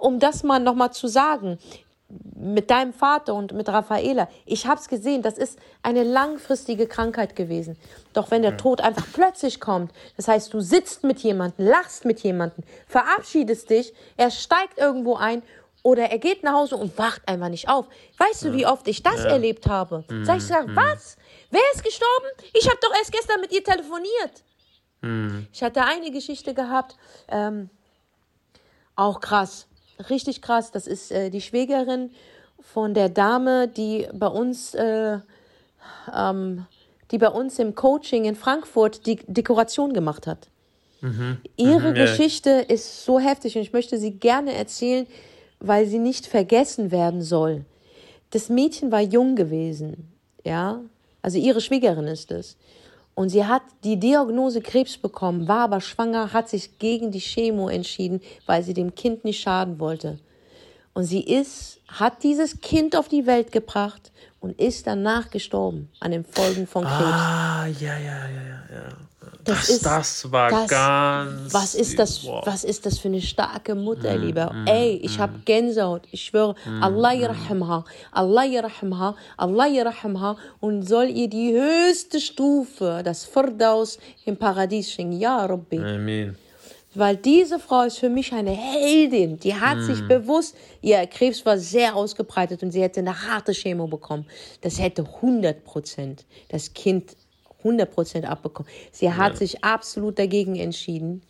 Um 0.00 0.20
das 0.20 0.44
mal 0.44 0.60
nochmal 0.60 0.92
zu 0.92 1.08
sagen, 1.08 1.58
mit 2.34 2.70
deinem 2.70 2.92
Vater 2.92 3.34
und 3.34 3.52
mit 3.52 3.68
Raffaela, 3.68 4.28
ich 4.44 4.66
habe 4.66 4.78
es 4.78 4.88
gesehen, 4.88 5.22
das 5.22 5.38
ist 5.38 5.58
eine 5.82 6.02
langfristige 6.02 6.86
Krankheit 6.86 7.36
gewesen. 7.36 7.76
Doch 8.12 8.30
wenn 8.30 8.42
der 8.42 8.58
Tod 8.58 8.80
einfach 8.80 9.06
plötzlich 9.12 9.60
kommt, 9.60 9.92
das 10.16 10.28
heißt, 10.28 10.52
du 10.52 10.60
sitzt 10.60 11.04
mit 11.04 11.20
jemandem, 11.20 11.66
lachst 11.66 12.04
mit 12.04 12.20
jemandem, 12.20 12.64
verabschiedest 12.86 13.70
dich, 13.70 13.94
er 14.16 14.30
steigt 14.30 14.78
irgendwo 14.78 15.14
ein 15.14 15.42
oder 15.82 16.10
er 16.10 16.18
geht 16.18 16.42
nach 16.42 16.54
Hause 16.54 16.76
und 16.76 16.96
wacht 16.96 17.22
einfach 17.26 17.48
nicht 17.48 17.68
auf. 17.68 17.86
Weißt 18.18 18.44
du, 18.44 18.52
wie 18.52 18.66
oft 18.66 18.86
ich 18.88 19.02
das 19.02 19.24
ja. 19.24 19.30
erlebt 19.30 19.66
habe? 19.66 20.04
Mhm. 20.08 20.24
Sag 20.24 20.38
ich, 20.38 20.44
sag, 20.44 20.66
mhm. 20.66 20.76
was? 20.76 21.16
Wer 21.50 21.60
ist 21.74 21.84
gestorben? 21.84 22.26
Ich 22.54 22.66
habe 22.66 22.78
doch 22.80 22.94
erst 22.96 23.12
gestern 23.12 23.40
mit 23.40 23.52
ihr 23.52 23.64
telefoniert. 23.64 24.42
Mhm. 25.00 25.46
Ich 25.52 25.62
hatte 25.62 25.84
eine 25.84 26.10
Geschichte 26.10 26.54
gehabt, 26.54 26.96
ähm, 27.28 27.68
auch 28.94 29.20
krass, 29.20 29.66
richtig 30.08 30.40
krass. 30.40 30.70
Das 30.70 30.86
ist 30.86 31.10
äh, 31.10 31.30
die 31.30 31.40
Schwägerin 31.40 32.10
von 32.60 32.94
der 32.94 33.08
Dame, 33.08 33.66
die 33.66 34.08
bei 34.12 34.28
uns, 34.28 34.74
äh, 34.74 35.18
ähm, 36.14 36.66
die 37.10 37.18
bei 37.18 37.28
uns 37.28 37.58
im 37.58 37.74
Coaching 37.74 38.24
in 38.24 38.36
Frankfurt 38.36 39.06
die 39.06 39.16
Dekoration 39.26 39.92
gemacht 39.92 40.28
hat. 40.28 40.48
Mhm. 41.00 41.38
Ihre 41.56 41.90
mhm, 41.90 41.94
Geschichte 41.94 42.50
ja. 42.50 42.74
ist 42.74 43.04
so 43.04 43.18
heftig 43.18 43.56
und 43.56 43.62
ich 43.62 43.72
möchte 43.72 43.98
sie 43.98 44.12
gerne 44.12 44.54
erzählen, 44.54 45.08
weil 45.62 45.86
sie 45.86 45.98
nicht 45.98 46.26
vergessen 46.26 46.90
werden 46.90 47.22
soll. 47.22 47.64
Das 48.30 48.48
Mädchen 48.48 48.90
war 48.90 49.00
jung 49.00 49.36
gewesen, 49.36 50.12
ja, 50.44 50.80
also 51.22 51.38
ihre 51.38 51.60
Schwiegerin 51.60 52.06
ist 52.06 52.32
es. 52.32 52.56
Und 53.14 53.28
sie 53.28 53.44
hat 53.44 53.62
die 53.84 53.98
Diagnose 53.98 54.60
Krebs 54.62 54.96
bekommen, 54.96 55.46
war 55.46 55.64
aber 55.64 55.80
schwanger, 55.80 56.32
hat 56.32 56.48
sich 56.48 56.78
gegen 56.78 57.10
die 57.10 57.20
Chemo 57.20 57.68
entschieden, 57.68 58.20
weil 58.46 58.62
sie 58.62 58.74
dem 58.74 58.94
Kind 58.94 59.24
nicht 59.24 59.40
schaden 59.40 59.78
wollte. 59.78 60.18
Und 60.94 61.04
sie 61.04 61.20
ist, 61.20 61.80
hat 61.88 62.22
dieses 62.22 62.60
Kind 62.60 62.96
auf 62.96 63.08
die 63.08 63.26
Welt 63.26 63.52
gebracht 63.52 64.10
und 64.40 64.58
ist 64.58 64.86
danach 64.86 65.30
gestorben 65.30 65.90
an 66.00 66.10
den 66.10 66.24
Folgen 66.24 66.66
von 66.66 66.84
Krebs. 66.84 67.00
Ah, 67.00 67.66
ja, 67.66 67.98
ja, 67.98 68.28
ja, 68.28 68.64
ja. 68.74 68.96
Das, 69.44 69.58
das, 69.58 69.68
ist, 69.70 69.86
das 69.86 70.32
war 70.32 70.50
das, 70.50 70.68
ganz. 70.68 71.52
Was 71.52 71.74
ist 71.74 71.98
das? 71.98 72.24
Wow. 72.24 72.46
Was 72.46 72.62
ist 72.62 72.86
das 72.86 72.98
für 72.98 73.08
eine 73.08 73.20
starke 73.20 73.74
Mutter, 73.74 74.16
mm, 74.16 74.20
lieber? 74.20 74.52
Mm, 74.52 74.66
Ey, 74.68 75.00
ich 75.02 75.18
mm. 75.18 75.20
habe 75.20 75.32
Gänsehaut. 75.44 76.02
Ich 76.12 76.22
schwöre, 76.22 76.54
mm, 76.64 76.82
Allah 76.82 77.12
yarhamha, 77.12 77.84
Allah 78.12 78.44
yarhamha, 78.44 79.16
Allah 79.36 79.66
yarhamha 79.66 80.36
und 80.60 80.82
soll 80.82 81.06
ihr 81.06 81.28
die 81.28 81.52
höchste 81.52 82.20
Stufe, 82.20 83.02
das 83.04 83.24
Firdaus 83.24 83.98
im 84.24 84.36
Paradies 84.36 84.92
schenken. 84.92 85.18
Ja, 85.18 85.44
Rabbi. 85.44 85.78
Amen. 85.78 86.36
Weil 86.94 87.16
diese 87.16 87.58
Frau 87.58 87.82
ist 87.82 87.98
für 87.98 88.10
mich 88.10 88.32
eine 88.32 88.50
Heldin. 88.50 89.38
Die 89.40 89.54
hat 89.54 89.78
mm. 89.78 89.82
sich 89.82 90.06
bewusst, 90.06 90.54
ihr 90.82 91.04
Krebs 91.06 91.44
war 91.46 91.58
sehr 91.58 91.96
ausgebreitet 91.96 92.62
und 92.62 92.70
sie 92.70 92.82
hätte 92.82 93.00
eine 93.00 93.28
harte 93.28 93.52
Chemo 93.52 93.86
bekommen. 93.86 94.26
Das 94.60 94.78
hätte 94.78 95.02
100 95.02 95.64
Prozent 95.64 96.26
das 96.50 96.74
Kind 96.74 97.16
100% 97.64 98.24
abbekommen. 98.24 98.70
Sie 98.90 99.12
hat 99.12 99.32
ja. 99.32 99.38
sich 99.38 99.64
absolut 99.64 100.18
dagegen 100.18 100.56
entschieden. 100.56 101.22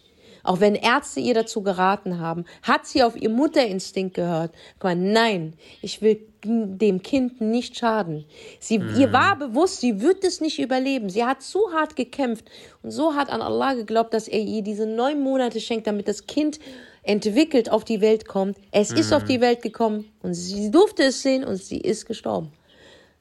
Auch 0.45 0.61
wenn 0.61 0.75
Ärzte 0.75 1.21
ihr 1.21 1.35
dazu 1.35 1.63
geraten 1.63 2.19
haben, 2.19 2.45
hat 2.63 2.87
sie 2.87 3.03
auf 3.03 3.17
ihr 3.17 3.31
Mutterinstinkt 3.31 4.15
gehört. 4.15 4.53
Mal, 4.83 4.97
nein, 4.97 5.55
ich 5.83 6.03
will 6.03 6.27
dem 6.45 7.03
Kind 7.03 7.41
nicht 7.41 7.79
schaden. 7.79 8.25
Sie, 8.59 8.79
mhm. 8.79 8.99
Ihr 8.99 9.13
war 9.13 9.39
bewusst, 9.39 9.81
sie 9.81 10.01
wird 10.01 10.25
es 10.25 10.41
nicht 10.41 10.59
überleben. 10.59 11.09
Sie 11.09 11.25
hat 11.25 11.43
so 11.43 11.73
hart 11.73 11.95
gekämpft 11.95 12.47
und 12.83 12.91
so 12.91 13.15
hart 13.15 13.31
an 13.31 13.41
Allah 13.41 13.75
geglaubt, 13.75 14.13
dass 14.13 14.27
er 14.27 14.41
ihr 14.41 14.63
diese 14.63 14.87
neun 14.87 15.23
Monate 15.23 15.61
schenkt, 15.61 15.87
damit 15.87 16.09
das 16.09 16.27
Kind 16.27 16.59
entwickelt 17.05 17.71
auf 17.71 17.85
die 17.85 18.01
Welt 18.01 18.27
kommt. 18.27 18.57
Es 18.73 18.91
mhm. 18.91 18.99
ist 18.99 19.13
auf 19.13 19.25
die 19.25 19.41
Welt 19.41 19.63
gekommen 19.63 20.11
und 20.23 20.35
sie 20.35 20.71
durfte 20.71 21.05
es 21.05 21.23
sehen 21.23 21.45
und 21.45 21.57
sie 21.57 21.79
ist 21.79 22.07
gestorben. 22.07 22.53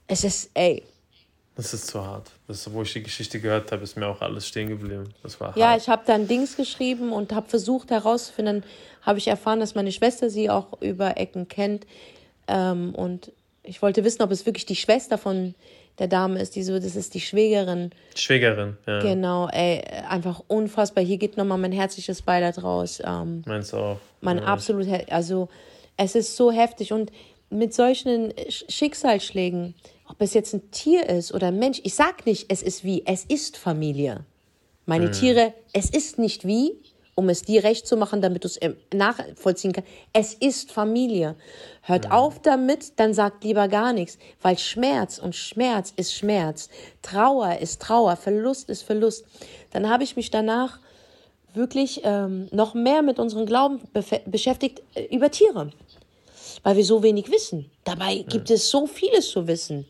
Es 0.08 0.24
ist, 0.24 0.50
ey, 0.56 0.84
das 1.62 1.76
ist 1.76 1.88
zu 1.88 2.04
hart. 2.04 2.32
Das, 2.48 2.72
wo 2.74 2.82
ich 2.82 2.92
die 2.94 3.04
Geschichte 3.04 3.40
gehört 3.40 3.72
habe, 3.72 3.84
ist 3.84 3.96
mir 3.96 4.08
auch 4.08 4.22
alles 4.22 4.48
stehen 4.48 4.70
geblieben. 4.70 5.14
Das 5.22 5.40
war 5.40 5.56
ja, 5.56 5.70
hart. 5.70 5.82
ich 5.82 5.90
habe 5.90 6.02
dann 6.08 6.28
Dings 6.28 6.58
geschrieben 6.58 7.12
und 7.12 7.34
habe 7.34 7.48
versucht 7.48 7.92
herauszufinden, 7.92 8.64
habe 9.04 9.20
ich 9.20 9.28
erfahren, 9.28 9.60
dass 9.60 9.76
meine 9.76 9.92
Schwester 9.92 10.32
sie 10.32 10.50
auch 10.50 10.82
über 10.82 11.18
Ecken 11.18 11.48
kennt. 11.48 11.86
Ähm, 12.48 12.96
und 12.96 13.32
ich 13.62 13.82
wollte 13.84 14.04
wissen, 14.04 14.24
ob 14.24 14.32
es 14.32 14.48
wirklich 14.48 14.66
die 14.66 14.76
Schwester 14.76 15.20
von 15.20 15.54
der 16.00 16.08
Dame 16.08 16.42
ist, 16.42 16.56
die 16.56 16.64
so, 16.64 16.80
das 16.80 16.96
ist 16.96 17.14
die 17.14 17.20
Schwägerin. 17.20 17.92
Schwägerin, 18.16 18.78
ja. 18.88 19.00
Genau, 19.02 19.48
ey, 19.50 19.84
einfach 20.10 20.42
unfassbar. 20.48 21.04
Hier 21.04 21.18
geht 21.18 21.38
nochmal 21.38 21.60
mein 21.60 21.72
herzliches 21.72 22.24
Beileid 22.24 22.64
raus. 22.64 23.04
Ähm, 23.06 23.44
Meinst 23.46 23.74
du 23.74 23.78
auch? 23.78 24.00
Mein 24.22 24.38
ja. 24.38 24.46
absolut, 24.46 24.88
also 25.12 25.48
es 25.96 26.16
ist 26.16 26.36
so 26.36 26.52
heftig 26.52 26.92
und 26.92 27.12
mit 27.52 27.74
solchen 27.76 28.34
Schicksalsschlägen 28.50 29.76
ob 30.12 30.22
es 30.22 30.34
jetzt 30.34 30.54
ein 30.54 30.70
Tier 30.72 31.08
ist 31.10 31.34
oder 31.34 31.48
ein 31.48 31.60
Mensch, 31.60 31.80
ich 31.84 31.96
sag 31.96 32.26
nicht, 32.26 32.46
es 32.50 32.62
ist 32.62 32.84
wie, 32.84 33.04
es 33.06 33.24
ist 33.26 33.58
Familie. 33.58 34.26
Meine 34.86 35.08
mhm. 35.08 35.12
Tiere, 35.14 35.54
es 35.74 35.90
ist 35.90 36.20
nicht 36.20 36.46
wie, 36.46 36.74
um 37.16 37.30
es 37.30 37.44
dir 37.44 37.64
recht 37.64 37.88
zu 37.88 37.98
machen, 37.98 38.22
damit 38.22 38.44
du 38.44 38.48
es 38.48 38.60
nachvollziehen 38.94 39.74
kannst. 39.74 39.90
Es 40.12 40.34
ist 40.34 40.72
Familie. 40.72 41.36
Hört 41.82 42.06
mhm. 42.06 42.12
auf 42.12 42.40
damit, 42.42 43.00
dann 43.00 43.14
sagt 43.14 43.44
lieber 43.44 43.68
gar 43.68 43.94
nichts, 43.94 44.18
weil 44.42 44.58
Schmerz 44.58 45.18
und 45.18 45.36
Schmerz 45.36 45.94
ist 45.96 46.14
Schmerz. 46.14 46.70
Trauer 47.02 47.60
ist 47.60 47.82
Trauer, 47.82 48.16
Verlust 48.16 48.70
ist 48.70 48.82
Verlust. 48.82 49.26
Dann 49.72 49.90
habe 49.90 50.04
ich 50.04 50.16
mich 50.16 50.30
danach 50.30 50.80
wirklich 51.54 52.02
ähm, 52.04 52.48
noch 52.52 52.74
mehr 52.74 53.02
mit 53.02 53.20
unserem 53.20 53.46
Glauben 53.46 53.82
beschäftigt 54.26 54.82
äh, 54.96 55.04
über 55.14 55.32
Tiere, 55.32 55.72
weil 56.64 56.76
wir 56.76 56.86
so 56.86 57.04
wenig 57.04 57.32
wissen. 57.32 57.70
Dabei 57.84 58.26
gibt 58.28 58.50
es 58.50 58.70
so 58.70 58.88
vieles 58.88 59.30
zu 59.30 59.48
wissen. 59.48 59.86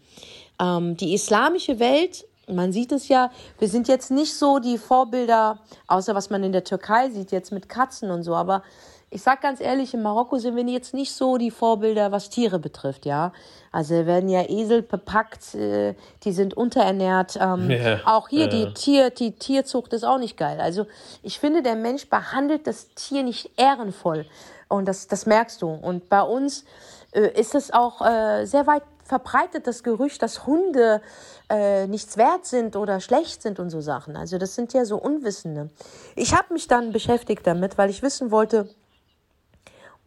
Ähm, 0.60 0.98
die 0.98 1.14
islamische 1.14 1.80
Welt, 1.80 2.26
man 2.48 2.72
sieht 2.72 2.92
es 2.92 3.08
ja, 3.08 3.32
wir 3.60 3.68
sind 3.68 3.88
jetzt 3.88 4.12
nicht 4.12 4.34
so 4.34 4.60
die 4.60 4.78
Vorbilder, 4.78 5.60
außer 5.88 6.16
was 6.16 6.30
man 6.30 6.44
in 6.44 6.52
der 6.52 6.64
Türkei 6.64 7.10
sieht, 7.10 7.32
jetzt 7.32 7.52
mit 7.52 7.70
Katzen 7.70 8.12
und 8.12 8.24
so, 8.24 8.36
aber 8.36 8.64
ich 9.14 9.22
sag 9.22 9.42
ganz 9.42 9.60
ehrlich, 9.60 9.94
in 9.94 10.02
Marokko 10.02 10.38
sind 10.38 10.56
wir 10.56 10.64
jetzt 10.64 10.94
nicht 10.94 11.12
so 11.12 11.38
die 11.38 11.52
Vorbilder, 11.52 12.14
was 12.14 12.30
Tiere 12.30 12.60
betrifft, 12.60 13.06
ja. 13.06 13.34
Also 13.74 14.06
werden 14.06 14.30
ja 14.30 14.50
Esel 14.50 14.82
bepackt, 14.84 15.54
äh, 15.54 15.96
die 16.24 16.32
sind 16.32 16.54
unterernährt. 16.54 17.38
Ähm, 17.40 17.70
ja, 17.70 18.00
auch 18.06 18.30
hier 18.30 18.46
ja. 18.46 18.48
die 18.48 18.74
Tier, 18.74 19.10
die 19.10 19.34
Tierzucht 19.34 19.92
ist 19.92 20.06
auch 20.06 20.18
nicht 20.18 20.38
geil. 20.38 20.62
Also 20.62 20.88
ich 21.24 21.40
finde, 21.40 21.62
der 21.62 21.76
Mensch 21.76 22.10
behandelt 22.10 22.68
das 22.68 22.88
Tier 22.96 23.24
nicht 23.24 23.52
ehrenvoll. 23.58 24.26
Und 24.72 24.86
das, 24.88 25.08
das 25.08 25.26
merkst 25.26 25.62
du. 25.62 25.70
Und 25.70 26.10
bei 26.10 26.22
uns 26.22 26.66
äh, 27.12 27.28
ist 27.40 27.56
es 27.56 27.72
auch 27.72 28.02
äh, 28.02 28.46
sehr 28.46 28.68
weit 28.68 28.84
verbreitet, 29.04 29.68
das 29.68 29.84
Gerücht, 29.84 30.22
dass 30.22 30.48
Hunde 30.48 31.02
äh, 31.50 31.86
nichts 31.88 32.16
wert 32.16 32.46
sind 32.46 32.76
oder 32.78 33.02
schlecht 33.02 33.42
sind 33.42 33.60
und 33.60 33.70
so 33.70 33.82
Sachen. 33.82 34.16
Also 34.16 34.38
das 34.38 34.56
sind 34.56 34.74
ja 34.74 34.86
so 34.86 34.98
Unwissende. 34.98 35.70
Ich 36.16 36.34
habe 36.34 36.54
mich 36.54 36.68
dann 36.68 36.94
beschäftigt 36.94 37.46
damit, 37.46 37.78
weil 37.78 37.90
ich 37.90 38.02
wissen 38.02 38.32
wollte, 38.32 38.70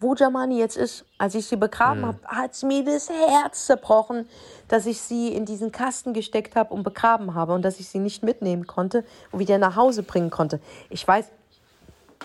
wo 0.00 0.14
Jamani 0.14 0.58
jetzt 0.58 0.76
ist. 0.76 1.04
Als 1.18 1.34
ich 1.34 1.46
sie 1.46 1.56
begraben 1.56 2.00
mhm. 2.00 2.06
habe, 2.06 2.18
hat 2.24 2.52
es 2.52 2.62
mir 2.62 2.84
das 2.84 3.10
Herz 3.10 3.66
zerbrochen, 3.66 4.28
dass 4.68 4.86
ich 4.86 5.00
sie 5.00 5.34
in 5.34 5.44
diesen 5.44 5.72
Kasten 5.72 6.14
gesteckt 6.14 6.56
habe 6.56 6.72
und 6.72 6.82
begraben 6.82 7.34
habe 7.34 7.52
und 7.52 7.62
dass 7.62 7.80
ich 7.80 7.88
sie 7.88 7.98
nicht 7.98 8.22
mitnehmen 8.22 8.66
konnte 8.66 9.04
und 9.30 9.38
wieder 9.38 9.58
nach 9.58 9.76
Hause 9.76 10.02
bringen 10.02 10.30
konnte. 10.30 10.60
Ich 10.88 11.06
weiß, 11.06 11.26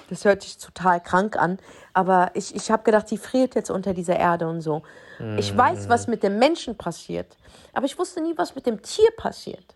das 0.09 0.25
hört 0.25 0.41
sich 0.41 0.57
total 0.57 1.01
krank 1.01 1.37
an, 1.37 1.59
aber 1.93 2.31
ich, 2.33 2.55
ich 2.55 2.71
habe 2.71 2.83
gedacht, 2.83 3.09
die 3.11 3.17
friert 3.17 3.55
jetzt 3.55 3.69
unter 3.69 3.93
dieser 3.93 4.17
Erde 4.17 4.47
und 4.47 4.61
so. 4.61 4.83
Mhm. 5.19 5.37
Ich 5.37 5.55
weiß, 5.55 5.89
was 5.89 6.07
mit 6.07 6.23
dem 6.23 6.39
Menschen 6.39 6.77
passiert, 6.77 7.37
aber 7.73 7.85
ich 7.85 7.97
wusste 7.97 8.21
nie, 8.21 8.37
was 8.37 8.55
mit 8.55 8.65
dem 8.65 8.81
Tier 8.81 9.09
passiert. 9.17 9.75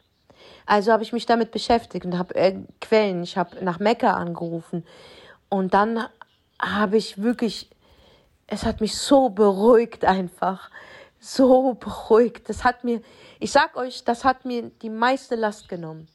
Also 0.66 0.92
habe 0.92 1.04
ich 1.04 1.14
mich 1.14 1.26
damit 1.26 1.52
beschäftigt 1.52 2.06
und 2.06 2.18
habe 2.18 2.36
äh, 2.36 2.56
Quellen, 2.82 3.24
ich 3.24 3.38
habe 3.38 3.64
nach 3.64 3.80
Mekka 3.80 4.14
angerufen 4.14 4.86
und 5.50 5.74
dann 5.74 6.06
habe 6.62 6.98
ich 6.98 7.22
wirklich, 7.22 7.70
es 8.48 8.66
hat 8.66 8.82
mich 8.82 8.98
so 8.98 9.30
beruhigt 9.30 10.06
einfach, 10.06 10.70
so 11.24 11.74
beruhigt. 11.80 12.50
Das 12.50 12.64
hat 12.64 12.84
mir, 12.84 13.02
ich 13.40 13.52
sag 13.52 13.76
euch, 13.78 14.04
das 14.04 14.24
hat 14.24 14.46
mir 14.46 14.70
die 14.82 14.90
meiste 14.90 15.36
Last 15.36 15.70
genommen. 15.70 16.08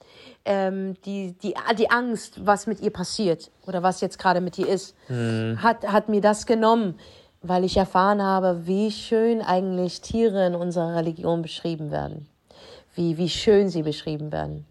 Ähm, 0.45 0.95
die, 1.05 1.33
die, 1.43 1.55
die 1.79 1.91
Angst, 1.91 2.45
was 2.47 2.67
mit 2.67 2.81
ihr 2.81 2.91
passiert 2.91 3.51
oder 3.67 3.83
was 3.83 4.01
jetzt 4.01 4.19
gerade 4.19 4.41
mit 4.41 4.59
ihr 4.59 4.69
ist, 4.69 4.95
mhm. 5.09 5.59
hat, 5.63 5.87
hat 5.87 6.09
mir 6.09 6.21
das 6.21 6.47
genommen, 6.47 6.99
weil 7.43 7.65
ich 7.65 7.77
erfahren 7.77 8.23
habe, 8.23 8.67
wie 8.67 8.91
schön 8.91 9.43
eigentlich 9.43 10.01
Tiere 10.01 10.47
in 10.47 10.55
unserer 10.55 10.97
Religion 10.97 11.43
beschrieben 11.43 11.91
werden. 11.91 12.29
Wie, 12.95 13.17
wie 13.17 13.29
schön 13.29 13.69
sie 13.69 13.83
beschrieben 13.83 14.33
werden. 14.33 14.67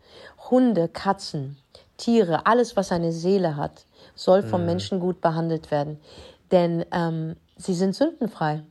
Hunde, 0.49 0.89
Katzen, 0.89 1.57
Tiere, 1.95 2.45
alles, 2.45 2.75
was 2.75 2.91
eine 2.91 3.11
Seele 3.11 3.55
hat, 3.55 3.85
soll 4.15 4.43
vom 4.43 4.61
mhm. 4.61 4.67
Menschen 4.67 4.99
gut 4.99 5.21
behandelt 5.21 5.71
werden. 5.71 5.99
Denn 6.51 6.85
ähm, 6.91 7.35
sie 7.55 7.73
sind 7.73 7.95
sündenfrei. 7.95 8.63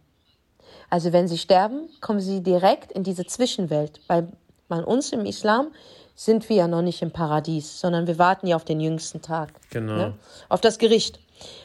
Also 0.90 1.12
wenn 1.12 1.28
sie 1.28 1.38
sterben, 1.38 1.88
kommen 2.00 2.20
sie 2.20 2.42
direkt 2.42 2.92
in 2.92 3.02
diese 3.02 3.26
Zwischenwelt. 3.26 4.00
Bei, 4.08 4.24
uns 4.84 5.12
im 5.12 5.26
Islam 5.26 5.68
sind 6.14 6.48
wir 6.48 6.56
ja 6.56 6.68
noch 6.68 6.82
nicht 6.82 7.02
im 7.02 7.10
Paradies, 7.10 7.80
sondern 7.80 8.06
wir 8.06 8.18
warten 8.18 8.46
ja 8.46 8.56
auf 8.56 8.64
den 8.64 8.80
jüngsten 8.80 9.22
Tag. 9.22 9.52
Genau. 9.70 9.96
Ne? 9.96 10.14
Auf 10.48 10.60
das 10.60 10.78
Gericht. 10.78 11.20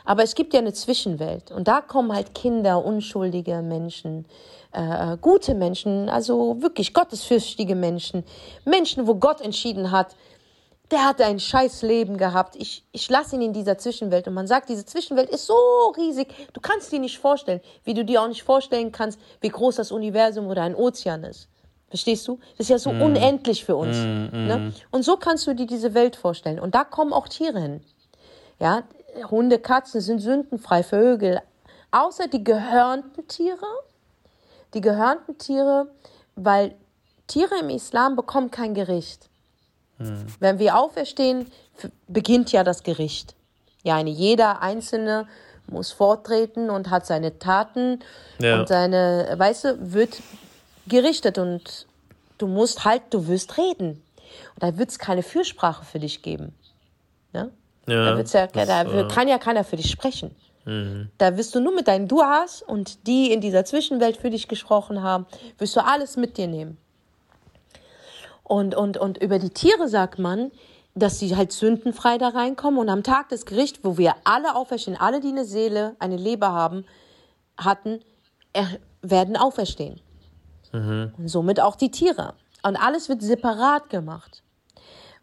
Aber 0.06 0.24
es 0.24 0.36
gibt 0.36 0.54
ja 0.54 0.60
eine 0.60 0.74
Zwischenwelt. 0.74 1.52
Und 1.52 1.68
da 1.68 1.82
kommen 1.82 2.14
halt 2.14 2.36
Kinder, 2.36 2.84
unschuldige 2.84 3.62
Menschen, 3.62 4.26
äh, 4.74 5.18
gute 5.18 5.56
Menschen, 5.56 6.10
also 6.10 6.62
wirklich 6.62 6.94
gottesfürchtige 6.94 7.76
Menschen, 7.76 8.24
Menschen, 8.66 9.08
wo 9.08 9.16
Gott 9.16 9.42
entschieden 9.42 9.92
hat, 9.92 10.16
der 10.92 11.06
hat 11.06 11.22
ein 11.22 11.40
scheiß 11.40 11.82
Leben 11.84 12.18
gehabt. 12.18 12.56
Ich, 12.58 12.86
ich 12.92 13.10
lasse 13.10 13.36
ihn 13.36 13.42
in 13.42 13.54
dieser 13.54 13.78
Zwischenwelt. 13.78 14.28
Und 14.28 14.34
man 14.34 14.48
sagt, 14.48 14.70
diese 14.70 14.86
Zwischenwelt 14.86 15.30
ist 15.30 15.48
so 15.48 15.56
riesig. 15.98 16.28
Du 16.54 16.60
kannst 16.60 16.92
dir 16.92 17.00
nicht 17.00 17.18
vorstellen, 17.18 17.62
wie 17.84 17.94
du 17.94 18.04
dir 18.04 18.22
auch 18.22 18.28
nicht 18.28 18.44
vorstellen 18.44 18.92
kannst, 18.92 19.20
wie 19.40 19.50
groß 19.50 19.76
das 19.76 19.92
Universum 19.92 20.48
oder 20.48 20.64
ein 20.64 20.76
Ozean 20.76 21.24
ist. 21.24 21.48
Verstehst 21.88 22.28
du? 22.28 22.40
Das 22.58 22.66
ist 22.66 22.70
ja 22.70 22.80
so 22.80 22.92
mm. 22.92 23.02
unendlich 23.02 23.66
für 23.66 23.76
uns. 23.76 23.98
Mm, 23.98 24.30
mm. 24.32 24.48
Ne? 24.48 24.74
Und 24.92 25.04
so 25.04 25.18
kannst 25.18 25.46
du 25.48 25.54
dir 25.54 25.68
diese 25.68 25.94
Welt 25.94 26.16
vorstellen. 26.16 26.60
Und 26.60 26.76
da 26.76 26.84
kommen 26.84 27.12
auch 27.12 27.28
Tiere 27.28 27.60
hin. 27.60 27.82
Ja, 28.60 28.84
Hunde, 29.30 29.60
Katzen 29.60 30.00
sind 30.00 30.20
sündenfrei, 30.20 30.84
Vögel. 30.84 31.42
Außer 31.92 32.28
die 32.28 32.44
gehörnten 32.44 33.28
Tiere. 33.28 33.66
Die 34.74 34.82
gehörnten 34.82 35.38
Tiere, 35.38 35.88
weil 36.36 36.76
Tiere 37.28 37.60
im 37.60 37.70
Islam 37.70 38.16
bekommen 38.16 38.52
kein 38.52 38.74
Gericht. 38.74 39.31
Mhm. 40.02 40.26
Wenn 40.40 40.60
wir 40.60 40.78
auferstehen, 40.78 41.48
beginnt 42.08 42.52
ja 42.52 42.64
das 42.64 42.84
Gericht. 42.84 43.36
Ja, 43.84 43.96
eine, 43.96 44.10
jeder 44.10 44.62
Einzelne 44.62 45.28
muss 45.68 45.92
vortreten 45.92 46.70
und 46.70 46.90
hat 46.90 47.06
seine 47.06 47.40
Taten 47.40 48.00
ja. 48.40 48.60
und 48.60 48.68
seine, 48.68 49.34
weißt 49.38 49.64
du, 49.66 49.94
wird 49.94 50.22
gerichtet 50.88 51.38
und 51.38 51.88
du 52.38 52.48
musst 52.48 52.86
halt, 52.86 53.02
du 53.12 53.28
wirst 53.28 53.58
reden. 53.58 54.02
Und 54.56 54.64
da 54.64 54.78
wird 54.78 54.90
es 54.90 55.00
keine 55.00 55.24
Fürsprache 55.24 55.86
für 55.86 56.00
dich 56.00 56.22
geben. 56.22 56.54
Ne? 57.34 57.52
Ja, 57.88 58.06
da, 58.06 58.18
wird's 58.18 58.34
ja, 58.34 58.48
das, 58.48 58.68
da 58.68 58.84
äh, 58.84 59.08
kann 59.08 59.28
ja 59.28 59.38
keiner 59.38 59.64
für 59.64 59.78
dich 59.78 59.90
sprechen. 59.90 60.36
Mhm. 60.66 61.10
Da 61.18 61.38
wirst 61.38 61.56
du 61.56 61.60
nur 61.60 61.74
mit 61.74 61.88
deinen 61.88 62.08
Duas 62.08 62.62
und 62.62 63.08
die 63.08 63.32
in 63.32 63.42
dieser 63.42 63.66
Zwischenwelt 63.66 64.18
für 64.18 64.30
dich 64.30 64.48
gesprochen 64.48 65.02
haben, 65.02 65.26
wirst 65.58 65.76
du 65.76 65.84
alles 65.84 66.18
mit 66.18 66.38
dir 66.38 66.48
nehmen. 66.48 66.78
Und, 68.52 68.76
und, 68.76 68.98
und 68.98 69.18
über 69.18 69.40
die 69.40 69.52
Tiere 69.52 69.88
sagt 69.88 70.20
man, 70.20 70.52
dass 70.94 71.20
sie 71.20 71.38
halt 71.38 71.54
sündenfrei 71.54 72.18
da 72.18 72.28
reinkommen 72.28 72.82
und 72.82 72.90
am 72.90 73.02
Tag 73.02 73.30
des 73.30 73.46
Gerichts, 73.46 73.80
wo 73.82 73.98
wir 73.98 74.14
alle 74.26 74.58
auferstehen, 74.58 74.98
alle, 75.00 75.22
die 75.22 75.30
eine 75.30 75.46
Seele, 75.46 75.96
eine 76.00 76.18
Leber 76.18 76.52
haben, 76.52 76.84
hatten, 77.56 78.02
werden 79.02 79.38
auferstehen. 79.38 80.02
Mhm. 80.74 81.14
Und 81.18 81.30
somit 81.30 81.62
auch 81.62 81.78
die 81.78 81.92
Tiere. 81.92 82.34
Und 82.62 82.76
alles 82.76 83.08
wird 83.08 83.22
separat 83.22 83.90
gemacht. 83.90 84.44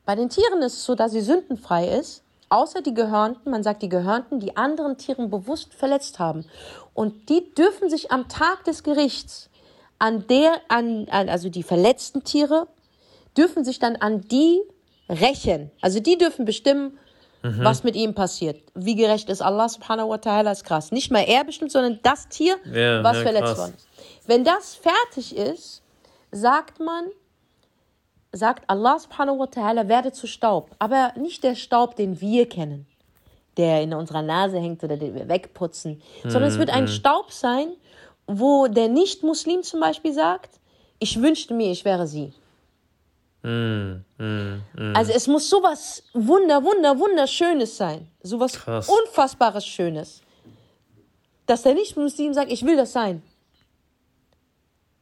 Bei 0.07 0.15
den 0.15 0.31
Tieren 0.31 0.63
ist 0.63 0.79
es 0.79 0.87
so, 0.87 0.95
dass 0.95 1.13
sie 1.13 1.21
sündenfrei 1.21 1.87
ist, 1.87 2.23
außer 2.49 2.81
die 2.81 2.95
Gehörnten, 2.95 3.53
man 3.53 3.63
sagt 3.63 3.83
die 3.83 3.91
Gehörnten, 3.91 4.41
die 4.41 4.57
anderen 4.57 4.97
Tieren 4.97 5.29
bewusst 5.29 5.75
verletzt 5.75 6.19
haben. 6.19 6.47
Und 6.95 7.29
die 7.29 7.53
dürfen 7.55 7.91
sich 7.91 8.11
am 8.11 8.27
Tag 8.29 8.65
des 8.65 8.83
Gerichts 8.85 9.51
an 9.99 10.27
der, 10.29 10.63
an, 10.69 11.09
also 11.11 11.51
die 11.51 11.63
verletzten 11.63 12.25
Tiere 12.25 12.69
dürfen 13.39 13.65
sich 13.65 13.79
dann 13.79 13.97
an 13.97 14.23
die 14.23 14.61
rächen. 15.09 15.71
Also 15.81 16.01
die 16.01 16.19
dürfen 16.19 16.45
bestimmen, 16.45 16.99
mhm. 17.43 17.65
was 17.65 17.85
mit 17.85 17.97
ihm 17.97 18.15
passiert. 18.15 18.61
Wie 18.75 18.97
gerecht 18.97 19.31
ist 19.31 19.41
Allah 19.41 19.69
subhanahu 19.69 20.11
wa 20.11 20.17
ta'ala 20.17 20.53
ist 20.53 20.65
krass. 20.65 20.91
Nicht 20.93 21.11
mal 21.11 21.25
er 21.27 21.45
bestimmt, 21.45 21.73
sondern 21.73 22.01
das 22.03 22.29
Tier, 22.29 22.57
ja, 22.73 23.03
was 23.03 23.19
ja, 23.19 23.23
verletzt 23.23 23.57
worden 23.57 23.75
ist. 23.77 23.89
Wenn 24.27 24.45
das 24.45 24.75
fertig 24.75 25.37
ist, 25.37 25.83
sagt 26.33 26.81
man, 26.81 27.05
sagt 28.33 28.69
Allah 28.69 28.99
subhanahu 28.99 29.39
wa 29.39 29.45
ta'ala, 29.45 29.89
werde 29.89 30.13
zu 30.13 30.27
Staub. 30.27 30.75
Aber 30.79 31.13
nicht 31.17 31.45
der 31.45 31.55
Staub, 31.55 31.97
den 31.97 32.21
wir 32.21 32.49
kennen, 32.49 32.87
der 33.57 33.83
in 33.83 33.95
unserer 33.95 34.23
Nase 34.23 34.59
hängt 34.59 34.85
oder 34.85 34.97
den 34.97 35.15
wir 35.15 35.29
wegputzen, 35.29 36.03
mhm. 36.25 36.31
sondern 36.31 36.51
es 36.51 36.59
wird 36.59 36.71
ein 36.71 36.85
mhm. 36.85 36.89
Staub 36.89 37.33
sein, 37.33 37.69
wo 38.27 38.67
der 38.67 38.89
Nicht-Muslim 38.89 39.63
zum 39.63 39.81
Beispiel 39.81 40.13
sagt, 40.13 40.61
ich 40.99 41.23
wünschte 41.23 41.55
mir, 41.55 41.71
ich 41.71 41.85
wäre 41.85 42.07
sie. 42.07 42.35
Mm, 43.43 44.05
mm, 44.19 44.63
mm. 44.77 44.97
Also 44.97 45.13
es 45.13 45.27
muss 45.27 45.49
sowas 45.49 46.03
wunder, 46.13 46.63
wunder, 46.63 46.99
wunderschönes 46.99 47.77
sein. 47.77 48.09
Sowas 48.23 48.53
Krass. 48.55 48.89
unfassbares 48.89 49.67
Schönes. 49.67 50.23
Dass 51.47 51.63
der 51.63 51.75
Nicht-Muslim 51.75 52.35
sagt, 52.35 52.51
ich 52.51 52.65
will 52.65 52.77
das 52.77 52.93
sein. 52.93 53.23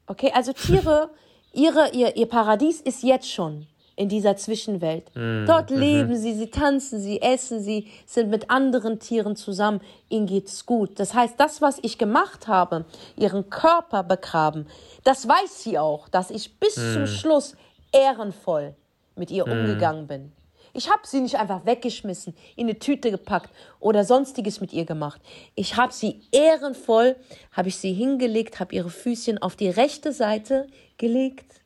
Okay, 0.07 0.31
also 0.35 0.53
Tiere, 0.53 1.11
ihre, 1.53 1.91
ihr, 1.91 2.17
ihr 2.17 2.27
Paradies 2.27 2.81
ist 2.81 3.03
jetzt 3.03 3.31
schon 3.31 3.67
in 3.97 4.11
dieser 4.11 4.37
Zwischenwelt. 4.37 5.11
Mm, 5.15 5.47
Dort 5.47 5.71
mhm. 5.71 5.79
leben 5.79 6.17
sie, 6.17 6.35
sie 6.35 6.51
tanzen, 6.51 7.01
sie 7.01 7.23
essen, 7.23 7.63
sie 7.63 7.89
sind 8.05 8.29
mit 8.29 8.51
anderen 8.51 9.01
Tieren 9.01 9.37
zusammen. 9.37 9.81
Ihnen 10.11 10.27
geht's 10.27 10.67
gut. 10.67 11.01
Das 11.01 11.15
heißt, 11.15 11.41
das, 11.41 11.63
was 11.63 11.79
ich 11.81 11.97
gemacht 11.97 12.47
habe, 12.47 12.85
ihren 13.17 13.49
Körper 13.49 14.03
begraben, 14.03 14.67
das 15.03 15.27
weiß 15.27 15.63
sie 15.63 15.79
auch, 15.79 16.09
dass 16.09 16.31
ich 16.31 16.61
bis 16.61 16.77
mm. 16.77 16.93
zum 16.93 17.07
Schluss 17.07 17.57
ehrenvoll 17.97 18.75
mit 19.15 19.31
ihr 19.31 19.47
mhm. 19.47 19.53
umgegangen 19.53 20.07
bin. 20.07 20.33
Ich 20.73 20.91
habe 20.91 21.07
sie 21.07 21.21
nicht 21.21 21.37
einfach 21.37 21.65
weggeschmissen, 21.65 22.35
in 22.55 22.67
eine 22.69 22.79
Tüte 22.79 23.11
gepackt 23.11 23.51
oder 23.81 24.05
sonstiges 24.05 24.61
mit 24.61 24.75
ihr 24.75 24.85
gemacht. 24.85 25.23
Ich 25.55 25.77
habe 25.77 25.93
sie 25.93 26.21
ehrenvoll, 26.33 27.17
habe 27.53 27.69
ich 27.69 27.77
sie 27.77 27.95
hingelegt, 27.95 28.61
habe 28.61 28.75
ihre 28.75 28.91
Füßchen 28.91 29.39
auf 29.39 29.57
die 29.57 29.71
rechte 29.71 30.13
Seite 30.13 30.67
gelegt. 30.99 31.63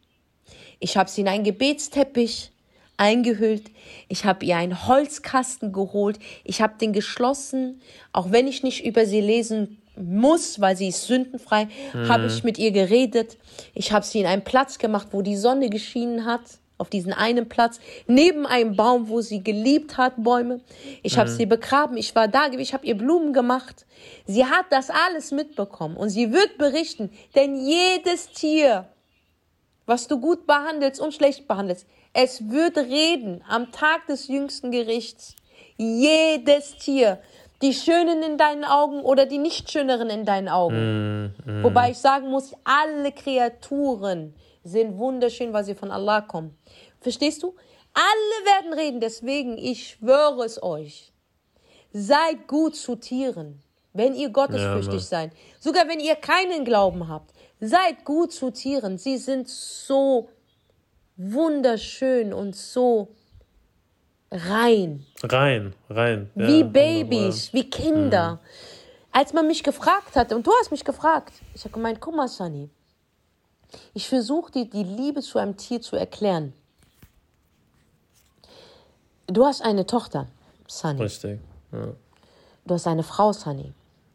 Ich 0.78 0.96
habe 0.96 1.10
sie 1.10 1.22
in 1.22 1.28
einen 1.28 1.42
Gebetsteppich 1.42 2.52
eingehüllt. 2.96 3.70
Ich 4.08 4.24
habe 4.24 4.44
ihr 4.44 4.56
einen 4.56 4.86
Holzkasten 4.86 5.72
geholt. 5.72 6.20
Ich 6.44 6.62
habe 6.62 6.78
den 6.78 6.92
geschlossen, 6.92 7.80
auch 8.12 8.30
wenn 8.30 8.46
ich 8.46 8.62
nicht 8.62 8.84
über 8.84 9.06
sie 9.06 9.20
lesen 9.20 9.79
muss, 10.00 10.60
weil 10.60 10.76
sie 10.76 10.88
ist 10.88 11.06
sündenfrei, 11.06 11.68
mhm. 11.92 12.08
habe 12.08 12.26
ich 12.26 12.44
mit 12.44 12.58
ihr 12.58 12.72
geredet. 12.72 13.36
Ich 13.74 13.92
habe 13.92 14.04
sie 14.04 14.20
in 14.20 14.26
einen 14.26 14.44
Platz 14.44 14.78
gemacht, 14.78 15.08
wo 15.12 15.22
die 15.22 15.36
Sonne 15.36 15.70
geschienen 15.70 16.24
hat, 16.24 16.42
auf 16.80 16.88
diesen 16.88 17.12
einen 17.12 17.48
Platz, 17.48 17.78
neben 18.06 18.46
einem 18.46 18.74
Baum, 18.74 19.08
wo 19.08 19.20
sie 19.20 19.44
geliebt 19.44 19.98
hat, 19.98 20.14
Bäume. 20.16 20.60
Ich 21.02 21.18
habe 21.18 21.30
mhm. 21.30 21.34
sie 21.36 21.46
begraben, 21.46 21.96
ich 21.98 22.14
war 22.14 22.26
da, 22.26 22.46
ich 22.50 22.72
habe 22.72 22.86
ihr 22.86 22.96
Blumen 22.96 23.34
gemacht. 23.34 23.84
Sie 24.26 24.46
hat 24.46 24.66
das 24.70 24.88
alles 24.88 25.30
mitbekommen 25.30 25.96
und 25.96 26.08
sie 26.08 26.32
wird 26.32 26.56
berichten, 26.56 27.10
denn 27.34 27.54
jedes 27.54 28.30
Tier, 28.30 28.88
was 29.84 30.08
du 30.08 30.18
gut 30.18 30.46
behandelst 30.46 31.00
und 31.00 31.12
schlecht 31.12 31.46
behandelst, 31.46 31.86
es 32.12 32.48
wird 32.48 32.76
reden 32.78 33.42
am 33.46 33.70
Tag 33.72 34.06
des 34.06 34.28
jüngsten 34.28 34.70
Gerichts. 34.70 35.36
Jedes 35.76 36.76
Tier 36.76 37.20
Die 37.62 37.74
schönen 37.74 38.22
in 38.22 38.38
deinen 38.38 38.64
Augen 38.64 39.00
oder 39.00 39.26
die 39.26 39.38
nicht 39.38 39.70
schöneren 39.70 40.08
in 40.08 40.24
deinen 40.24 40.48
Augen. 40.48 41.34
Mm, 41.44 41.62
Wobei 41.62 41.90
ich 41.90 41.98
sagen 41.98 42.30
muss, 42.30 42.54
alle 42.64 43.12
Kreaturen 43.12 44.34
sind 44.64 44.96
wunderschön, 44.98 45.52
weil 45.52 45.64
sie 45.64 45.74
von 45.74 45.90
Allah 45.90 46.22
kommen. 46.22 46.56
Verstehst 47.00 47.42
du? 47.42 47.54
Alle 47.92 48.56
werden 48.56 48.72
reden, 48.72 49.00
deswegen, 49.00 49.58
ich 49.58 49.88
schwöre 49.88 50.44
es 50.44 50.62
euch. 50.62 51.12
Seid 51.92 52.46
gut 52.46 52.76
zu 52.76 52.96
Tieren, 52.96 53.62
wenn 53.92 54.14
ihr 54.14 54.30
gottesfürchtig 54.30 54.94
Ja, 54.94 55.00
seid. 55.00 55.32
Sogar 55.58 55.88
wenn 55.88 56.00
ihr 56.00 56.14
keinen 56.14 56.64
Glauben 56.64 57.08
habt. 57.08 57.32
Seid 57.60 58.04
gut 58.04 58.32
zu 58.32 58.50
Tieren. 58.52 58.96
Sie 58.96 59.18
sind 59.18 59.48
so 59.48 60.28
wunderschön 61.16 62.32
und 62.32 62.56
so 62.56 63.08
rein. 64.30 65.04
Rein, 65.22 65.74
rein. 65.88 66.30
Ja, 66.34 66.46
Wie. 66.46 66.64
Babys, 66.64 67.52
wie 67.52 67.68
Kinder. 67.68 68.38
Als 69.12 69.32
man 69.32 69.46
mich 69.46 69.62
gefragt 69.62 70.14
hatte, 70.14 70.36
und 70.36 70.46
du 70.46 70.52
hast 70.60 70.70
mich 70.70 70.84
gefragt, 70.84 71.32
ich 71.54 71.64
habe 71.64 71.72
gemeint, 71.74 72.00
guck 72.00 72.14
mal, 72.14 72.28
Sunny, 72.28 72.70
ich 73.92 74.08
versuche 74.08 74.52
dir 74.52 74.64
die 74.64 74.84
Liebe 74.84 75.20
zu 75.20 75.38
einem 75.38 75.56
Tier 75.56 75.80
zu 75.80 75.96
erklären. 75.96 76.52
Du 79.26 79.44
hast 79.44 79.62
eine 79.62 79.86
Tochter, 79.86 80.26
Sunny. 80.66 81.02
Richtig. 81.02 81.40
Ja. 81.72 81.88
Du 82.64 82.74
hast 82.74 82.86
eine 82.86 83.02
Frau, 83.02 83.32
Sunny. 83.32 83.72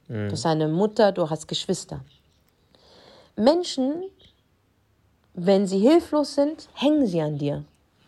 Du 0.08 0.32
hast 0.32 0.46
eine 0.46 0.68
Mutter, 0.68 1.12
du 1.12 1.30
hast 1.30 1.48
Geschwister. 1.48 2.00
Menschen, 3.36 4.04
wenn 5.34 5.66
sie 5.66 5.80
hilflos 5.80 6.36
sind, 6.36 6.70
hängen 6.74 7.08
sie 7.08 7.22
an 7.22 7.38
dir, 7.38 7.64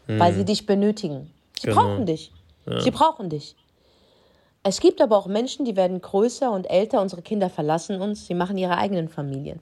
weil 0.05 0.34
sie 0.34 0.45
dich 0.45 0.66
benötigen. 0.66 1.34
Sie 1.60 1.68
Genau. 1.68 1.82
brauchen 1.82 2.05
dich. 2.05 2.32
Sie 2.80 2.91
brauchen 2.91 3.30
dich. 3.30 3.55
Es 4.64 4.82
gibt 4.82 4.99
aber 5.01 5.18
auch 5.18 5.28
Menschen, 5.28 5.64
die 5.64 5.76
werden 5.78 6.01
größer 6.01 6.51
und 6.51 6.70
älter, 6.70 7.01
unsere 7.01 7.22
Kinder 7.22 7.49
verlassen 7.49 8.01
uns, 8.01 8.28
sie 8.28 8.34
machen 8.34 8.58
ihre 8.58 8.78
eigenen 8.78 9.08
Familien. 9.08 9.62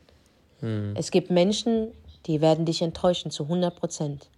Es 0.96 1.12
gibt 1.12 1.30
Menschen, 1.30 1.92
die 2.26 2.42
werden 2.42 2.66
dich 2.66 2.82
enttäuschen 2.82 3.30
zu 3.30 3.44
100 3.44 3.76
Prozent. 3.76 4.30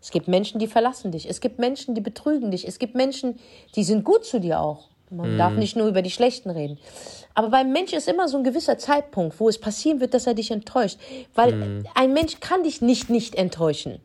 Es 0.00 0.12
gibt 0.12 0.28
Menschen, 0.28 0.60
die 0.60 0.68
verlassen 0.68 1.10
dich. 1.10 1.28
Es 1.28 1.40
gibt 1.40 1.58
Menschen, 1.58 1.96
die 1.96 2.00
betrügen 2.00 2.52
dich. 2.52 2.68
Es 2.68 2.78
gibt 2.78 2.94
Menschen, 2.94 3.40
die 3.74 3.82
sind 3.82 4.04
gut 4.04 4.24
zu 4.24 4.38
dir 4.38 4.60
auch. 4.60 4.90
Man 5.10 5.36
darf 5.38 5.54
nicht 5.54 5.76
nur 5.76 5.88
über 5.88 6.02
die 6.02 6.10
Schlechten 6.10 6.50
reden. 6.50 6.78
Aber 7.34 7.48
beim 7.48 7.72
Mensch 7.72 7.92
ist 7.92 8.06
immer 8.06 8.28
so 8.28 8.36
ein 8.36 8.44
gewisser 8.44 8.78
Zeitpunkt, 8.78 9.40
wo 9.40 9.48
es 9.48 9.58
passieren 9.58 9.98
wird, 10.00 10.14
dass 10.14 10.26
er 10.28 10.34
dich 10.34 10.52
enttäuscht. 10.52 10.98
Weil 11.34 11.82
ein 11.94 12.12
Mensch 12.12 12.38
kann 12.38 12.62
dich 12.62 12.80
nicht 12.80 13.10
nicht 13.10 13.34
enttäuschen. 13.34 14.00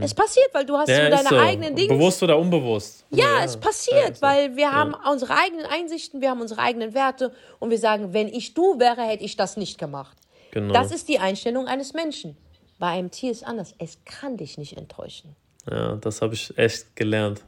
Es 0.00 0.14
passiert, 0.14 0.46
weil 0.52 0.64
du 0.64 0.76
hast 0.76 0.88
Ja, 0.88 1.04
so 1.06 1.10
deine 1.16 1.28
so. 1.28 1.36
eigenen 1.36 1.74
Dinge. 1.74 1.88
Bewusst 1.88 2.22
oder 2.22 2.38
unbewusst. 2.38 3.04
Ja, 3.10 3.42
es 3.42 3.56
passiert, 3.56 4.16
so. 4.18 4.22
weil 4.22 4.54
wir 4.54 4.70
haben 4.70 4.94
unsere 5.10 5.34
eigenen 5.36 5.66
Einsichten, 5.66 6.20
wir 6.20 6.30
haben 6.30 6.40
unsere 6.40 6.60
eigenen 6.60 6.94
Werte 6.94 7.32
und 7.58 7.70
wir 7.70 7.78
sagen, 7.78 8.12
wenn 8.12 8.28
ich 8.28 8.54
du 8.54 8.78
wäre, 8.78 9.02
hätte 9.02 9.24
ich 9.24 9.36
das 9.36 9.56
nicht 9.56 9.76
gemacht. 9.78 10.16
Genau. 10.52 10.72
Das 10.72 10.92
ist 10.92 11.08
die 11.08 11.18
Einstellung 11.18 11.66
eines 11.66 11.92
Menschen. 11.92 12.36
Bei 12.78 12.86
einem 12.88 13.10
Tier 13.10 13.32
ist 13.32 13.44
anders. 13.44 13.74
Es 13.78 13.98
kann 14.04 14.36
dich 14.36 14.58
nicht 14.58 14.76
enttäuschen. 14.76 15.34
Ja, 15.68 15.96
das 15.96 16.22
habe 16.22 16.34
ich 16.34 16.56
echt 16.56 16.94
gelernt 16.94 17.40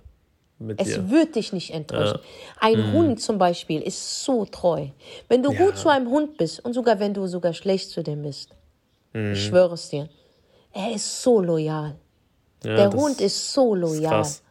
mit 0.58 0.80
Es 0.80 0.88
dir. 0.94 1.08
wird 1.10 1.36
dich 1.36 1.52
nicht 1.52 1.72
enttäuschen. 1.72 2.18
Ein 2.58 2.92
Hund 2.92 3.20
zum 3.20 3.38
Beispiel 3.38 3.80
ist 3.82 4.24
so 4.24 4.46
treu. 4.46 4.88
Wenn 5.28 5.44
du 5.44 5.52
gut 5.54 5.76
zu 5.78 5.88
einem 5.90 6.08
Hund 6.10 6.38
bist 6.38 6.64
und 6.64 6.72
sogar 6.72 6.98
wenn 6.98 7.14
du 7.14 7.28
sogar 7.28 7.52
schlecht 7.52 7.90
zu 7.90 8.02
dem 8.02 8.22
bist, 8.22 8.50
ich 9.14 9.44
schwöre 9.46 9.74
es 9.74 9.90
dir, 9.90 10.08
er 10.72 10.92
ist 10.92 11.22
so 11.22 11.40
loyal. 11.40 11.94
Ja, 12.66 12.76
Der 12.76 12.92
Hund 12.92 13.20
ist 13.20 13.52
so 13.52 13.74
loyal. 13.74 14.10
krass. 14.10 14.42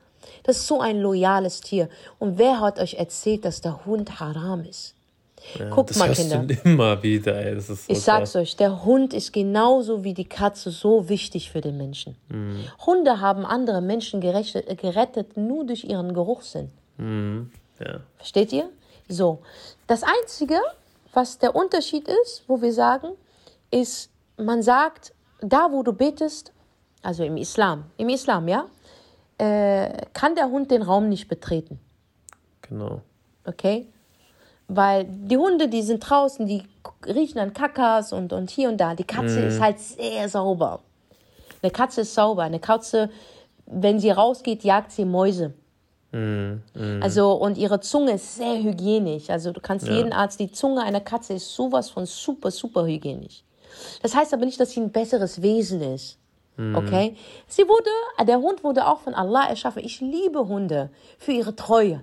Das 0.44 0.58
ist 0.58 0.68
so 0.68 0.80
ein 0.80 1.00
loyales 1.02 1.62
Tier. 1.62 1.90
Und 2.20 2.38
wer 2.38 2.60
hat 2.62 2.80
euch 2.80 2.94
erzählt, 2.96 3.46
dass 3.46 3.62
der 3.62 3.86
Hund 3.86 4.20
haram 4.20 4.64
ist? 4.64 4.94
Ja, 5.60 5.70
Guckt 5.70 5.96
mal, 5.98 6.12
Kinder. 6.12 6.46
immer 6.64 7.02
wieder, 7.04 7.36
ey. 7.36 7.58
Ist 7.58 7.68
so 7.68 7.74
Ich 7.88 8.02
sag's 8.02 8.32
krass. 8.34 8.36
euch, 8.42 8.56
der 8.56 8.84
Hund 8.86 9.14
ist 9.14 9.32
genauso 9.34 10.04
wie 10.04 10.14
die 10.16 10.26
Katze 10.26 10.72
so 10.72 11.08
wichtig 11.10 11.52
für 11.52 11.62
den 11.62 11.78
Menschen. 11.78 12.16
Mhm. 12.30 12.64
Hunde 12.86 13.20
haben 13.22 13.46
andere 13.46 13.82
Menschen 13.82 14.22
gerettet, 14.22 14.78
gerettet 14.80 15.38
nur 15.38 15.66
durch 15.66 15.84
ihren 15.84 16.14
Geruchssinn. 16.14 16.72
Ja. 16.98 18.00
Versteht 18.18 18.54
ihr? 18.54 18.70
So. 19.08 19.40
Das 19.88 20.02
Einzige, 20.04 20.60
was 21.14 21.38
der 21.38 21.56
Unterschied 21.56 22.08
ist, 22.24 22.44
wo 22.48 22.62
wir 22.62 22.74
sagen, 22.74 23.10
ist, 23.72 24.10
man 24.38 24.64
sagt, 24.64 25.14
da 25.42 25.70
wo 25.72 25.84
du 25.84 25.94
betest, 25.94 26.52
also 27.06 27.24
im 27.24 27.38
Islam, 27.38 27.86
im 27.98 28.10
Islam, 28.10 28.48
ja, 28.48 28.66
äh, 29.38 30.06
kann 30.14 30.36
der 30.36 30.50
Hund 30.50 30.72
den 30.72 30.82
Raum 30.82 31.08
nicht 31.10 31.28
betreten. 31.28 31.80
Genau. 32.62 33.02
Okay? 33.46 33.88
Weil 34.68 35.06
die 35.06 35.38
Hunde, 35.38 35.68
die 35.68 35.84
sind 35.84 36.00
draußen, 36.00 36.48
die 36.48 36.64
riechen 37.06 37.38
an 37.40 37.54
Kakas 37.54 38.12
und, 38.12 38.34
und 38.34 38.50
hier 38.50 38.70
und 38.70 38.78
da. 38.78 38.96
Die 38.96 39.04
Katze 39.04 39.40
ist 39.42 39.62
halt 39.62 39.80
sehr 39.80 40.28
sauber. 40.28 40.80
Eine 41.62 41.72
Katze 41.72 42.02
ist 42.02 42.16
sauber. 42.16 42.44
Eine 42.44 42.60
Katze, 42.60 43.10
wenn 43.68 44.00
sie 44.00 44.10
rausgeht, 44.10 44.64
jagt 44.64 44.92
sie 44.92 45.06
Mäuse. 45.06 45.54
Also, 47.02 47.34
und 47.34 47.58
ihre 47.58 47.82
Zunge 47.82 48.14
ist 48.14 48.38
sehr 48.38 48.64
hygienisch. 48.64 49.30
Also, 49.30 49.52
du 49.52 49.60
kannst 49.60 49.88
jeden 49.88 50.14
Arzt, 50.14 50.40
die 50.40 50.52
Zunge 50.52 50.82
einer 50.82 51.02
Katze 51.02 51.34
ist 51.34 51.54
sowas 51.54 51.90
von 51.90 52.06
super, 52.06 52.50
super 52.50 52.86
hygienisch. 52.86 53.44
Das 54.02 54.16
heißt 54.16 54.34
aber 54.34 54.46
nicht, 54.46 54.60
dass 54.60 54.72
sie 54.72 54.80
ein 54.80 54.92
besseres 54.92 55.42
Wesen 55.42 55.82
ist. 55.82 56.18
Okay? 56.58 57.16
Sie 57.48 57.64
wurde, 57.68 57.90
der 58.28 58.40
Hund 58.40 58.64
wurde 58.64 58.88
auch 58.88 59.00
von 59.00 59.14
Allah 59.14 59.48
erschaffen. 59.50 59.84
Ich 59.84 60.00
liebe 60.00 60.48
Hunde 60.48 60.90
für 61.18 61.34
ihre 61.34 61.56
Treue. 61.56 62.02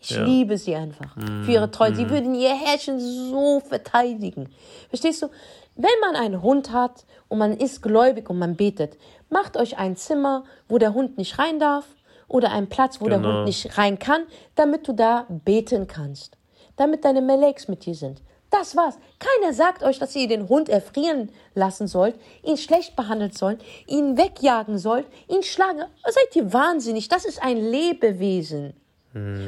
Ich 0.00 0.10
Ja. 0.10 0.24
liebe 0.24 0.58
sie 0.58 0.74
einfach 0.74 1.14
für 1.44 1.50
ihre 1.52 1.70
Treue. 1.70 1.94
Sie 1.94 2.08
würden 2.10 2.34
ihr 2.34 2.54
Herrchen 2.54 2.98
so 3.00 3.60
verteidigen. 3.60 4.50
Verstehst 4.88 5.22
du? 5.22 5.28
Wenn 5.76 5.90
man 6.00 6.14
einen 6.14 6.42
Hund 6.42 6.72
hat 6.72 7.04
und 7.28 7.38
man 7.38 7.52
ist 7.56 7.82
gläubig 7.82 8.30
und 8.30 8.38
man 8.38 8.54
betet, 8.56 8.96
macht 9.28 9.56
euch 9.56 9.76
ein 9.78 9.96
Zimmer, 9.96 10.44
wo 10.68 10.78
der 10.78 10.94
Hund 10.94 11.18
nicht 11.18 11.38
rein 11.38 11.58
darf 11.58 11.86
oder 12.28 12.52
einen 12.52 12.68
Platz, 12.68 13.00
wo 13.00 13.08
der 13.08 13.18
Genau. 13.18 13.34
Hund 13.38 13.44
nicht 13.46 13.76
rein 13.76 13.98
kann, 13.98 14.22
damit 14.54 14.86
du 14.88 14.92
da 14.92 15.26
beten 15.28 15.86
kannst. 15.86 16.36
Damit 16.76 17.04
deine 17.04 17.22
Meleks 17.22 17.68
mit 17.68 17.84
dir 17.86 17.94
sind. 17.94 18.22
Das 18.54 18.76
war's. 18.76 18.96
Keiner 19.18 19.52
sagt 19.52 19.82
euch, 19.82 19.98
dass 19.98 20.14
ihr 20.14 20.28
den 20.28 20.48
Hund 20.48 20.68
erfrieren 20.68 21.28
lassen 21.56 21.88
sollt, 21.88 22.14
ihn 22.44 22.56
schlecht 22.56 22.94
behandeln 22.94 23.32
sollt, 23.32 23.60
ihn 23.88 24.16
wegjagen 24.16 24.78
sollt, 24.78 25.06
ihn 25.26 25.42
schlagen. 25.42 25.82
Seid 26.04 26.36
ihr 26.36 26.52
wahnsinnig? 26.52 27.08
Das 27.08 27.24
ist 27.24 27.42
ein 27.42 27.56
Lebewesen. 27.56 28.74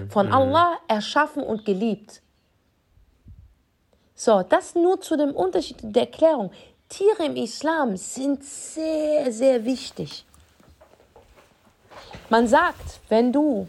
Von 0.09 0.33
Allah 0.33 0.79
erschaffen 0.89 1.45
und 1.45 1.65
geliebt. 1.65 2.21
So, 4.17 4.43
das 4.43 4.75
nur 4.75 5.01
zu 5.01 5.17
dem 5.17 5.31
Unterschied 5.31 5.77
der 5.83 6.03
Erklärung. 6.03 6.51
Tiere 6.89 7.27
im 7.27 7.37
Islam 7.37 7.97
sind 7.97 8.43
sehr, 8.43 9.31
sehr 9.31 9.65
wichtig. 9.65 10.25
Man 12.29 12.49
sagt, 12.49 13.01
wenn 13.09 13.33
du 13.33 13.69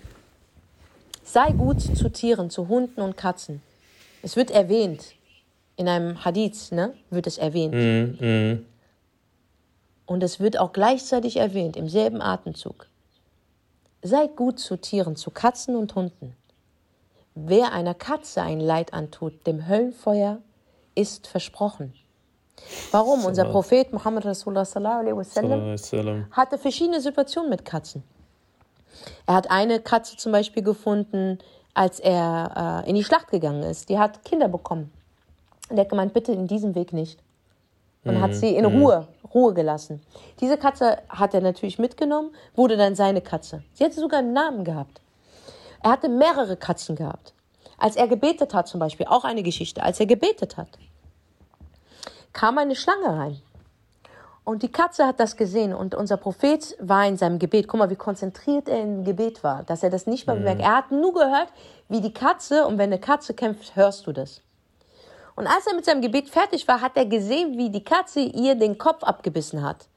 sei 1.24 1.52
gut 1.52 1.82
zu 1.82 2.10
Tieren, 2.10 2.50
zu 2.50 2.68
Hunden 2.68 3.02
und 3.02 3.18
Katzen. 3.18 3.62
Es 4.24 4.36
wird 4.36 4.50
erwähnt, 4.50 5.17
in 5.78 5.88
einem 5.88 6.26
Hadith, 6.26 6.72
ne, 6.72 6.94
wird 7.10 7.28
es 7.28 7.38
erwähnt. 7.38 7.74
Mhm. 7.74 8.66
Und 10.06 10.24
es 10.24 10.40
wird 10.40 10.60
auch 10.60 10.74
gleichzeitig 10.74 11.38
erwähnt, 11.38 11.78
im 11.78 11.88
selben 11.88 12.22
Atemzug. 12.22 12.88
Seid 14.02 14.36
gut 14.36 14.60
zu 14.60 14.78
Tieren, 14.78 15.16
zu 15.16 15.32
Katzen 15.32 15.76
und 15.76 15.96
Hunden. 15.96 16.36
Wer 17.36 17.72
einer 17.72 17.94
Katze 17.94 18.42
ein 18.42 18.60
Leid 18.60 18.94
antut, 18.94 19.46
dem 19.46 19.68
Höllenfeuer 19.68 20.40
ist 20.96 21.28
versprochen. 21.28 21.94
Warum? 22.92 23.24
Unser. 23.26 23.46
Prophet 23.46 23.94
Muhammad 23.94 24.26
Rasulullah 24.26 24.66
wasallam 24.66 26.26
hatte 26.32 26.58
verschiedene 26.58 27.00
Situationen 27.00 27.52
mit 27.52 27.64
Katzen. 27.64 28.04
Er 29.28 29.36
hat 29.36 29.52
eine 29.52 29.80
Katze 29.80 30.18
zum 30.18 30.32
Beispiel 30.32 30.64
gefunden, 30.64 31.38
als 31.76 32.00
er 32.00 32.84
äh, 32.86 32.90
in 32.90 32.96
die 32.96 33.04
Schlacht 33.04 33.30
gegangen 33.30 33.62
ist. 33.62 33.90
Die 33.90 34.00
hat 34.00 34.26
Kinder 34.26 34.48
bekommen. 34.48 34.92
Und 35.70 35.78
er 35.78 35.82
hat 35.82 35.90
gemeint, 35.90 36.14
bitte 36.14 36.32
in 36.32 36.48
diesem 36.48 36.76
Weg 36.76 36.94
nicht. 36.94 37.20
Und 38.04 38.22
hat 38.22 38.34
sie 38.34 38.56
in 38.56 38.64
Ruhe, 38.64 39.06
Ruhe 39.34 39.54
gelassen. 39.54 40.02
Diese 40.40 40.58
Katze 40.58 41.00
hat 41.10 41.34
er 41.34 41.42
natürlich 41.42 41.78
mitgenommen, 41.78 42.32
wurde 42.56 42.78
dann 42.78 42.96
seine 42.96 43.20
Katze. 43.20 43.64
Sie 43.74 43.84
hatte 43.84 44.00
sogar 44.00 44.20
einen 44.20 44.32
Namen 44.32 44.64
gehabt. 44.64 45.02
Er 45.84 45.92
hatte 45.92 46.08
mehrere 46.08 46.56
Katzen 46.56 46.96
gehabt. 46.96 47.34
Als 47.78 47.98
er 47.98 48.08
gebetet 48.08 48.54
hat 48.54 48.68
zum 48.68 48.80
Beispiel, 48.80 49.08
auch 49.08 49.26
eine 49.26 49.44
Geschichte, 49.44 49.84
als 49.84 50.00
er 50.00 50.06
gebetet 50.06 50.56
hat, 50.56 50.70
kam 52.32 52.58
eine 52.58 52.76
Schlange 52.76 53.10
rein. 53.10 53.42
Und 54.44 54.64
die 54.64 54.72
Katze 54.72 55.06
hat 55.06 55.20
das 55.20 55.36
gesehen 55.36 55.74
und 55.74 55.94
unser 55.94 56.16
Prophet 56.16 56.78
war 56.80 57.06
in 57.06 57.18
seinem 57.18 57.38
Gebet. 57.38 57.68
Guck 57.68 57.80
mal, 57.80 57.90
wie 57.90 57.98
konzentriert 57.98 58.70
er 58.70 58.82
im 58.82 59.04
Gebet 59.04 59.44
war, 59.44 59.64
dass 59.64 59.84
er 59.84 59.90
das 59.90 60.08
nicht 60.08 60.26
mal 60.26 60.38
bemerkt. 60.38 60.62
Er 60.62 60.78
hat 60.78 60.92
nur 60.92 61.14
gehört, 61.14 61.50
wie 61.90 62.00
die 62.00 62.14
Katze, 62.14 62.66
und 62.66 62.78
wenn 62.78 62.90
eine 62.90 63.00
Katze 63.00 63.34
kämpft, 63.34 63.76
hörst 63.76 64.08
du 64.08 64.14
das. 64.14 64.42
Und 65.38 65.46
als 65.46 65.68
er 65.68 65.76
mit 65.76 65.86
seinem 65.86 66.02
Gebet 66.02 66.30
fertig 66.30 66.68
war, 66.68 66.82
hat 66.82 66.98
er 66.98 67.06
gesehen, 67.06 67.58
wie 67.60 67.70
die 67.70 67.84
Katze 67.84 68.22
ihr 68.22 68.56
den 68.56 68.78
Kopf 68.78 69.04
abgebissen 69.04 69.64
hat. 69.64 69.88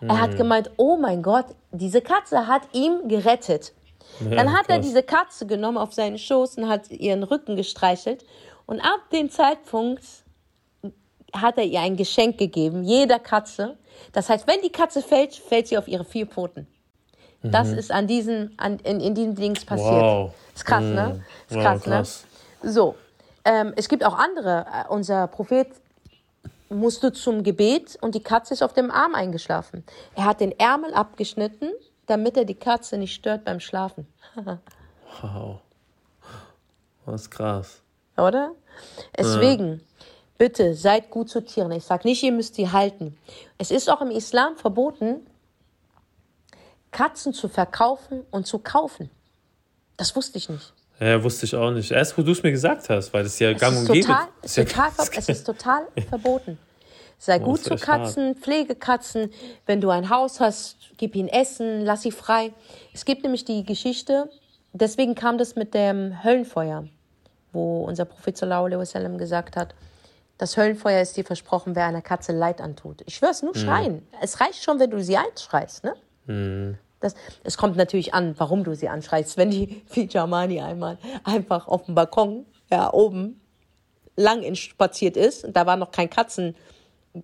Er 0.00 0.20
hat 0.20 0.36
gemeint, 0.36 0.70
oh 0.76 0.96
mein 0.96 1.22
Gott, 1.22 1.46
diese 1.72 2.00
Katze 2.00 2.46
hat 2.46 2.62
ihm 2.72 3.08
gerettet. 3.08 3.72
Ja, 4.20 4.36
Dann 4.36 4.52
hat 4.52 4.66
krass. 4.66 4.76
er 4.76 4.78
diese 4.78 5.02
Katze 5.02 5.44
genommen 5.46 5.76
auf 5.76 5.92
seinen 5.92 6.18
Schoß 6.18 6.58
und 6.58 6.68
hat 6.68 6.88
ihren 6.90 7.24
Rücken 7.24 7.56
gestreichelt. 7.56 8.24
Und 8.66 8.80
ab 8.80 9.00
dem 9.12 9.28
Zeitpunkt 9.28 10.04
hat 11.34 11.58
er 11.58 11.64
ihr 11.64 11.80
ein 11.80 11.96
Geschenk 11.96 12.38
gegeben, 12.38 12.84
jeder 12.84 13.18
Katze. 13.18 13.76
Das 14.12 14.28
heißt, 14.28 14.46
wenn 14.46 14.60
die 14.62 14.70
Katze 14.70 15.02
fällt, 15.02 15.34
fällt 15.34 15.66
sie 15.66 15.78
auf 15.78 15.88
ihre 15.88 16.04
vier 16.04 16.26
Pfoten. 16.26 16.68
Das 17.42 17.68
mhm. 17.68 17.78
ist 17.78 17.90
an 17.90 18.06
diesen, 18.06 18.54
an, 18.56 18.78
in, 18.84 19.00
in 19.00 19.14
diesen 19.14 19.34
Dings 19.34 19.64
passiert. 19.64 19.90
Wow. 19.90 20.32
Ist 20.54 20.64
krass, 20.64 20.84
ne? 20.84 20.88
mhm. 20.88 20.94
ne? 20.94 21.24
Ist 21.48 21.60
krass, 21.60 21.80
wow, 21.80 21.84
krass. 21.84 22.24
ne? 22.62 22.70
So. 22.72 22.94
Ähm, 23.46 23.72
es 23.76 23.88
gibt 23.88 24.04
auch 24.04 24.18
andere. 24.18 24.66
Äh, 24.66 24.88
unser 24.88 25.28
Prophet 25.28 25.68
musste 26.68 27.12
zum 27.12 27.44
Gebet 27.44 27.96
und 28.00 28.16
die 28.16 28.22
Katze 28.22 28.54
ist 28.54 28.62
auf 28.62 28.72
dem 28.72 28.90
Arm 28.90 29.14
eingeschlafen. 29.14 29.84
Er 30.16 30.24
hat 30.24 30.40
den 30.40 30.50
Ärmel 30.58 30.92
abgeschnitten, 30.92 31.70
damit 32.06 32.36
er 32.36 32.44
die 32.44 32.56
Katze 32.56 32.98
nicht 32.98 33.14
stört 33.14 33.44
beim 33.44 33.60
Schlafen. 33.60 34.08
wow. 35.22 35.60
Was 37.04 37.30
krass. 37.30 37.82
Oder? 38.16 38.50
Deswegen, 39.16 39.74
ja. 39.74 39.78
bitte 40.38 40.74
seid 40.74 41.10
gut 41.10 41.30
zu 41.30 41.44
Tieren. 41.44 41.70
Ich 41.70 41.84
sage 41.84 42.08
nicht, 42.08 42.24
ihr 42.24 42.32
müsst 42.32 42.56
sie 42.56 42.72
halten. 42.72 43.16
Es 43.58 43.70
ist 43.70 43.88
auch 43.88 44.00
im 44.00 44.10
Islam 44.10 44.56
verboten, 44.56 45.24
Katzen 46.90 47.32
zu 47.32 47.48
verkaufen 47.48 48.26
und 48.32 48.48
zu 48.48 48.58
kaufen. 48.58 49.08
Das 49.96 50.16
wusste 50.16 50.38
ich 50.38 50.48
nicht. 50.48 50.72
Ja, 50.98 51.22
wusste 51.22 51.44
ich 51.44 51.54
auch 51.54 51.70
nicht. 51.70 51.90
Erst, 51.90 52.16
wo 52.16 52.22
du 52.22 52.32
es 52.32 52.42
mir 52.42 52.52
gesagt 52.52 52.88
hast, 52.88 53.12
weil 53.12 53.22
das 53.22 53.38
ja 53.38 53.50
es 53.50 53.60
gang 53.60 53.76
und 53.76 53.86
gäbe 53.92 54.16
ist. 54.42 54.54
Total, 54.56 54.90
es 55.16 55.28
ist 55.28 55.44
total 55.44 55.86
verboten. 56.08 56.58
Sei 57.18 57.38
oh, 57.40 57.44
gut 57.44 57.64
zu 57.64 57.76
Katzen, 57.76 58.28
hart. 58.28 58.38
pflege 58.38 58.74
Katzen. 58.74 59.30
Wenn 59.66 59.80
du 59.80 59.90
ein 59.90 60.10
Haus 60.10 60.40
hast, 60.40 60.76
gib 60.96 61.14
ihnen 61.14 61.28
Essen, 61.28 61.84
lass 61.84 62.02
sie 62.02 62.12
frei. 62.12 62.52
Es 62.94 63.04
gibt 63.04 63.22
nämlich 63.22 63.44
die 63.44 63.64
Geschichte, 63.64 64.30
deswegen 64.72 65.14
kam 65.14 65.38
das 65.38 65.56
mit 65.56 65.74
dem 65.74 66.22
Höllenfeuer, 66.22 66.84
wo 67.52 67.84
unser 67.84 68.04
Prophet 68.04 68.36
sallallahu 68.36 68.66
alaihi 68.66 68.80
wasallam 68.80 69.18
gesagt 69.18 69.56
hat, 69.56 69.74
das 70.38 70.56
Höllenfeuer 70.56 71.00
ist 71.00 71.16
dir 71.16 71.24
versprochen, 71.24 71.74
wer 71.74 71.86
einer 71.86 72.02
Katze 72.02 72.32
Leid 72.32 72.60
antut. 72.60 73.02
Ich 73.06 73.16
schwör's, 73.16 73.42
nur 73.42 73.56
mhm. 73.56 73.60
schreien. 73.60 73.94
Mhm. 73.94 74.02
Es 74.20 74.40
reicht 74.40 74.62
schon, 74.62 74.78
wenn 74.78 74.90
du 74.90 75.02
sie 75.02 75.16
einschreist, 75.16 75.84
ne? 75.84 75.94
Mhm. 76.26 76.78
Das, 77.06 77.14
es 77.44 77.56
kommt 77.56 77.76
natürlich 77.76 78.14
an, 78.14 78.34
warum 78.38 78.64
du 78.64 78.74
sie 78.74 78.88
anschreist. 78.88 79.36
Wenn 79.36 79.50
die 79.50 79.82
wie 79.92 80.06
Jamani 80.06 80.60
einmal 80.60 80.98
einfach 81.24 81.68
auf 81.68 81.84
dem 81.84 81.94
Balkon, 81.94 82.46
ja, 82.70 82.92
oben 82.92 83.40
lang 84.16 84.54
spaziert 84.54 85.16
ist, 85.16 85.44
und 85.44 85.56
da 85.56 85.66
war 85.66 85.76
noch 85.76 85.90
kein 85.90 86.08
Katzenzaun, 86.10 86.56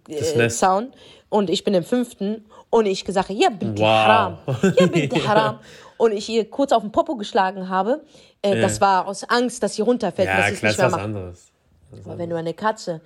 äh, 0.08 0.96
und 1.30 1.50
ich 1.50 1.64
bin 1.64 1.74
im 1.74 1.84
fünften, 1.84 2.44
und 2.70 2.86
ich 2.86 3.04
gesagt 3.04 3.28
habe, 3.28 3.38
ja, 3.38 3.50
bin 3.50 3.78
wow. 3.78 3.86
haram, 3.86 4.38
ja, 4.78 4.86
bin 4.86 5.28
haram. 5.28 5.58
Und 5.98 6.12
ich 6.12 6.28
ihr 6.28 6.48
kurz 6.48 6.72
auf 6.72 6.82
den 6.82 6.90
Popo 6.90 7.16
geschlagen 7.16 7.68
habe, 7.68 8.02
äh, 8.42 8.56
ja. 8.56 8.62
das 8.62 8.80
war 8.80 9.06
aus 9.06 9.24
Angst, 9.24 9.62
dass 9.62 9.74
sie 9.74 9.82
runterfällt. 9.82 10.28
Ja, 10.28 10.48
dass 10.48 10.58
klar, 10.58 10.72
ist 10.72 10.78
was 10.78 10.94
anderes. 10.94 11.52
Aber 12.04 12.18
wenn 12.18 12.30
du 12.30 12.36
eine 12.36 12.54
Katze 12.54 13.00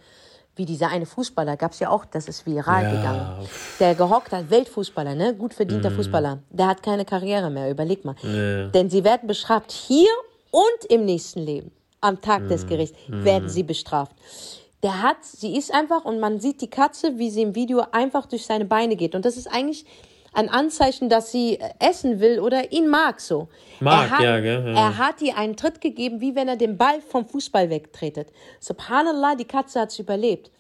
wie 0.57 0.65
dieser 0.65 0.89
eine 0.89 1.07
Fußballer, 1.07 1.57
gab 1.57 1.73
es 1.73 1.81
ja 1.81 1.91
auch, 1.91 2.05
das 2.07 2.29
ist 2.29 2.47
viral 2.47 2.85
ja. 2.85 2.91
gegangen. 2.91 3.49
Der 3.79 3.95
gehockt 3.95 4.33
hat, 4.33 4.51
Weltfußballer, 4.51 5.15
ne? 5.15 5.35
gut 5.35 5.55
verdienter 5.55 5.91
mm. 5.91 5.95
Fußballer, 5.97 6.39
der 6.51 6.67
hat 6.67 6.83
keine 6.83 7.05
Karriere 7.05 7.51
mehr, 7.51 7.71
überleg 7.71 8.05
mal. 8.05 8.17
Nee. 8.23 8.69
Denn 8.69 8.89
sie 8.89 9.05
werden 9.05 9.29
bestraft 9.29 9.71
hier 9.71 10.09
und 10.51 10.91
im 10.91 11.05
nächsten 11.05 11.41
Leben. 11.41 11.71
Am 12.01 12.21
Tag 12.21 12.45
mm. 12.45 12.49
des 12.49 12.67
Gerichts 12.67 12.99
mm. 13.09 13.25
werden 13.25 13.49
sie 13.49 13.63
bestraft. 13.63 14.17
Der 14.83 15.03
hat, 15.03 15.25
sie 15.25 15.57
ist 15.57 15.73
einfach 15.73 16.05
und 16.05 16.21
man 16.21 16.41
sieht 16.41 16.61
die 16.63 16.71
Katze, 16.71 17.19
wie 17.19 17.31
sie 17.31 17.43
im 17.43 17.55
Video 17.55 17.85
einfach 17.93 18.27
durch 18.27 18.47
seine 18.47 18.65
Beine 18.65 18.97
geht. 18.97 19.15
Und 19.15 19.25
das 19.25 19.37
ist 19.37 19.47
eigentlich 19.47 19.85
ein 20.37 20.51
Anzeichen, 20.51 21.09
dass 21.09 21.33
sie 21.33 21.59
essen 21.79 22.21
will 22.21 22.41
oder 22.41 22.71
ihn 22.71 22.89
mag 22.89 23.21
so. 23.21 23.49
Mag, 23.81 24.05
er 24.05 24.11
hat, 24.11 24.21
ja, 24.23 24.41
gell? 24.41 24.65
Ja. 24.67 24.75
Er 24.75 24.99
hat 24.99 25.23
ihr 25.23 25.37
einen 25.37 25.57
Tritt 25.57 25.81
gegeben, 25.81 26.21
wie 26.21 26.35
wenn 26.35 26.49
er 26.49 26.57
den 26.57 26.77
Ball 26.77 27.01
vom 27.01 27.27
Fußball 27.27 27.71
wegtretet. 27.71 28.29
Subhanallah, 28.61 29.35
die 29.35 29.47
Katze 29.47 29.81
hat 29.81 29.91
es 29.91 29.99
überlebt. 29.99 30.51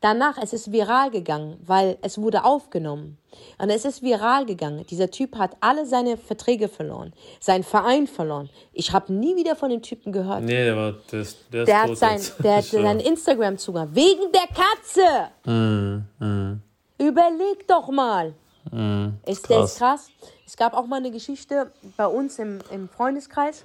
Danach, 0.00 0.38
es 0.42 0.52
ist 0.52 0.72
viral 0.72 1.10
gegangen, 1.10 1.58
weil 1.64 1.98
es 2.02 2.18
wurde 2.18 2.44
aufgenommen. 2.44 3.18
Und 3.58 3.70
es 3.70 3.84
ist 3.84 4.02
viral 4.02 4.46
gegangen. 4.46 4.86
Dieser 4.88 5.10
Typ 5.10 5.36
hat 5.36 5.56
alle 5.60 5.84
seine 5.84 6.16
Verträge 6.16 6.68
verloren, 6.68 7.12
seinen 7.40 7.64
Verein 7.64 8.06
verloren. 8.06 8.48
Ich 8.72 8.92
habe 8.92 9.12
nie 9.12 9.36
wieder 9.36 9.56
von 9.56 9.68
dem 9.68 9.82
Typen 9.82 10.12
gehört. 10.12 10.42
Nee, 10.42 10.64
der 10.64 10.76
war 10.76 10.94
das, 11.10 11.36
der, 11.52 11.64
der 11.64 11.82
hat 11.82 11.96
sein, 11.96 12.20
der 12.38 12.56
hat 12.56 12.64
seinen 12.64 13.00
Instagram-Zugang 13.00 13.94
wegen 13.94 14.32
der 14.32 14.48
Katze. 14.48 15.30
Mm, 15.44 16.24
mm. 16.24 16.62
Überleg 16.98 17.66
doch 17.68 17.88
mal. 17.88 18.34
Mhm, 18.72 19.18
ist 19.26 19.44
krass. 19.44 19.58
das 19.58 19.78
krass? 19.78 20.08
Es 20.46 20.56
gab 20.56 20.74
auch 20.74 20.86
mal 20.86 20.96
eine 20.96 21.10
Geschichte 21.10 21.72
bei 21.96 22.06
uns 22.06 22.38
im, 22.38 22.60
im 22.70 22.88
Freundeskreis. 22.88 23.64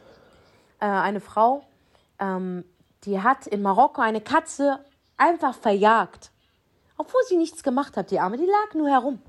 Äh, 0.79 0.85
eine 0.85 1.21
Frau, 1.21 1.63
ähm, 2.19 2.65
die 3.03 3.21
hat 3.21 3.47
in 3.47 3.61
Marokko 3.61 4.01
eine 4.01 4.21
Katze 4.21 4.79
einfach 5.17 5.55
verjagt. 5.55 6.31
Obwohl 6.97 7.21
sie 7.27 7.37
nichts 7.37 7.63
gemacht 7.63 7.97
hat, 7.97 8.11
die 8.11 8.19
Arme. 8.19 8.37
Die 8.37 8.45
lag 8.45 8.73
nur 8.73 8.89
herum. 8.89 9.21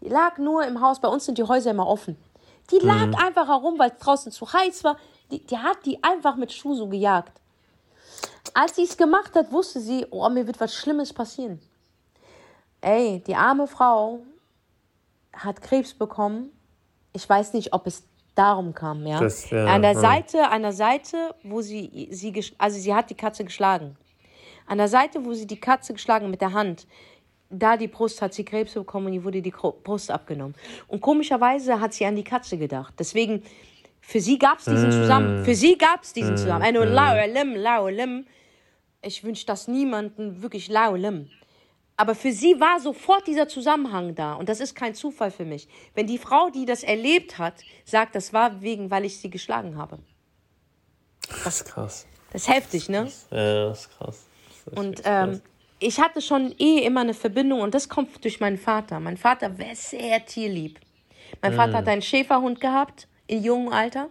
Die 0.00 0.08
lag 0.08 0.38
nur 0.38 0.64
im 0.64 0.80
Haus. 0.80 1.00
Bei 1.00 1.08
uns 1.08 1.24
sind 1.24 1.38
die 1.38 1.44
Häuser 1.44 1.70
immer 1.70 1.86
offen. 1.86 2.16
Die 2.70 2.78
lag 2.78 3.06
mhm. 3.06 3.14
einfach 3.14 3.48
herum, 3.48 3.78
weil 3.78 3.90
es 3.90 3.98
draußen 3.98 4.30
zu 4.32 4.52
heiß 4.52 4.84
war. 4.84 4.96
Die, 5.30 5.44
die 5.44 5.58
hat 5.58 5.84
die 5.84 6.02
einfach 6.02 6.36
mit 6.36 6.52
Schuh 6.52 6.74
so 6.74 6.86
gejagt. 6.86 7.40
Als 8.54 8.76
sie 8.76 8.84
es 8.84 8.96
gemacht 8.96 9.34
hat, 9.34 9.50
wusste 9.52 9.80
sie, 9.80 10.06
oh, 10.10 10.28
mir 10.28 10.46
wird 10.46 10.60
was 10.60 10.74
Schlimmes 10.74 11.12
passieren. 11.12 11.60
Ey, 12.80 13.22
die 13.26 13.34
arme 13.34 13.66
Frau 13.66 14.20
hat 15.36 15.62
Krebs 15.62 15.94
bekommen. 15.94 16.50
Ich 17.12 17.28
weiß 17.28 17.52
nicht, 17.54 17.72
ob 17.72 17.86
es 17.86 18.04
darum 18.34 18.74
kam, 18.74 19.06
ja. 19.06 19.20
Das, 19.20 19.50
ja 19.50 19.66
an 19.66 19.82
der 19.82 19.92
ja. 19.92 20.00
Seite, 20.00 20.48
an 20.48 20.62
der 20.62 20.72
Seite, 20.72 21.34
wo 21.42 21.62
sie 21.62 22.08
sie 22.10 22.44
also 22.58 22.78
sie 22.78 22.94
hat 22.94 23.10
die 23.10 23.14
Katze 23.14 23.44
geschlagen. 23.44 23.96
An 24.66 24.78
der 24.78 24.88
Seite, 24.88 25.24
wo 25.24 25.32
sie 25.32 25.46
die 25.46 25.60
Katze 25.60 25.92
geschlagen 25.92 26.30
mit 26.30 26.40
der 26.40 26.52
Hand, 26.52 26.86
da 27.50 27.76
die 27.76 27.88
Brust 27.88 28.20
hat 28.20 28.34
sie 28.34 28.44
Krebs 28.44 28.74
bekommen 28.74 29.06
und 29.06 29.12
ihr 29.12 29.24
wurde 29.24 29.40
die 29.40 29.52
Brust 29.52 30.10
abgenommen. 30.10 30.54
Und 30.88 31.00
komischerweise 31.00 31.80
hat 31.80 31.94
sie 31.94 32.04
an 32.04 32.16
die 32.16 32.24
Katze 32.24 32.58
gedacht. 32.58 32.94
Deswegen 32.98 33.42
für 34.00 34.20
sie 34.20 34.38
gab 34.38 34.58
es 34.58 34.64
diesen 34.66 34.92
zusammen. 34.92 35.44
Für 35.44 35.54
sie 35.54 35.78
gab 35.78 36.02
es 36.02 36.12
diesen 36.12 36.36
zusammen. 36.36 36.62
Ich 39.02 39.24
wünsche 39.24 39.46
das 39.46 39.68
niemanden 39.68 40.42
wirklich 40.42 40.68
laulim. 40.68 41.28
Aber 41.96 42.14
für 42.14 42.32
sie 42.32 42.60
war 42.60 42.78
sofort 42.78 43.26
dieser 43.26 43.48
Zusammenhang 43.48 44.14
da. 44.14 44.34
Und 44.34 44.48
das 44.48 44.60
ist 44.60 44.74
kein 44.74 44.94
Zufall 44.94 45.30
für 45.30 45.46
mich. 45.46 45.66
Wenn 45.94 46.06
die 46.06 46.18
Frau, 46.18 46.50
die 46.50 46.66
das 46.66 46.82
erlebt 46.82 47.38
hat, 47.38 47.62
sagt, 47.84 48.14
das 48.14 48.32
war 48.32 48.60
wegen, 48.60 48.90
weil 48.90 49.04
ich 49.04 49.18
sie 49.18 49.30
geschlagen 49.30 49.78
habe. 49.78 49.98
Das 51.44 51.56
ist 51.56 51.64
krass. 51.64 52.06
Das 52.32 52.42
ist 52.42 52.48
heftig, 52.48 52.88
ne? 52.88 53.10
Ja, 53.30 53.68
das 53.68 53.80
ist 53.80 53.98
krass. 53.98 54.24
Das 54.48 54.72
ist 54.72 54.78
und 54.78 55.02
ähm, 55.04 55.40
ich 55.78 56.00
hatte 56.00 56.20
schon 56.20 56.54
eh 56.58 56.80
immer 56.84 57.00
eine 57.00 57.14
Verbindung 57.14 57.60
und 57.60 57.74
das 57.74 57.88
kommt 57.88 58.22
durch 58.24 58.40
meinen 58.40 58.58
Vater. 58.58 59.00
Mein 59.00 59.16
Vater 59.16 59.58
war 59.58 59.74
sehr 59.74 60.24
tierlieb. 60.24 60.78
Mein 61.40 61.54
mm. 61.54 61.56
Vater 61.56 61.72
hat 61.74 61.88
einen 61.88 62.02
Schäferhund 62.02 62.60
gehabt, 62.60 63.08
in 63.26 63.42
jungem 63.42 63.72
Alter. 63.72 64.08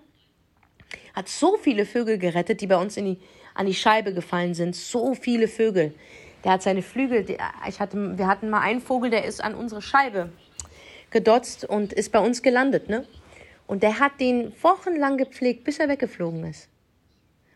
Hat 1.13 1.29
so 1.29 1.57
viele 1.57 1.85
Vögel 1.85 2.17
gerettet, 2.17 2.61
die 2.61 2.67
bei 2.67 2.77
uns 2.77 2.97
in 2.97 3.05
die, 3.05 3.19
an 3.53 3.65
die 3.65 3.73
Scheibe 3.73 4.13
gefallen 4.13 4.53
sind. 4.53 4.75
So 4.75 5.13
viele 5.13 5.47
Vögel. 5.47 5.93
Der 6.45 6.51
hat 6.51 6.61
seine 6.61 6.83
Flügel, 6.83 7.25
ich 7.67 7.79
hatte, 7.79 8.17
wir 8.19 8.27
hatten 8.27 8.51
mal 8.51 8.61
einen 8.61 8.79
Vogel, 8.79 9.09
der 9.09 9.25
ist 9.25 9.43
an 9.43 9.55
unsere 9.55 9.81
Scheibe 9.81 10.29
gedotzt 11.09 11.65
und 11.65 11.91
ist 11.91 12.11
bei 12.11 12.19
uns 12.19 12.43
gelandet, 12.43 12.87
ne? 12.87 13.05
Und 13.65 13.81
der 13.81 13.99
hat 13.99 14.19
den 14.19 14.53
wochenlang 14.61 15.17
gepflegt, 15.17 15.63
bis 15.63 15.79
er 15.79 15.89
weggeflogen 15.89 16.43
ist. 16.45 16.69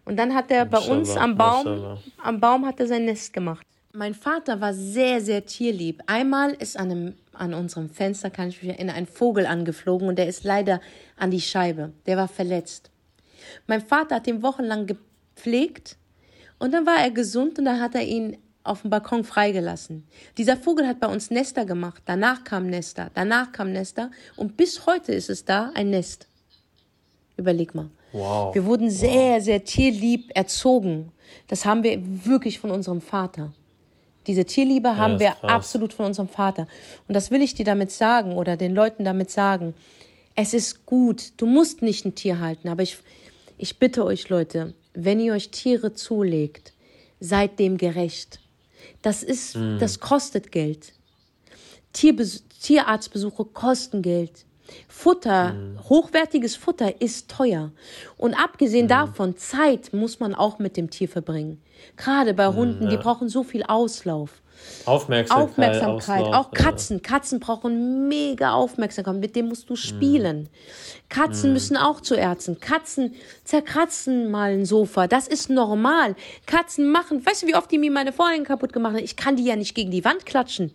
Und 0.06 0.18
dann 0.18 0.34
hat 0.34 0.50
er 0.50 0.66
bei 0.66 0.80
uns 0.80 1.16
am 1.16 1.38
Baum, 1.38 2.00
am 2.18 2.40
Baum 2.40 2.66
hat 2.66 2.80
er 2.80 2.88
sein 2.88 3.06
Nest 3.06 3.32
gemacht. 3.32 3.64
Mein 3.94 4.16
Vater 4.16 4.60
war 4.60 4.74
sehr, 4.74 5.22
sehr 5.22 5.46
tierlieb. 5.46 6.02
Einmal 6.08 6.54
ist 6.54 6.76
an, 6.76 6.90
einem, 6.90 7.16
an 7.34 7.54
unserem 7.54 7.92
Fenster, 7.92 8.32
kann 8.32 8.50
ich 8.50 8.64
mich 8.64 8.72
erinnern, 8.72 8.96
ein 8.96 9.06
Vogel 9.06 9.46
angeflogen 9.46 10.08
und 10.08 10.18
der 10.18 10.28
ist 10.28 10.44
leider 10.44 10.82
an 11.16 11.30
die 11.30 11.42
Scheibe. 11.42 11.94
Der 12.08 12.18
war 12.18 12.28
verletzt. 12.28 12.90
Mein 13.68 13.82
Vater 13.82 14.16
hat 14.16 14.26
ihn 14.26 14.42
wochenlang 14.42 14.88
gepflegt 14.88 15.96
und 16.58 16.74
dann 16.74 16.88
war 16.88 16.98
er 16.98 17.12
gesund 17.12 17.60
und 17.60 17.66
dann 17.66 17.80
hat 17.80 17.94
er 17.94 18.04
ihn 18.04 18.36
auf 18.64 18.82
dem 18.82 18.90
Balkon 18.90 19.24
freigelassen. 19.24 20.06
Dieser 20.38 20.58
Vogel 20.58 20.88
hat 20.88 21.00
bei 21.00 21.08
uns 21.08 21.32
Nester 21.32 21.66
gemacht. 21.66 22.04
Danach 22.06 22.44
kam 22.44 22.68
Nester, 22.68 23.10
danach 23.14 23.52
kam 23.52 23.72
Nester 23.72 24.12
und 24.36 24.58
bis 24.58 24.86
heute 24.86 25.14
ist 25.14 25.30
es 25.30 25.46
da 25.46 25.72
ein 25.74 25.90
Nest. 25.90 26.28
Überleg 27.38 27.74
mal. 27.74 27.90
Wow. 28.12 28.54
Wir 28.54 28.66
wurden 28.66 28.90
sehr, 28.90 29.36
wow. 29.36 29.44
sehr 29.44 29.64
tierlieb 29.64 30.32
erzogen. 30.36 31.12
Das 31.48 31.66
haben 31.66 31.84
wir 31.84 32.02
wirklich 32.26 32.60
von 32.60 32.72
unserem 32.72 33.02
Vater. 33.02 33.54
Diese 34.28 34.46
Tierliebe 34.46 34.98
haben 34.98 35.14
ja, 35.14 35.20
wir 35.20 35.32
krass. 35.32 35.52
absolut 35.52 35.94
von 35.94 36.06
unserem 36.06 36.28
Vater. 36.28 36.68
Und 37.08 37.16
das 37.16 37.32
will 37.32 37.42
ich 37.42 37.54
dir 37.54 37.66
damit 37.66 37.92
sagen 37.92 38.34
oder 38.34 38.58
den 38.58 38.76
Leuten 38.76 39.04
damit 39.04 39.32
sagen. 39.32 39.74
Es 40.36 40.54
ist 40.54 40.86
gut. 40.86 41.34
Du 41.38 41.46
musst 41.46 41.82
nicht 41.82 42.06
ein 42.06 42.16
Tier 42.16 42.40
halten. 42.40 42.68
Aber 42.68 42.84
ich, 42.84 42.98
ich 43.58 43.80
bitte 43.80 44.06
euch, 44.06 44.30
Leute, 44.30 44.74
wenn 44.94 45.20
ihr 45.20 45.34
euch 45.34 45.50
Tiere 45.50 45.94
zulegt, 45.94 46.74
seid 47.20 47.60
dem 47.60 47.78
gerecht. 47.78 48.40
Das 49.02 49.24
ist, 49.24 49.56
mhm. 49.56 49.78
das 49.80 50.00
kostet 50.00 50.52
Geld. 50.52 50.94
Tierbes 51.94 52.44
Tierarztbesuche 52.62 53.46
kosten 53.46 54.02
Geld. 54.02 54.46
Futter, 54.88 55.56
hochwertiges 55.90 56.56
Futter 56.56 57.02
ist 57.02 57.30
teuer. 57.32 57.72
Und 58.18 58.36
abgesehen 58.36 58.88
davon, 58.88 59.36
Zeit 59.38 59.94
muss 59.94 60.20
man 60.20 60.36
auch 60.36 60.60
mit 60.60 60.78
dem 60.78 60.90
Tier 60.90 61.10
verbringen. 61.10 61.62
Gerade 61.98 62.34
bei 62.34 62.48
Hunden, 62.48 62.90
die 62.90 62.98
brauchen 62.98 63.30
so 63.30 63.44
viel 63.44 63.64
Auslauf. 63.64 64.42
Aufmerksamkeit. 64.86 65.50
Aufmerksamkeit. 65.50 66.22
Auslauf, 66.22 66.36
Auch 66.36 66.52
Katzen. 66.52 67.02
Katzen 67.02 67.40
brauchen 67.40 68.08
mega 68.08 68.54
Aufmerksamkeit. 68.54 69.16
Mit 69.16 69.36
dem 69.36 69.48
musst 69.50 69.70
du 69.70 69.76
spielen. 69.76 70.50
Katzen 71.10 71.54
müssen 71.54 71.78
auch 71.78 72.02
zu 72.02 72.16
Ärzten. 72.16 72.60
Katzen 72.60 73.16
zerkratzen 73.44 74.32
mal 74.32 74.52
ein 74.52 74.66
Sofa. 74.66 75.08
Das 75.08 75.28
ist 75.28 75.50
normal. 75.50 76.16
Katzen 76.46 76.92
machen, 76.92 77.26
weißt 77.26 77.44
du, 77.44 77.48
wie 77.48 77.56
oft 77.56 77.72
die 77.72 77.78
mir 77.78 77.92
meine 77.92 78.14
Vorhänge 78.14 78.44
kaputt 78.44 78.74
gemacht 78.74 78.94
haben? 78.94 79.04
Ich 79.04 79.16
kann 79.16 79.36
die 79.36 79.46
ja 79.46 79.56
nicht 79.56 79.76
gegen 79.76 79.92
die 79.92 80.06
Wand 80.06 80.26
klatschen. 80.26 80.72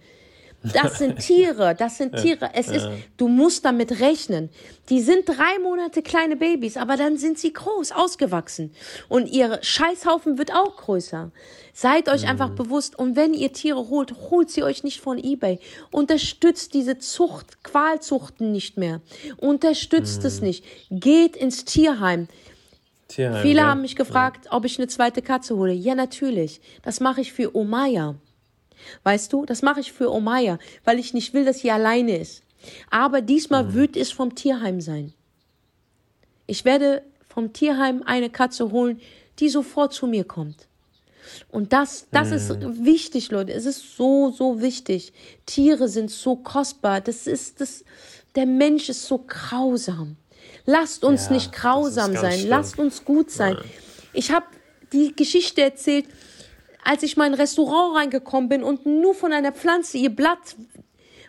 Das 0.72 0.98
sind 0.98 1.18
Tiere, 1.18 1.74
das 1.74 1.98
sind 1.98 2.16
Tiere. 2.16 2.50
Es 2.54 2.68
ist, 2.68 2.88
du 3.16 3.28
musst 3.28 3.64
damit 3.64 4.00
rechnen. 4.00 4.48
Die 4.88 5.00
sind 5.00 5.28
drei 5.28 5.58
Monate 5.62 6.02
kleine 6.02 6.36
Babys, 6.36 6.76
aber 6.76 6.96
dann 6.96 7.18
sind 7.18 7.38
sie 7.38 7.52
groß, 7.52 7.92
ausgewachsen. 7.92 8.72
Und 9.08 9.26
ihr 9.26 9.58
Scheißhaufen 9.62 10.38
wird 10.38 10.52
auch 10.52 10.76
größer. 10.76 11.30
Seid 11.72 12.08
euch 12.08 12.26
einfach 12.28 12.50
bewusst. 12.50 12.98
Und 12.98 13.16
wenn 13.16 13.34
ihr 13.34 13.52
Tiere 13.52 13.88
holt, 13.88 14.14
holt 14.30 14.50
sie 14.50 14.62
euch 14.62 14.84
nicht 14.84 15.00
von 15.00 15.18
eBay. 15.18 15.58
Unterstützt 15.90 16.72
diese 16.72 16.98
Zucht, 16.98 17.62
Qualzuchten 17.62 18.52
nicht 18.52 18.78
mehr. 18.78 19.00
Unterstützt 19.36 20.24
es 20.24 20.40
nicht. 20.40 20.64
Geht 20.90 21.36
ins 21.36 21.64
Tierheim. 21.64 22.28
Tierheim, 23.08 23.42
Viele 23.42 23.60
ja. 23.60 23.66
haben 23.66 23.82
mich 23.82 23.96
gefragt, 23.96 24.46
ob 24.50 24.64
ich 24.64 24.78
eine 24.78 24.88
zweite 24.88 25.20
Katze 25.20 25.56
hole. 25.56 25.72
Ja, 25.72 25.94
natürlich. 25.94 26.60
Das 26.82 27.00
mache 27.00 27.20
ich 27.20 27.32
für 27.32 27.54
Omaya. 27.54 28.14
Weißt 29.02 29.32
du, 29.32 29.44
das 29.46 29.62
mache 29.62 29.80
ich 29.80 29.92
für 29.92 30.12
Omaya, 30.12 30.58
weil 30.84 30.98
ich 30.98 31.14
nicht 31.14 31.34
will, 31.34 31.44
dass 31.44 31.60
sie 31.60 31.70
alleine 31.70 32.18
ist. 32.18 32.42
Aber 32.90 33.20
diesmal 33.20 33.74
wird 33.74 33.96
es 33.96 34.10
vom 34.10 34.34
Tierheim 34.34 34.80
sein. 34.80 35.12
Ich 36.46 36.64
werde 36.64 37.02
vom 37.28 37.52
Tierheim 37.52 38.02
eine 38.04 38.30
Katze 38.30 38.70
holen, 38.70 39.00
die 39.38 39.48
sofort 39.48 39.92
zu 39.92 40.06
mir 40.06 40.24
kommt. 40.24 40.66
Und 41.50 41.72
das, 41.72 42.06
das 42.10 42.30
ist 42.30 42.50
wichtig, 42.84 43.30
Leute. 43.30 43.52
Es 43.52 43.64
ist 43.66 43.96
so, 43.96 44.30
so 44.30 44.60
wichtig. 44.60 45.12
Tiere 45.46 45.88
sind 45.88 46.10
so 46.10 46.36
kostbar. 46.36 47.00
Das 47.00 47.26
ist 47.26 47.60
das, 47.60 47.84
der 48.34 48.46
Mensch 48.46 48.88
ist 48.88 49.06
so 49.06 49.24
grausam. 49.26 50.16
Lasst 50.66 51.02
uns 51.02 51.26
Ja, 51.26 51.32
nicht 51.32 51.52
grausam 51.52 52.14
sein. 52.14 52.32
schlimm. 52.38 52.48
Lasst 52.50 52.78
uns 52.78 53.04
gut 53.04 53.30
sein. 53.30 53.56
Ich 54.12 54.30
habe 54.30 54.46
die 54.92 55.14
Geschichte 55.16 55.62
erzählt, 55.62 56.06
als 56.84 57.02
ich 57.02 57.16
mal 57.16 57.26
in 57.26 57.32
ein 57.32 57.40
Restaurant 57.40 57.96
reingekommen 57.96 58.48
bin 58.48 58.62
und 58.62 58.86
nur 58.86 59.14
von 59.14 59.32
einer 59.32 59.52
Pflanze, 59.52 59.98
ihr 59.98 60.10
Blatt 60.10 60.56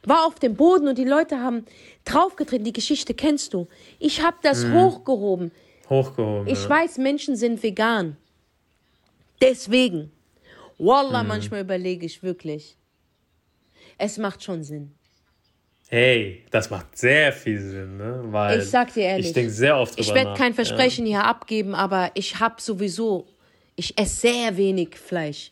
war 0.03 0.25
auf 0.25 0.35
dem 0.35 0.55
Boden 0.55 0.87
und 0.87 0.97
die 0.97 1.03
Leute 1.03 1.39
haben 1.39 1.65
draufgetreten. 2.03 2.65
Die 2.65 2.73
Geschichte 2.73 3.13
kennst 3.13 3.53
du. 3.53 3.67
Ich 3.99 4.21
habe 4.21 4.37
das 4.43 4.65
hochgehoben. 4.65 5.51
Hochgehoben. 5.89 6.47
Ich 6.47 6.63
ja. 6.63 6.69
weiß, 6.69 6.97
Menschen 6.97 7.35
sind 7.35 7.63
vegan. 7.63 8.17
Deswegen. 9.41 10.11
Wallah, 10.77 11.23
manchmal 11.23 11.61
überlege 11.61 12.05
ich 12.05 12.21
wirklich. 12.21 12.77
Es 13.97 14.17
macht 14.17 14.43
schon 14.43 14.63
Sinn. 14.63 14.93
Hey, 15.87 16.43
das 16.49 16.69
macht 16.69 16.97
sehr 16.97 17.31
viel 17.31 17.59
Sinn, 17.59 17.97
ne? 17.97 18.21
Weil 18.25 18.59
Ich 18.59 18.69
sag 18.69 18.93
dir 18.93 19.03
ehrlich. 19.03 19.27
Ich 19.27 19.33
denke 19.33 19.51
sehr 19.51 19.77
oft 19.77 19.95
drüber 19.95 20.01
Ich 20.01 20.13
werde 20.13 20.33
kein 20.33 20.53
Versprechen 20.53 21.05
hier 21.05 21.23
abgeben, 21.23 21.75
aber 21.75 22.11
ich 22.15 22.39
habe 22.39 22.55
sowieso, 22.59 23.27
ich 23.75 23.97
esse 23.97 24.15
sehr 24.27 24.57
wenig 24.57 24.97
Fleisch. 24.97 25.51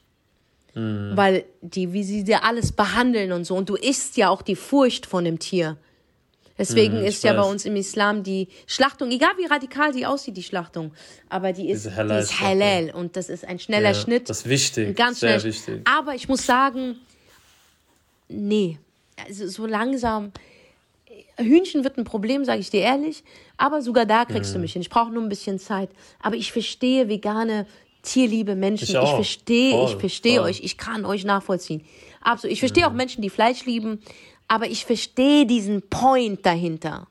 Mhm. 0.75 1.11
Weil 1.15 1.45
die, 1.61 1.93
wie 1.93 2.03
sie 2.03 2.23
dir 2.23 2.43
alles 2.43 2.71
behandeln 2.71 3.31
und 3.31 3.45
so. 3.45 3.55
Und 3.55 3.69
du 3.69 3.75
isst 3.75 4.17
ja 4.17 4.29
auch 4.29 4.41
die 4.41 4.55
Furcht 4.55 5.05
von 5.05 5.23
dem 5.23 5.37
Tier. 5.39 5.77
Deswegen 6.57 6.99
Mhm, 6.99 7.05
ist 7.05 7.23
ja 7.23 7.33
bei 7.33 7.41
uns 7.41 7.65
im 7.65 7.75
Islam 7.75 8.21
die 8.23 8.47
Schlachtung, 8.67 9.09
egal 9.09 9.31
wie 9.37 9.45
radikal 9.45 9.91
die 9.91 10.05
aussieht, 10.05 10.37
die 10.37 10.43
Schlachtung, 10.43 10.93
aber 11.27 11.51
die 11.51 11.69
ist, 11.71 11.85
Diese 11.85 12.05
die 12.05 12.13
ist 12.13 12.39
halal 12.39 12.91
und 12.93 13.15
das 13.17 13.29
ist 13.29 13.43
ein 13.43 13.57
schneller 13.57 13.89
Ja, 13.89 13.95
Schnitt. 13.95 14.29
Das 14.29 14.39
ist 14.41 14.49
wichtig. 14.49 14.95
Ganz 14.95 15.19
sehr 15.19 15.39
schnell. 15.39 15.51
wichtig. 15.51 15.81
Aber 15.89 16.13
ich 16.13 16.27
muss 16.29 16.45
sagen, 16.45 16.97
nee. 18.29 18.77
Also 19.27 19.47
so 19.47 19.65
langsam. 19.65 20.31
Hühnchen 21.37 21.83
wird 21.83 21.97
ein 21.97 22.03
Problem, 22.03 22.45
sage 22.45 22.59
ich 22.59 22.69
dir 22.69 22.81
ehrlich. 22.81 23.23
Aber 23.57 23.81
sogar 23.81 24.05
da 24.05 24.25
kriegst 24.25 24.51
Mhm. 24.51 24.55
du 24.55 24.59
mich 24.61 24.73
hin. 24.73 24.81
Ich 24.83 24.89
brauche 24.91 25.11
nur 25.11 25.23
ein 25.23 25.29
bisschen 25.29 25.57
Zeit. 25.59 25.89
Aber 26.21 26.35
ich 26.35 26.51
verstehe 26.51 27.09
vegane, 27.09 27.65
tierliebe 28.03 28.55
Menschen. 28.55 28.83
Ich 29.01 29.09
verstehe, 29.09 29.83
ich 29.85 29.95
verstehe 29.95 30.41
euch. 30.43 30.61
Ich 30.63 30.77
kann 30.77 31.05
euch 31.05 31.23
nachvollziehen. 31.25 31.83
Absolut. 32.21 32.53
Ich 32.53 32.59
verstehe 32.59 32.83
Mhm. 32.85 32.89
auch 32.91 32.93
Menschen, 32.95 33.21
die 33.21 33.29
Fleisch 33.31 33.65
lieben. 33.65 33.99
Aber 34.47 34.67
ich 34.67 34.85
verstehe 34.85 35.45
diesen 35.45 35.81
Point 35.89 36.45
dahinter. 36.45 37.07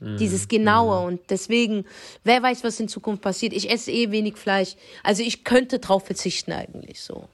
Mhm. 0.00 0.18
Dieses 0.18 0.46
Genaue. 0.46 1.04
Und 1.06 1.20
deswegen, 1.30 1.84
wer 2.22 2.42
weiß, 2.42 2.62
was 2.64 2.78
in 2.80 2.88
Zukunft 2.88 3.22
passiert. 3.22 3.52
Ich 3.54 3.70
esse 3.70 3.90
eh 3.90 4.10
wenig 4.10 4.36
Fleisch. 4.36 4.76
Also 5.02 5.22
ich 5.22 5.42
könnte 5.42 5.78
drauf 5.78 6.04
verzichten 6.06 6.52
eigentlich 6.52 7.00
so. 7.00 7.28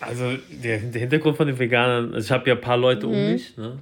Also 0.00 0.36
der, 0.50 0.78
der 0.78 1.00
Hintergrund 1.00 1.36
von 1.36 1.46
den 1.48 1.58
Veganern, 1.58 2.14
also 2.14 2.24
ich 2.26 2.30
habe 2.30 2.48
ja 2.48 2.54
ein 2.54 2.60
paar 2.60 2.76
Leute 2.76 3.06
Mhm. 3.06 3.12
um 3.12 3.32
mich, 3.32 3.56
ne? 3.56 3.78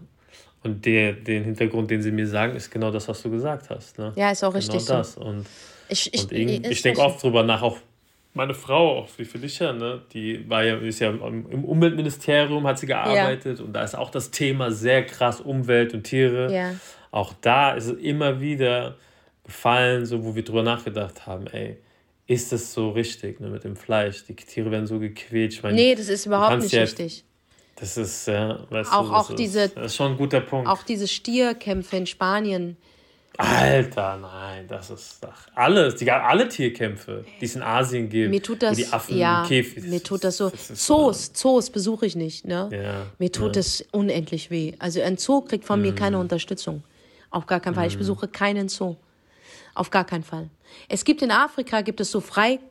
Und 0.64 0.84
der, 0.84 1.12
den 1.12 1.44
Hintergrund, 1.44 1.90
den 1.90 2.02
sie 2.02 2.10
mir 2.10 2.26
sagen, 2.26 2.56
ist 2.56 2.70
genau 2.70 2.90
das, 2.90 3.06
was 3.06 3.22
du 3.22 3.30
gesagt 3.30 3.70
hast. 3.70 3.98
Ne? 3.98 4.12
Ja, 4.16 4.32
ist 4.32 4.42
auch 4.42 4.52
richtig 4.54 4.84
genau 4.84 4.84
so. 4.84 4.92
das. 4.94 5.16
Und, 5.16 5.46
Ich, 5.88 6.12
ich, 6.12 6.30
ist 6.32 6.70
ich 6.70 6.82
denke 6.82 7.00
oft 7.00 7.22
drüber 7.22 7.42
nach, 7.42 7.62
auch 7.62 7.78
meine 8.34 8.54
Frau, 8.54 8.98
auch 8.98 9.08
wie 9.16 9.24
Felicia, 9.24 9.72
ne? 9.72 10.02
die 10.12 10.48
war 10.48 10.62
ja, 10.62 10.76
ist 10.76 10.98
ja 11.00 11.10
im 11.10 11.64
Umweltministerium, 11.64 12.66
hat 12.66 12.78
sie 12.78 12.86
gearbeitet 12.86 13.60
und 13.60 13.72
da 13.72 13.82
ist 13.82 13.94
auch 13.94 14.10
das 14.10 14.30
Thema 14.30 14.70
sehr 14.70 15.06
krass 15.06 15.40
Umwelt 15.40 15.94
und 15.94 16.02
Tiere. 16.04 16.52
Ja. 16.52 16.74
Auch 17.10 17.32
da 17.40 17.72
ist 17.72 17.86
es 17.86 17.98
immer 17.98 18.40
wieder 18.40 18.96
gefallen, 19.44 20.04
so 20.04 20.22
wo 20.24 20.34
wir 20.34 20.44
drüber 20.44 20.62
nachgedacht 20.62 21.26
haben, 21.26 21.46
ey, 21.46 21.78
ist 22.26 22.52
das 22.52 22.74
so 22.74 22.90
richtig 22.90 23.40
ne, 23.40 23.48
mit 23.48 23.64
dem 23.64 23.76
Fleisch? 23.76 24.24
Die 24.24 24.34
Tiere 24.34 24.70
werden 24.70 24.86
so 24.86 24.98
gequält. 24.98 25.54
Ich 25.54 25.62
meine, 25.62 25.76
Nee, 25.76 25.94
das 25.94 26.08
ist 26.08 26.26
überhaupt 26.26 26.60
nicht 26.60 26.72
ja- 26.72 26.82
richtig. 26.82 27.24
das 27.76 27.96
ist, 27.96 28.26
ja, 28.26 28.58
weißt 28.68 28.92
Auch- 28.92 29.02
du, 29.04 29.12
das 29.12 29.14
auch 29.26 29.30
ist, 29.30 29.38
diese- 29.38 29.68
Das 29.68 29.86
ist 29.86 29.96
schon 29.96 30.12
ein 30.12 30.18
guter 30.18 30.40
Punkt. 30.40 30.68
Auch 30.68 30.82
diese 30.82 31.06
Stierkämpfe 31.08 31.96
in 31.96 32.06
Spanien. 32.06 32.76
Alter, 33.38 34.16
nein, 34.16 34.66
das 34.68 34.90
ist 34.90 35.18
ach, 35.26 35.46
alles, 35.54 35.96
die 35.96 36.10
alle 36.10 36.48
Tierkämpfe, 36.48 37.24
die 37.40 37.44
es 37.44 37.54
in 37.56 37.62
Asien 37.62 38.08
gibt. 38.08 38.30
Mir 38.30 38.42
tut 38.42 38.62
wo 38.62 38.66
das, 38.66 38.76
die 38.76 38.86
Affen 38.86 39.16
ja, 39.18 39.44
Käfig. 39.46 39.84
mir 39.84 40.02
tut 40.02 40.24
das 40.24 40.36
so. 40.38 40.48
ist, 40.48 40.76
Zoos, 40.76 41.32
Zoos 41.32 41.70
besuche 41.70 42.06
ich 42.06 42.16
nicht, 42.16 42.44
ne? 42.46 42.68
Ja, 42.72 43.06
Mir 43.18 43.30
tut 43.32 43.46
ja. 43.56 43.60
das 43.60 43.84
unendlich 43.92 44.50
weh. 44.50 44.74
Also 44.78 45.00
ein 45.02 45.16
Zoo 45.18 45.40
kriegt 45.42 45.64
von 45.64 45.80
mir 45.82 45.92
Mhm. 45.92 45.96
keine 45.96 46.18
Unterstützung. 46.18 46.82
Auf 47.30 47.46
gar 47.46 47.60
keinen 47.60 47.74
Fall. 47.74 47.86
Ich 47.88 47.98
besuche 47.98 48.28
keinen 48.28 48.68
Zoo. 48.68 48.96
Auf 49.74 49.90
gar 49.90 50.04
keinen 50.04 50.24
Fall. 50.24 50.48
Es 50.88 51.04
gibt 51.04 51.20
in 51.22 51.30
Afrika, 51.30 51.82
gibt 51.82 52.00
es 52.00 52.10
so 52.10 52.20
Freigehege. 52.20 52.62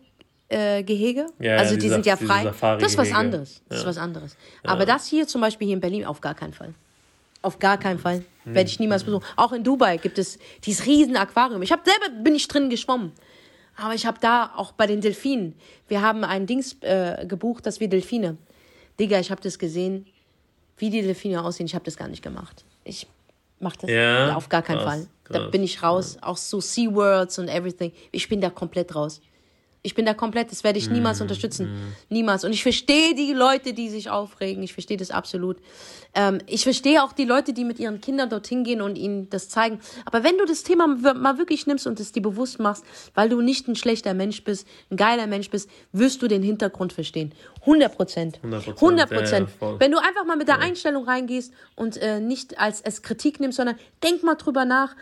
Äh, 0.48 0.84
Gehege. 0.84 1.26
Ja, 1.40 1.58
also 1.58 1.74
die 1.76 1.82
diese- 1.82 1.96
sind 1.96 2.06
ja 2.06 2.16
frei. 2.18 2.52
Das 2.78 2.92
ist 2.92 2.98
was 3.00 3.12
anderes. 3.12 3.62
Das 3.68 3.80
ist 3.80 3.86
was 3.86 3.98
anderes. 3.98 4.38
Aber 4.64 4.86
das 4.86 5.08
hier 5.08 5.28
zum 5.28 5.42
Beispiel 5.42 5.66
hier 5.68 5.74
in 5.76 5.82
Berlin 5.82 6.06
auf 6.06 6.22
gar 6.22 6.36
keinen 6.36 6.54
Fall. 6.54 6.74
Auf 7.46 7.60
gar 7.60 7.78
keinen 7.78 8.00
Fall. 8.00 8.26
Werde 8.44 8.68
ich 8.68 8.80
niemals 8.80 9.04
besuchen. 9.04 9.24
Auch 9.36 9.52
in 9.52 9.64
Dubai 9.64 9.98
gibt 9.98 10.18
es 10.18 10.40
dieses 10.64 10.88
riesen 10.88 11.16
Aquarium. 11.16 11.62
Ich 11.62 11.72
habe 11.72 11.84
selber 11.86 12.24
bin 12.24 12.34
ich 12.34 12.48
drin 12.48 12.72
geschwommen. 12.72 13.12
Aber 13.76 13.94
ich 13.94 14.08
habe 14.08 14.18
da 14.20 14.52
auch 14.56 14.72
bei 14.72 14.88
den 14.88 15.00
Delfinen. 15.00 15.54
Wir 15.88 16.02
haben 16.02 16.24
ein 16.24 16.48
Dings 16.48 16.78
äh, 16.82 17.24
gebucht, 17.28 17.68
dass 17.68 17.80
wir 17.80 17.88
Delfine. 17.88 18.38
Digga, 19.00 19.20
ich 19.20 19.30
habe 19.30 19.42
das 19.42 19.60
gesehen, 19.60 20.08
wie 20.78 20.90
die 20.90 21.04
Delfine 21.04 21.44
aussehen. 21.44 21.68
Ich 21.68 21.76
habe 21.76 21.86
das 21.86 21.98
gar 21.98 22.08
nicht 22.08 22.24
gemacht. 22.24 22.66
Ich 22.84 23.06
mache 23.60 23.78
das 23.82 23.92
Ja, 23.92 24.36
auf 24.36 24.50
gar 24.50 24.64
keinen 24.64 24.78
krass, 24.78 24.86
Fall. 24.86 25.08
Da 25.30 25.40
krass, 25.40 25.52
bin 25.52 25.64
ich 25.64 25.84
raus. 25.84 26.18
Auch 26.22 26.38
so 26.38 26.60
SeaWorlds 26.60 27.38
und 27.38 27.48
everything. 27.48 27.92
Ich 28.12 28.28
bin 28.28 28.42
da 28.42 28.50
komplett 28.50 28.96
raus. 28.96 29.22
Ich 29.86 29.96
bin 29.96 30.06
da 30.06 30.14
komplett, 30.14 30.52
das 30.52 30.64
werde 30.64 30.80
ich 30.80 30.90
Mm, 30.90 30.94
niemals 30.94 31.22
unterstützen. 31.22 31.70
Niemals. 32.10 32.44
Und 32.44 32.52
ich 32.54 32.64
verstehe 32.64 33.14
die 33.16 33.34
Leute, 33.34 33.74
die 33.74 33.90
sich 33.90 34.10
aufregen. 34.10 34.64
Ich 34.64 34.74
verstehe 34.74 34.98
das 34.98 35.12
absolut. 35.12 35.58
Ähm, 36.14 36.40
ich 36.48 36.64
verstehe 36.64 37.04
auch 37.04 37.14
die 37.14 37.26
Leute, 37.26 37.54
die 37.54 37.64
mit 37.64 37.80
ihren 37.80 38.02
Kindern 38.02 38.30
dorthin 38.30 38.64
gehen 38.64 38.82
und 38.82 38.98
ihnen 38.98 39.30
das 39.30 39.50
zeigen. 39.50 39.80
Aber 40.06 40.24
wenn 40.24 40.38
du 40.38 40.46
das 40.46 40.64
Thema 40.64 40.88
mal 40.88 41.38
wirklich 41.38 41.68
nimmst 41.68 41.86
und 41.88 42.00
es 42.00 42.12
dir 42.12 42.22
bewusst 42.22 42.60
machst, 42.60 42.84
weil 43.14 43.30
du 43.30 43.42
nicht 43.42 43.68
ein 43.68 43.76
schlechter 43.76 44.14
Mensch 44.14 44.44
bist, 44.44 44.68
ein 44.90 44.98
geiler 44.98 45.28
Mensch 45.28 45.50
bist, 45.50 45.70
wirst 45.92 46.22
du 46.22 46.28
den 46.28 46.42
Hintergrund 46.42 46.94
verstehen. 46.94 47.32
100 47.66 47.96
Prozent. 47.96 48.40
100%, 48.44 48.76
100 48.76 49.10
ja, 49.10 49.16
ja, 49.16 49.22
Prozent. 49.22 49.50
voll. 49.50 49.80
Wenn 49.80 49.92
du 49.92 49.98
einfach 49.98 50.26
mal 50.26 50.38
mit 50.38 50.48
der 50.48 50.60
Einstellung 50.60 51.06
reingehst 51.06 51.52
und 51.76 51.98
äh, 51.98 52.20
nicht 52.20 52.60
als 52.60 52.82
es 52.82 53.02
Kritik 53.02 53.40
nimmst, 53.40 53.58
sondern 53.58 53.78
denk 54.04 54.24
mal 54.24 54.36
drüber 54.36 54.66
nach, 54.66 54.96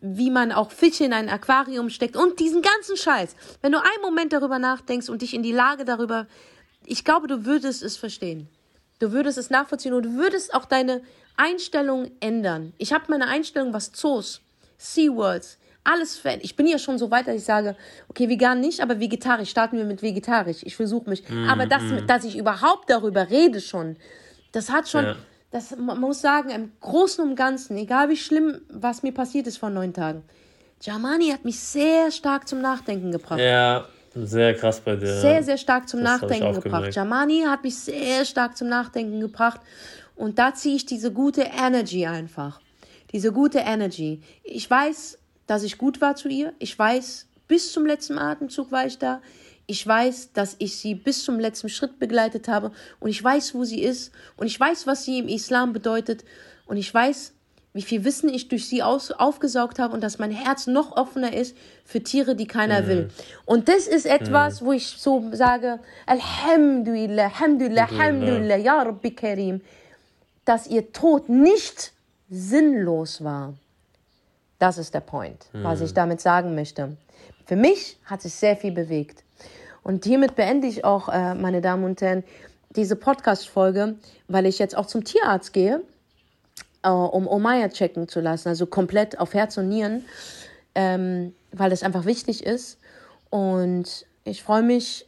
wie 0.00 0.30
man 0.30 0.52
auch 0.52 0.70
Fische 0.70 1.04
in 1.04 1.12
ein 1.12 1.28
Aquarium 1.28 1.90
steckt 1.90 2.16
und 2.16 2.40
diesen 2.40 2.62
ganzen 2.62 2.96
Scheiß. 2.96 3.36
Wenn 3.62 3.72
du 3.72 3.78
einen 3.78 4.02
Moment 4.02 4.32
darüber 4.32 4.58
nachdenkst 4.58 5.08
und 5.08 5.22
dich 5.22 5.32
in 5.32 5.42
die 5.42 5.52
Lage 5.52 5.84
darüber, 5.84 6.26
ich 6.84 7.04
glaube, 7.04 7.28
du 7.28 7.44
würdest 7.44 7.82
es 7.82 7.96
verstehen. 7.96 8.48
Du 8.98 9.12
würdest 9.12 9.38
es 9.38 9.50
nachvollziehen 9.50 9.92
und 9.92 10.02
du 10.04 10.14
würdest 10.14 10.54
auch 10.54 10.64
deine 10.64 11.02
Einstellung 11.36 12.10
ändern. 12.20 12.72
Ich 12.78 12.92
habe 12.92 13.04
meine 13.08 13.28
Einstellung, 13.28 13.72
was 13.72 13.92
Zoos, 13.92 14.40
SeaWorlds, 14.76 15.58
alles 15.88 16.16
verändert. 16.18 16.44
Ich 16.44 16.56
bin 16.56 16.66
ja 16.66 16.78
schon 16.78 16.98
so 16.98 17.10
weit, 17.10 17.26
dass 17.26 17.36
ich 17.36 17.44
sage, 17.44 17.76
okay, 18.08 18.28
vegan 18.28 18.60
nicht, 18.60 18.80
aber 18.80 19.00
vegetarisch, 19.00 19.50
starten 19.50 19.76
wir 19.78 19.84
mit 19.84 20.02
vegetarisch. 20.02 20.58
Ich 20.62 20.76
versuche 20.76 21.08
mich. 21.08 21.28
Mhm, 21.28 21.48
aber 21.48 21.66
das, 21.66 21.82
dass 22.06 22.24
ich 22.24 22.36
überhaupt 22.36 22.90
darüber 22.90 23.30
rede 23.30 23.60
schon, 23.60 23.96
das 24.52 24.70
hat 24.70 24.88
schon, 24.88 25.04
Ja. 25.04 25.16
das, 25.50 25.76
man 25.76 26.00
muss 26.00 26.20
sagen, 26.20 26.50
im 26.50 26.72
Großen 26.80 27.24
und 27.24 27.36
Ganzen, 27.36 27.76
egal 27.76 28.08
wie 28.08 28.16
schlimm, 28.16 28.60
was 28.68 29.02
mir 29.02 29.12
passiert 29.12 29.46
ist 29.46 29.58
vor 29.58 29.70
neun 29.70 29.92
Tagen, 29.92 30.22
Jamani 30.80 31.30
hat 31.30 31.44
mich 31.44 31.58
sehr 31.58 32.10
stark 32.10 32.46
zum 32.48 32.60
Nachdenken 32.60 33.10
gebracht. 33.10 33.40
Ja, 33.40 33.86
sehr 34.14 34.54
krass 34.54 34.80
bei 34.80 34.96
dir. 34.96 35.20
Sehr, 35.20 35.42
sehr 35.42 35.58
stark 35.58 35.88
zum 35.88 36.02
das 36.02 36.20
Nachdenken 36.20 36.54
gebracht. 36.54 36.94
Jamani 36.94 37.44
hat 37.46 37.64
mich 37.64 37.76
sehr 37.76 38.24
stark 38.24 38.56
zum 38.56 38.68
Nachdenken 38.68 39.20
gebracht. 39.20 39.60
Und 40.14 40.38
da 40.38 40.54
ziehe 40.54 40.76
ich 40.76 40.86
diese 40.86 41.12
gute 41.12 41.42
Energy 41.42 42.06
einfach. 42.06 42.60
Diese 43.12 43.32
gute 43.32 43.58
Energy. 43.60 44.20
Ich 44.44 44.68
weiß, 44.70 45.17
dass 45.48 45.64
ich 45.64 45.78
gut 45.78 46.00
war 46.00 46.14
zu 46.14 46.28
ihr. 46.28 46.52
Ich 46.60 46.78
weiß, 46.78 47.26
bis 47.48 47.72
zum 47.72 47.84
letzten 47.84 48.18
Atemzug 48.18 48.70
war 48.70 48.86
ich 48.86 48.98
da. 48.98 49.20
Ich 49.66 49.84
weiß, 49.84 50.32
dass 50.32 50.54
ich 50.58 50.76
sie 50.76 50.94
bis 50.94 51.24
zum 51.24 51.40
letzten 51.40 51.68
Schritt 51.68 51.98
begleitet 51.98 52.46
habe. 52.46 52.70
Und 53.00 53.10
ich 53.10 53.22
weiß, 53.22 53.54
wo 53.54 53.64
sie 53.64 53.82
ist. 53.82 54.12
Und 54.36 54.46
ich 54.46 54.60
weiß, 54.60 54.86
was 54.86 55.04
sie 55.04 55.18
im 55.18 55.26
Islam 55.26 55.72
bedeutet. 55.72 56.24
Und 56.66 56.76
ich 56.76 56.92
weiß, 56.92 57.32
wie 57.72 57.82
viel 57.82 58.04
Wissen 58.04 58.28
ich 58.28 58.48
durch 58.48 58.68
sie 58.68 58.82
aus, 58.82 59.10
aufgesaugt 59.10 59.78
habe 59.78 59.94
und 59.94 60.02
dass 60.02 60.18
mein 60.18 60.30
Herz 60.30 60.66
noch 60.66 60.96
offener 60.96 61.34
ist 61.34 61.56
für 61.84 62.02
Tiere, 62.02 62.34
die 62.34 62.46
keiner 62.46 62.82
mhm. 62.82 62.86
will. 62.86 63.10
Und 63.44 63.68
das 63.68 63.86
ist 63.86 64.06
etwas, 64.06 64.60
mhm. 64.60 64.66
wo 64.66 64.72
ich 64.72 64.86
so 64.86 65.30
sage, 65.32 65.78
Alhamdulillah, 66.06 67.24
Alhamdulillah, 67.24 67.88
Alhamdulillah, 67.90 68.56
Ya 68.56 68.82
Rabbi 68.82 69.10
Karim, 69.12 69.60
dass 70.44 70.66
ihr 70.66 70.92
Tod 70.92 71.28
nicht 71.28 71.92
sinnlos 72.30 73.22
war. 73.22 73.54
Das 74.58 74.78
ist 74.78 74.94
der 74.94 75.00
Point, 75.00 75.46
mhm. 75.52 75.64
was 75.64 75.80
ich 75.80 75.94
damit 75.94 76.20
sagen 76.20 76.54
möchte. 76.54 76.96
Für 77.46 77.56
mich 77.56 77.98
hat 78.04 78.22
sich 78.22 78.34
sehr 78.34 78.56
viel 78.56 78.72
bewegt. 78.72 79.24
Und 79.82 80.04
hiermit 80.04 80.34
beende 80.34 80.66
ich 80.66 80.84
auch, 80.84 81.08
äh, 81.08 81.34
meine 81.34 81.60
Damen 81.60 81.84
und 81.84 82.00
Herren, 82.00 82.24
diese 82.70 82.96
Podcast-Folge, 82.96 83.94
weil 84.26 84.46
ich 84.46 84.58
jetzt 84.58 84.76
auch 84.76 84.86
zum 84.86 85.04
Tierarzt 85.04 85.52
gehe 85.52 85.82
äh, 86.82 86.88
um 86.88 87.26
Omaya 87.26 87.68
checken 87.68 88.08
zu 88.08 88.20
lassen, 88.20 88.48
also 88.48 88.66
komplett 88.66 89.18
auf 89.18 89.34
Herz 89.34 89.56
und 89.56 89.68
Nieren, 89.68 90.04
ähm, 90.74 91.34
weil 91.52 91.70
das 91.70 91.82
einfach 91.82 92.04
wichtig 92.04 92.44
ist. 92.44 92.78
Und 93.30 94.06
ich 94.24 94.42
freue 94.42 94.62
mich, 94.62 95.06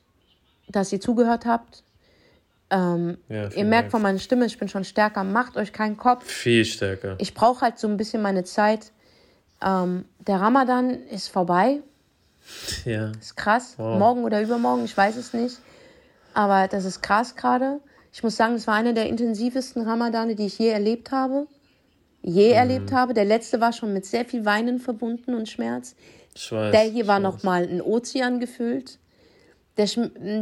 dass 0.68 0.92
ihr 0.92 1.00
zugehört 1.00 1.46
habt. 1.46 1.82
Ähm, 2.70 3.18
ja, 3.28 3.48
ihr 3.48 3.64
merkt 3.64 3.84
Dank. 3.84 3.90
von 3.92 4.02
meiner 4.02 4.18
Stimme, 4.18 4.46
ich 4.46 4.58
bin 4.58 4.68
schon 4.68 4.84
stärker. 4.84 5.24
Macht 5.24 5.56
euch 5.56 5.72
keinen 5.72 5.96
Kopf. 5.96 6.24
Viel 6.24 6.64
stärker. 6.64 7.16
Ich 7.18 7.34
brauche 7.34 7.62
halt 7.62 7.78
so 7.78 7.88
ein 7.88 7.96
bisschen 7.96 8.22
meine 8.22 8.44
Zeit. 8.44 8.92
Ähm, 9.64 10.04
der 10.18 10.40
Ramadan 10.40 10.90
ist 10.90 11.28
vorbei. 11.28 11.80
Ja. 12.84 13.12
Ist 13.12 13.36
krass. 13.36 13.74
Wow. 13.76 13.98
Morgen 13.98 14.24
oder 14.24 14.42
übermorgen, 14.42 14.84
ich 14.84 14.96
weiß 14.96 15.16
es 15.16 15.32
nicht. 15.32 15.58
Aber 16.34 16.68
das 16.68 16.84
ist 16.84 17.02
krass 17.02 17.36
gerade. 17.36 17.80
Ich 18.12 18.22
muss 18.22 18.36
sagen, 18.36 18.54
es 18.54 18.66
war 18.66 18.74
einer 18.74 18.92
der 18.92 19.08
intensivsten 19.08 19.82
Ramadane, 19.82 20.34
die 20.34 20.46
ich 20.46 20.58
je 20.58 20.68
erlebt 20.68 21.10
habe 21.12 21.46
je 22.22 22.48
mhm. 22.48 22.54
erlebt 22.54 22.92
habe. 22.92 23.14
Der 23.14 23.24
letzte 23.24 23.60
war 23.60 23.72
schon 23.72 23.92
mit 23.92 24.06
sehr 24.06 24.24
viel 24.24 24.44
Weinen 24.44 24.78
verbunden 24.78 25.34
und 25.34 25.48
Schmerz. 25.48 25.94
Ich 26.34 26.52
weiß, 26.52 26.72
der 26.72 26.82
hier 26.82 27.06
war 27.06 27.20
nochmal 27.20 27.64
ein 27.64 27.82
Ozean 27.82 28.40
gefüllt. 28.40 28.98
Der, 29.76 29.88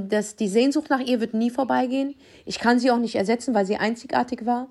das, 0.09 0.37
die 0.37 0.49
Sehnsucht 0.49 0.91
nach 0.91 1.01
ihr 1.01 1.21
wird 1.21 1.35
nie 1.35 1.51
vorbeigehen. 1.51 2.15
Ich 2.45 2.59
kann 2.59 2.79
sie 2.79 2.91
auch 2.91 2.99
nicht 2.99 3.15
ersetzen, 3.15 3.55
weil 3.55 3.67
sie 3.67 3.77
einzigartig 3.77 4.45
war. 4.47 4.69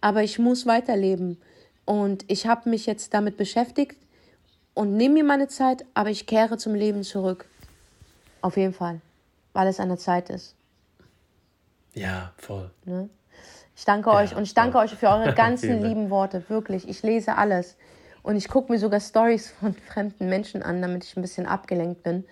Aber 0.00 0.22
ich 0.22 0.38
muss 0.38 0.66
weiterleben. 0.66 1.38
Und 1.86 2.24
ich 2.28 2.46
habe 2.46 2.68
mich 2.68 2.84
jetzt 2.84 3.14
damit 3.14 3.38
beschäftigt 3.38 3.96
und 4.74 4.96
nehme 4.96 5.14
mir 5.14 5.24
meine 5.24 5.48
Zeit, 5.48 5.86
aber 5.94 6.10
ich 6.10 6.26
kehre 6.26 6.58
zum 6.58 6.74
Leben 6.74 7.02
zurück. 7.02 7.46
Auf 8.42 8.58
jeden 8.58 8.74
Fall. 8.74 9.00
Weil 9.54 9.68
es 9.68 9.80
an 9.80 9.88
der 9.88 9.96
Zeit 9.96 10.28
ist. 10.28 10.54
Ja, 11.94 12.32
voll. 12.36 12.70
Ne? 12.84 13.08
Ich 13.74 13.84
danke 13.84 14.10
ja, 14.10 14.16
euch 14.16 14.36
und 14.36 14.42
ich 14.42 14.52
danke 14.52 14.78
euch 14.78 14.94
für 14.94 15.08
eure 15.08 15.32
ganzen 15.34 15.82
lieben 15.82 16.10
Worte. 16.10 16.44
Wirklich. 16.48 16.88
Ich 16.88 17.02
lese 17.02 17.36
alles. 17.36 17.76
Und 18.22 18.36
ich 18.36 18.48
gucke 18.48 18.72
mir 18.72 18.78
sogar 18.78 19.00
Stories 19.00 19.52
von 19.52 19.72
fremden 19.88 20.28
Menschen 20.28 20.62
an, 20.62 20.82
damit 20.82 21.04
ich 21.04 21.16
ein 21.16 21.22
bisschen 21.22 21.46
abgelenkt 21.46 22.02
bin. 22.02 22.24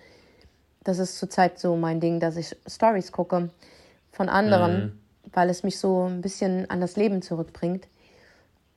Das 0.83 0.99
ist 0.99 1.17
zurzeit 1.17 1.57
so 1.57 1.75
mein 1.77 1.99
Ding, 1.99 2.19
dass 2.19 2.35
ich 2.35 2.55
Stories 2.67 3.11
gucke 3.11 3.49
von 4.11 4.29
anderen, 4.29 4.77
mhm. 4.77 4.99
weil 5.33 5.49
es 5.49 5.63
mich 5.63 5.79
so 5.79 6.07
ein 6.07 6.21
bisschen 6.21 6.69
an 6.69 6.81
das 6.81 6.95
Leben 6.97 7.21
zurückbringt. 7.21 7.87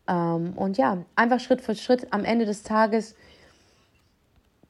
Ähm, 0.08 0.54
und 0.56 0.78
ja, 0.78 0.98
einfach 1.14 1.38
Schritt 1.38 1.60
für 1.60 1.74
Schritt 1.74 2.12
am 2.12 2.24
Ende 2.24 2.46
des 2.46 2.62
Tages 2.62 3.14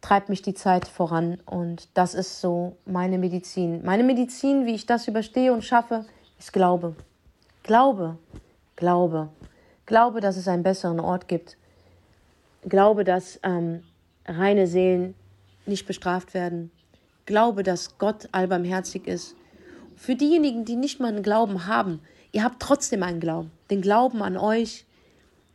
treibt 0.01 0.29
mich 0.29 0.43
die 0.43 0.55
Zeit 0.55 0.87
voran. 0.87 1.39
Und 1.47 1.89
das 1.95 2.15
ist 2.15 2.41
so 2.41 2.77
meine 2.85 3.19
Medizin. 3.19 3.85
Meine 3.85 4.05
Medizin, 4.05 4.67
wie 4.67 4.75
ich 4.75 4.87
das 4.87 5.09
überstehe 5.09 5.53
und 5.53 5.65
schaffe, 5.65 6.05
ist 6.39 6.53
Glaube. 6.53 6.95
Glaube, 7.63 8.19
glaube, 8.77 9.29
glaube, 9.89 10.21
dass 10.21 10.37
es 10.37 10.47
einen 10.47 10.63
besseren 10.63 11.01
Ort 11.01 11.29
gibt. 11.29 11.57
Glaube, 12.63 13.05
dass 13.05 13.41
ähm, 13.43 13.83
reine 14.27 14.67
Seelen 14.67 15.15
nicht 15.67 15.87
bestraft 15.87 16.35
werden. 16.35 16.71
Glaube, 17.27 17.63
dass 17.63 17.99
Gott 17.99 18.29
allbarmherzig 18.33 19.07
ist. 19.07 19.35
Für 19.97 20.15
diejenigen, 20.15 20.65
die 20.65 20.77
nicht 20.77 21.01
mal 21.01 21.09
einen 21.09 21.23
Glauben 21.23 21.67
haben, 21.67 22.01
ihr 22.33 22.45
habt 22.45 22.61
trotzdem 22.61 23.03
einen 23.03 23.21
Glauben. 23.21 23.51
Den 23.71 23.83
Glauben 23.83 24.23
an 24.23 24.37
euch, 24.37 24.87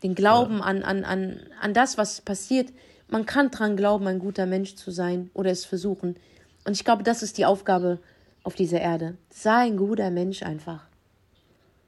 den 0.03 0.15
Glauben 0.15 0.57
ja. 0.57 0.63
an, 0.65 0.83
an, 0.83 1.03
an, 1.03 1.39
an 1.59 1.73
das, 1.73 1.97
was 1.97 2.21
passiert. 2.21 2.71
Man 3.07 3.25
kann 3.25 3.51
dran 3.51 3.77
glauben, 3.77 4.07
ein 4.07 4.19
guter 4.19 4.45
Mensch 4.45 4.75
zu 4.75 4.91
sein 4.91 5.31
oder 5.33 5.49
es 5.51 5.65
versuchen. 5.65 6.17
Und 6.65 6.73
ich 6.73 6.83
glaube, 6.83 7.03
das 7.03 7.23
ist 7.23 7.37
die 7.37 7.45
Aufgabe 7.45 7.99
auf 8.43 8.55
dieser 8.55 8.81
Erde. 8.81 9.17
Sei 9.29 9.65
ein 9.65 9.77
guter 9.77 10.11
Mensch 10.11 10.43
einfach. 10.43 10.85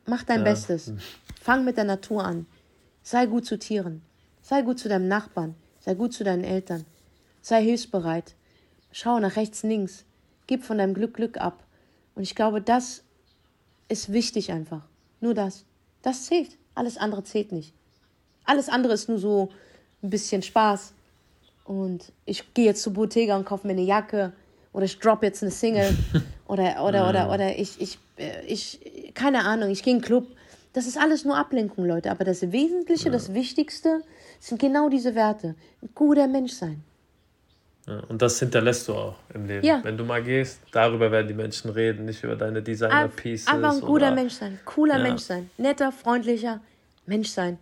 Mach 0.06 0.24
dein 0.24 0.40
ja. 0.40 0.46
Bestes. 0.46 0.94
Fang 1.42 1.66
mit 1.66 1.78
der 1.78 1.84
Natur 1.84 2.24
an. 2.24 2.46
Sei 3.04 3.26
gut 3.26 3.46
zu 3.46 3.58
Tieren. 3.60 4.02
Sei 4.42 4.62
gut 4.62 4.80
zu 4.80 4.90
deinem 4.90 5.08
Nachbarn. 5.08 5.56
Sei 5.80 5.94
gut 5.94 6.14
zu 6.14 6.24
deinen 6.24 6.44
Eltern. 6.44 6.86
Sei 7.42 7.64
hilfsbereit. 7.64 8.36
Schau 8.92 9.20
nach 9.20 9.36
rechts, 9.36 9.64
links. 9.64 10.06
Gib 10.48 10.64
von 10.64 10.78
deinem 10.78 10.94
Glück 10.94 11.16
Glück 11.16 11.38
ab. 11.38 11.64
Und 12.16 12.24
ich 12.24 12.36
glaube, 12.36 12.62
das 12.62 13.04
ist 13.90 14.14
wichtig 14.14 14.52
einfach. 14.52 14.82
Nur 15.22 15.34
das. 15.34 15.66
Das 16.02 16.26
zählt. 16.26 16.58
Alles 16.76 16.98
andere 16.98 17.24
zählt 17.24 17.52
nicht. 17.52 17.74
Alles 18.46 18.70
andere 18.70 18.94
ist 18.94 19.10
nur 19.10 19.18
so 19.18 19.50
ein 20.02 20.10
bisschen 20.10 20.42
Spaß. 20.42 20.94
Und 21.66 22.12
ich 22.26 22.54
gehe 22.54 22.66
jetzt 22.66 22.84
zu 22.84 22.94
Bottega 22.94 23.36
und 23.36 23.46
kaufe 23.46 23.68
mir 23.68 23.74
eine 23.74 23.82
Jacke. 23.82 24.34
Oder 24.72 24.86
ich 24.86 25.00
drop 25.00 25.24
jetzt 25.24 25.42
eine 25.42 25.52
Single. 25.52 25.96
oder, 26.48 26.84
oder, 26.84 27.10
oder, 27.10 27.32
oder 27.32 27.58
ich, 27.58 27.82
ich, 27.82 27.98
äh, 28.18 28.46
ich, 28.46 29.12
keine 29.14 29.46
Ahnung, 29.46 29.70
ich 29.70 29.84
gehe 29.84 29.94
in 29.94 30.00
den 30.00 30.06
Club. 30.06 30.28
Das 30.74 30.88
ist 30.88 30.98
alles 30.98 31.26
nur 31.26 31.38
Ablenkung, 31.38 31.86
Leute. 31.86 32.12
Aber 32.12 32.24
das 32.24 32.52
Wesentliche, 32.52 33.06
ja. 33.06 33.12
das 33.12 33.34
Wichtigste 33.34 34.02
sind 34.40 34.60
genau 34.60 34.90
diese 34.90 35.16
Werte. 35.16 35.56
Ein 35.82 35.90
guter 35.96 36.28
Mensch 36.28 36.52
sein. 36.54 36.84
Ja, 37.88 38.00
und 38.10 38.22
das 38.22 38.40
hinterlässt 38.40 38.88
du 38.88 38.94
auch 38.94 39.16
im 39.34 39.46
Leben. 39.46 39.66
Ja. 39.66 39.80
Wenn 39.84 39.98
du 39.98 40.04
mal 40.04 40.24
gehst, 40.24 40.60
darüber 40.72 41.12
werden 41.12 41.28
die 41.28 41.34
Menschen 41.34 41.70
reden, 41.70 42.06
nicht 42.06 42.24
über 42.24 42.36
deine 42.36 42.62
Designer-Pieces. 42.62 43.48
Einfach 43.48 43.74
ein 43.74 43.82
guter 43.82 44.12
Mensch 44.12 44.34
sein, 44.34 44.60
cooler. 44.66 45.00
Mensch 45.00 45.22
sein, 45.22 45.50
netter, 45.58 45.92
freundlicher 45.92 46.62
Mensch 47.06 47.30
sein. 47.30 47.60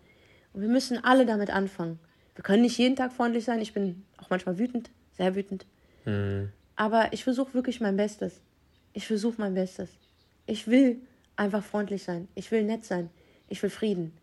Und 0.54 0.62
wir 0.62 0.70
müssen 0.70 1.04
alle 1.04 1.26
damit 1.26 1.50
anfangen. 1.50 2.00
Wir 2.36 2.44
können 2.44 2.64
nicht 2.64 2.78
jeden 2.78 2.96
Tag 2.96 3.14
freundlich 3.14 3.46
sein. 3.46 3.60
Ich 3.62 3.74
bin 3.74 4.04
auch 4.18 4.30
manchmal 4.30 4.58
wütend, 4.58 4.90
sehr 5.18 5.36
wütend. 5.36 5.66
Mhm. 6.06 6.52
Aber 6.76 7.08
ich 7.12 7.24
versuche 7.24 7.54
wirklich 7.54 7.82
mein 7.82 7.96
Bestes. 7.98 8.42
Ich 8.94 9.08
versuche 9.08 9.36
mein 9.38 9.54
Bestes. 9.54 9.90
Ich 10.46 10.68
will 10.68 10.98
einfach 11.36 11.64
freundlich 11.64 12.04
sein. 12.04 12.28
Ich 12.36 12.52
will 12.52 12.64
nett 12.64 12.86
sein. 12.86 13.10
Ich 13.50 13.62
will 13.62 13.70
Frieden. 13.70 14.14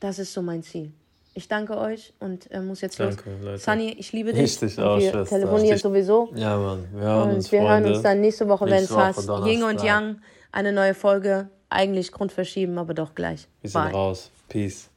Das 0.00 0.18
ist 0.18 0.32
so 0.32 0.42
mein 0.42 0.62
Ziel. 0.62 0.92
Ich 1.34 1.46
danke 1.46 1.76
euch 1.76 2.12
und 2.18 2.50
äh, 2.50 2.60
muss 2.60 2.80
jetzt 2.80 2.98
danke, 2.98 3.30
los. 3.30 3.40
Leute. 3.42 3.58
Sunny, 3.58 3.94
ich 3.98 4.12
liebe 4.12 4.32
dich. 4.32 4.42
Ich 4.42 4.58
dich 4.58 4.78
auch, 4.80 4.98
wir 4.98 5.10
Schwester. 5.10 5.36
telefonieren 5.36 5.76
ich 5.76 5.82
sowieso. 5.82 6.32
Ja, 6.34 6.56
Mann. 6.58 6.84
Wir 6.92 7.00
hören 7.02 7.28
und 7.30 7.36
uns, 7.36 7.52
wir 7.52 7.60
Freunde. 7.60 7.88
hören 7.88 7.94
uns 7.94 8.02
dann 8.02 8.20
nächste 8.20 8.48
Woche, 8.48 8.66
wenn 8.66 8.82
es 8.82 8.96
heißt 8.96 9.28
Ying 9.44 9.62
und 9.62 9.82
Yang. 9.82 10.20
Eine 10.50 10.72
neue 10.72 10.94
Folge. 10.94 11.48
Eigentlich 11.70 12.12
Grund 12.12 12.32
verschieben, 12.32 12.78
aber 12.78 12.94
doch 12.94 13.14
gleich. 13.14 13.46
Wir 13.60 13.70
sind 13.70 13.82
Bye. 13.82 13.92
raus. 13.92 14.30
Peace. 14.48 14.88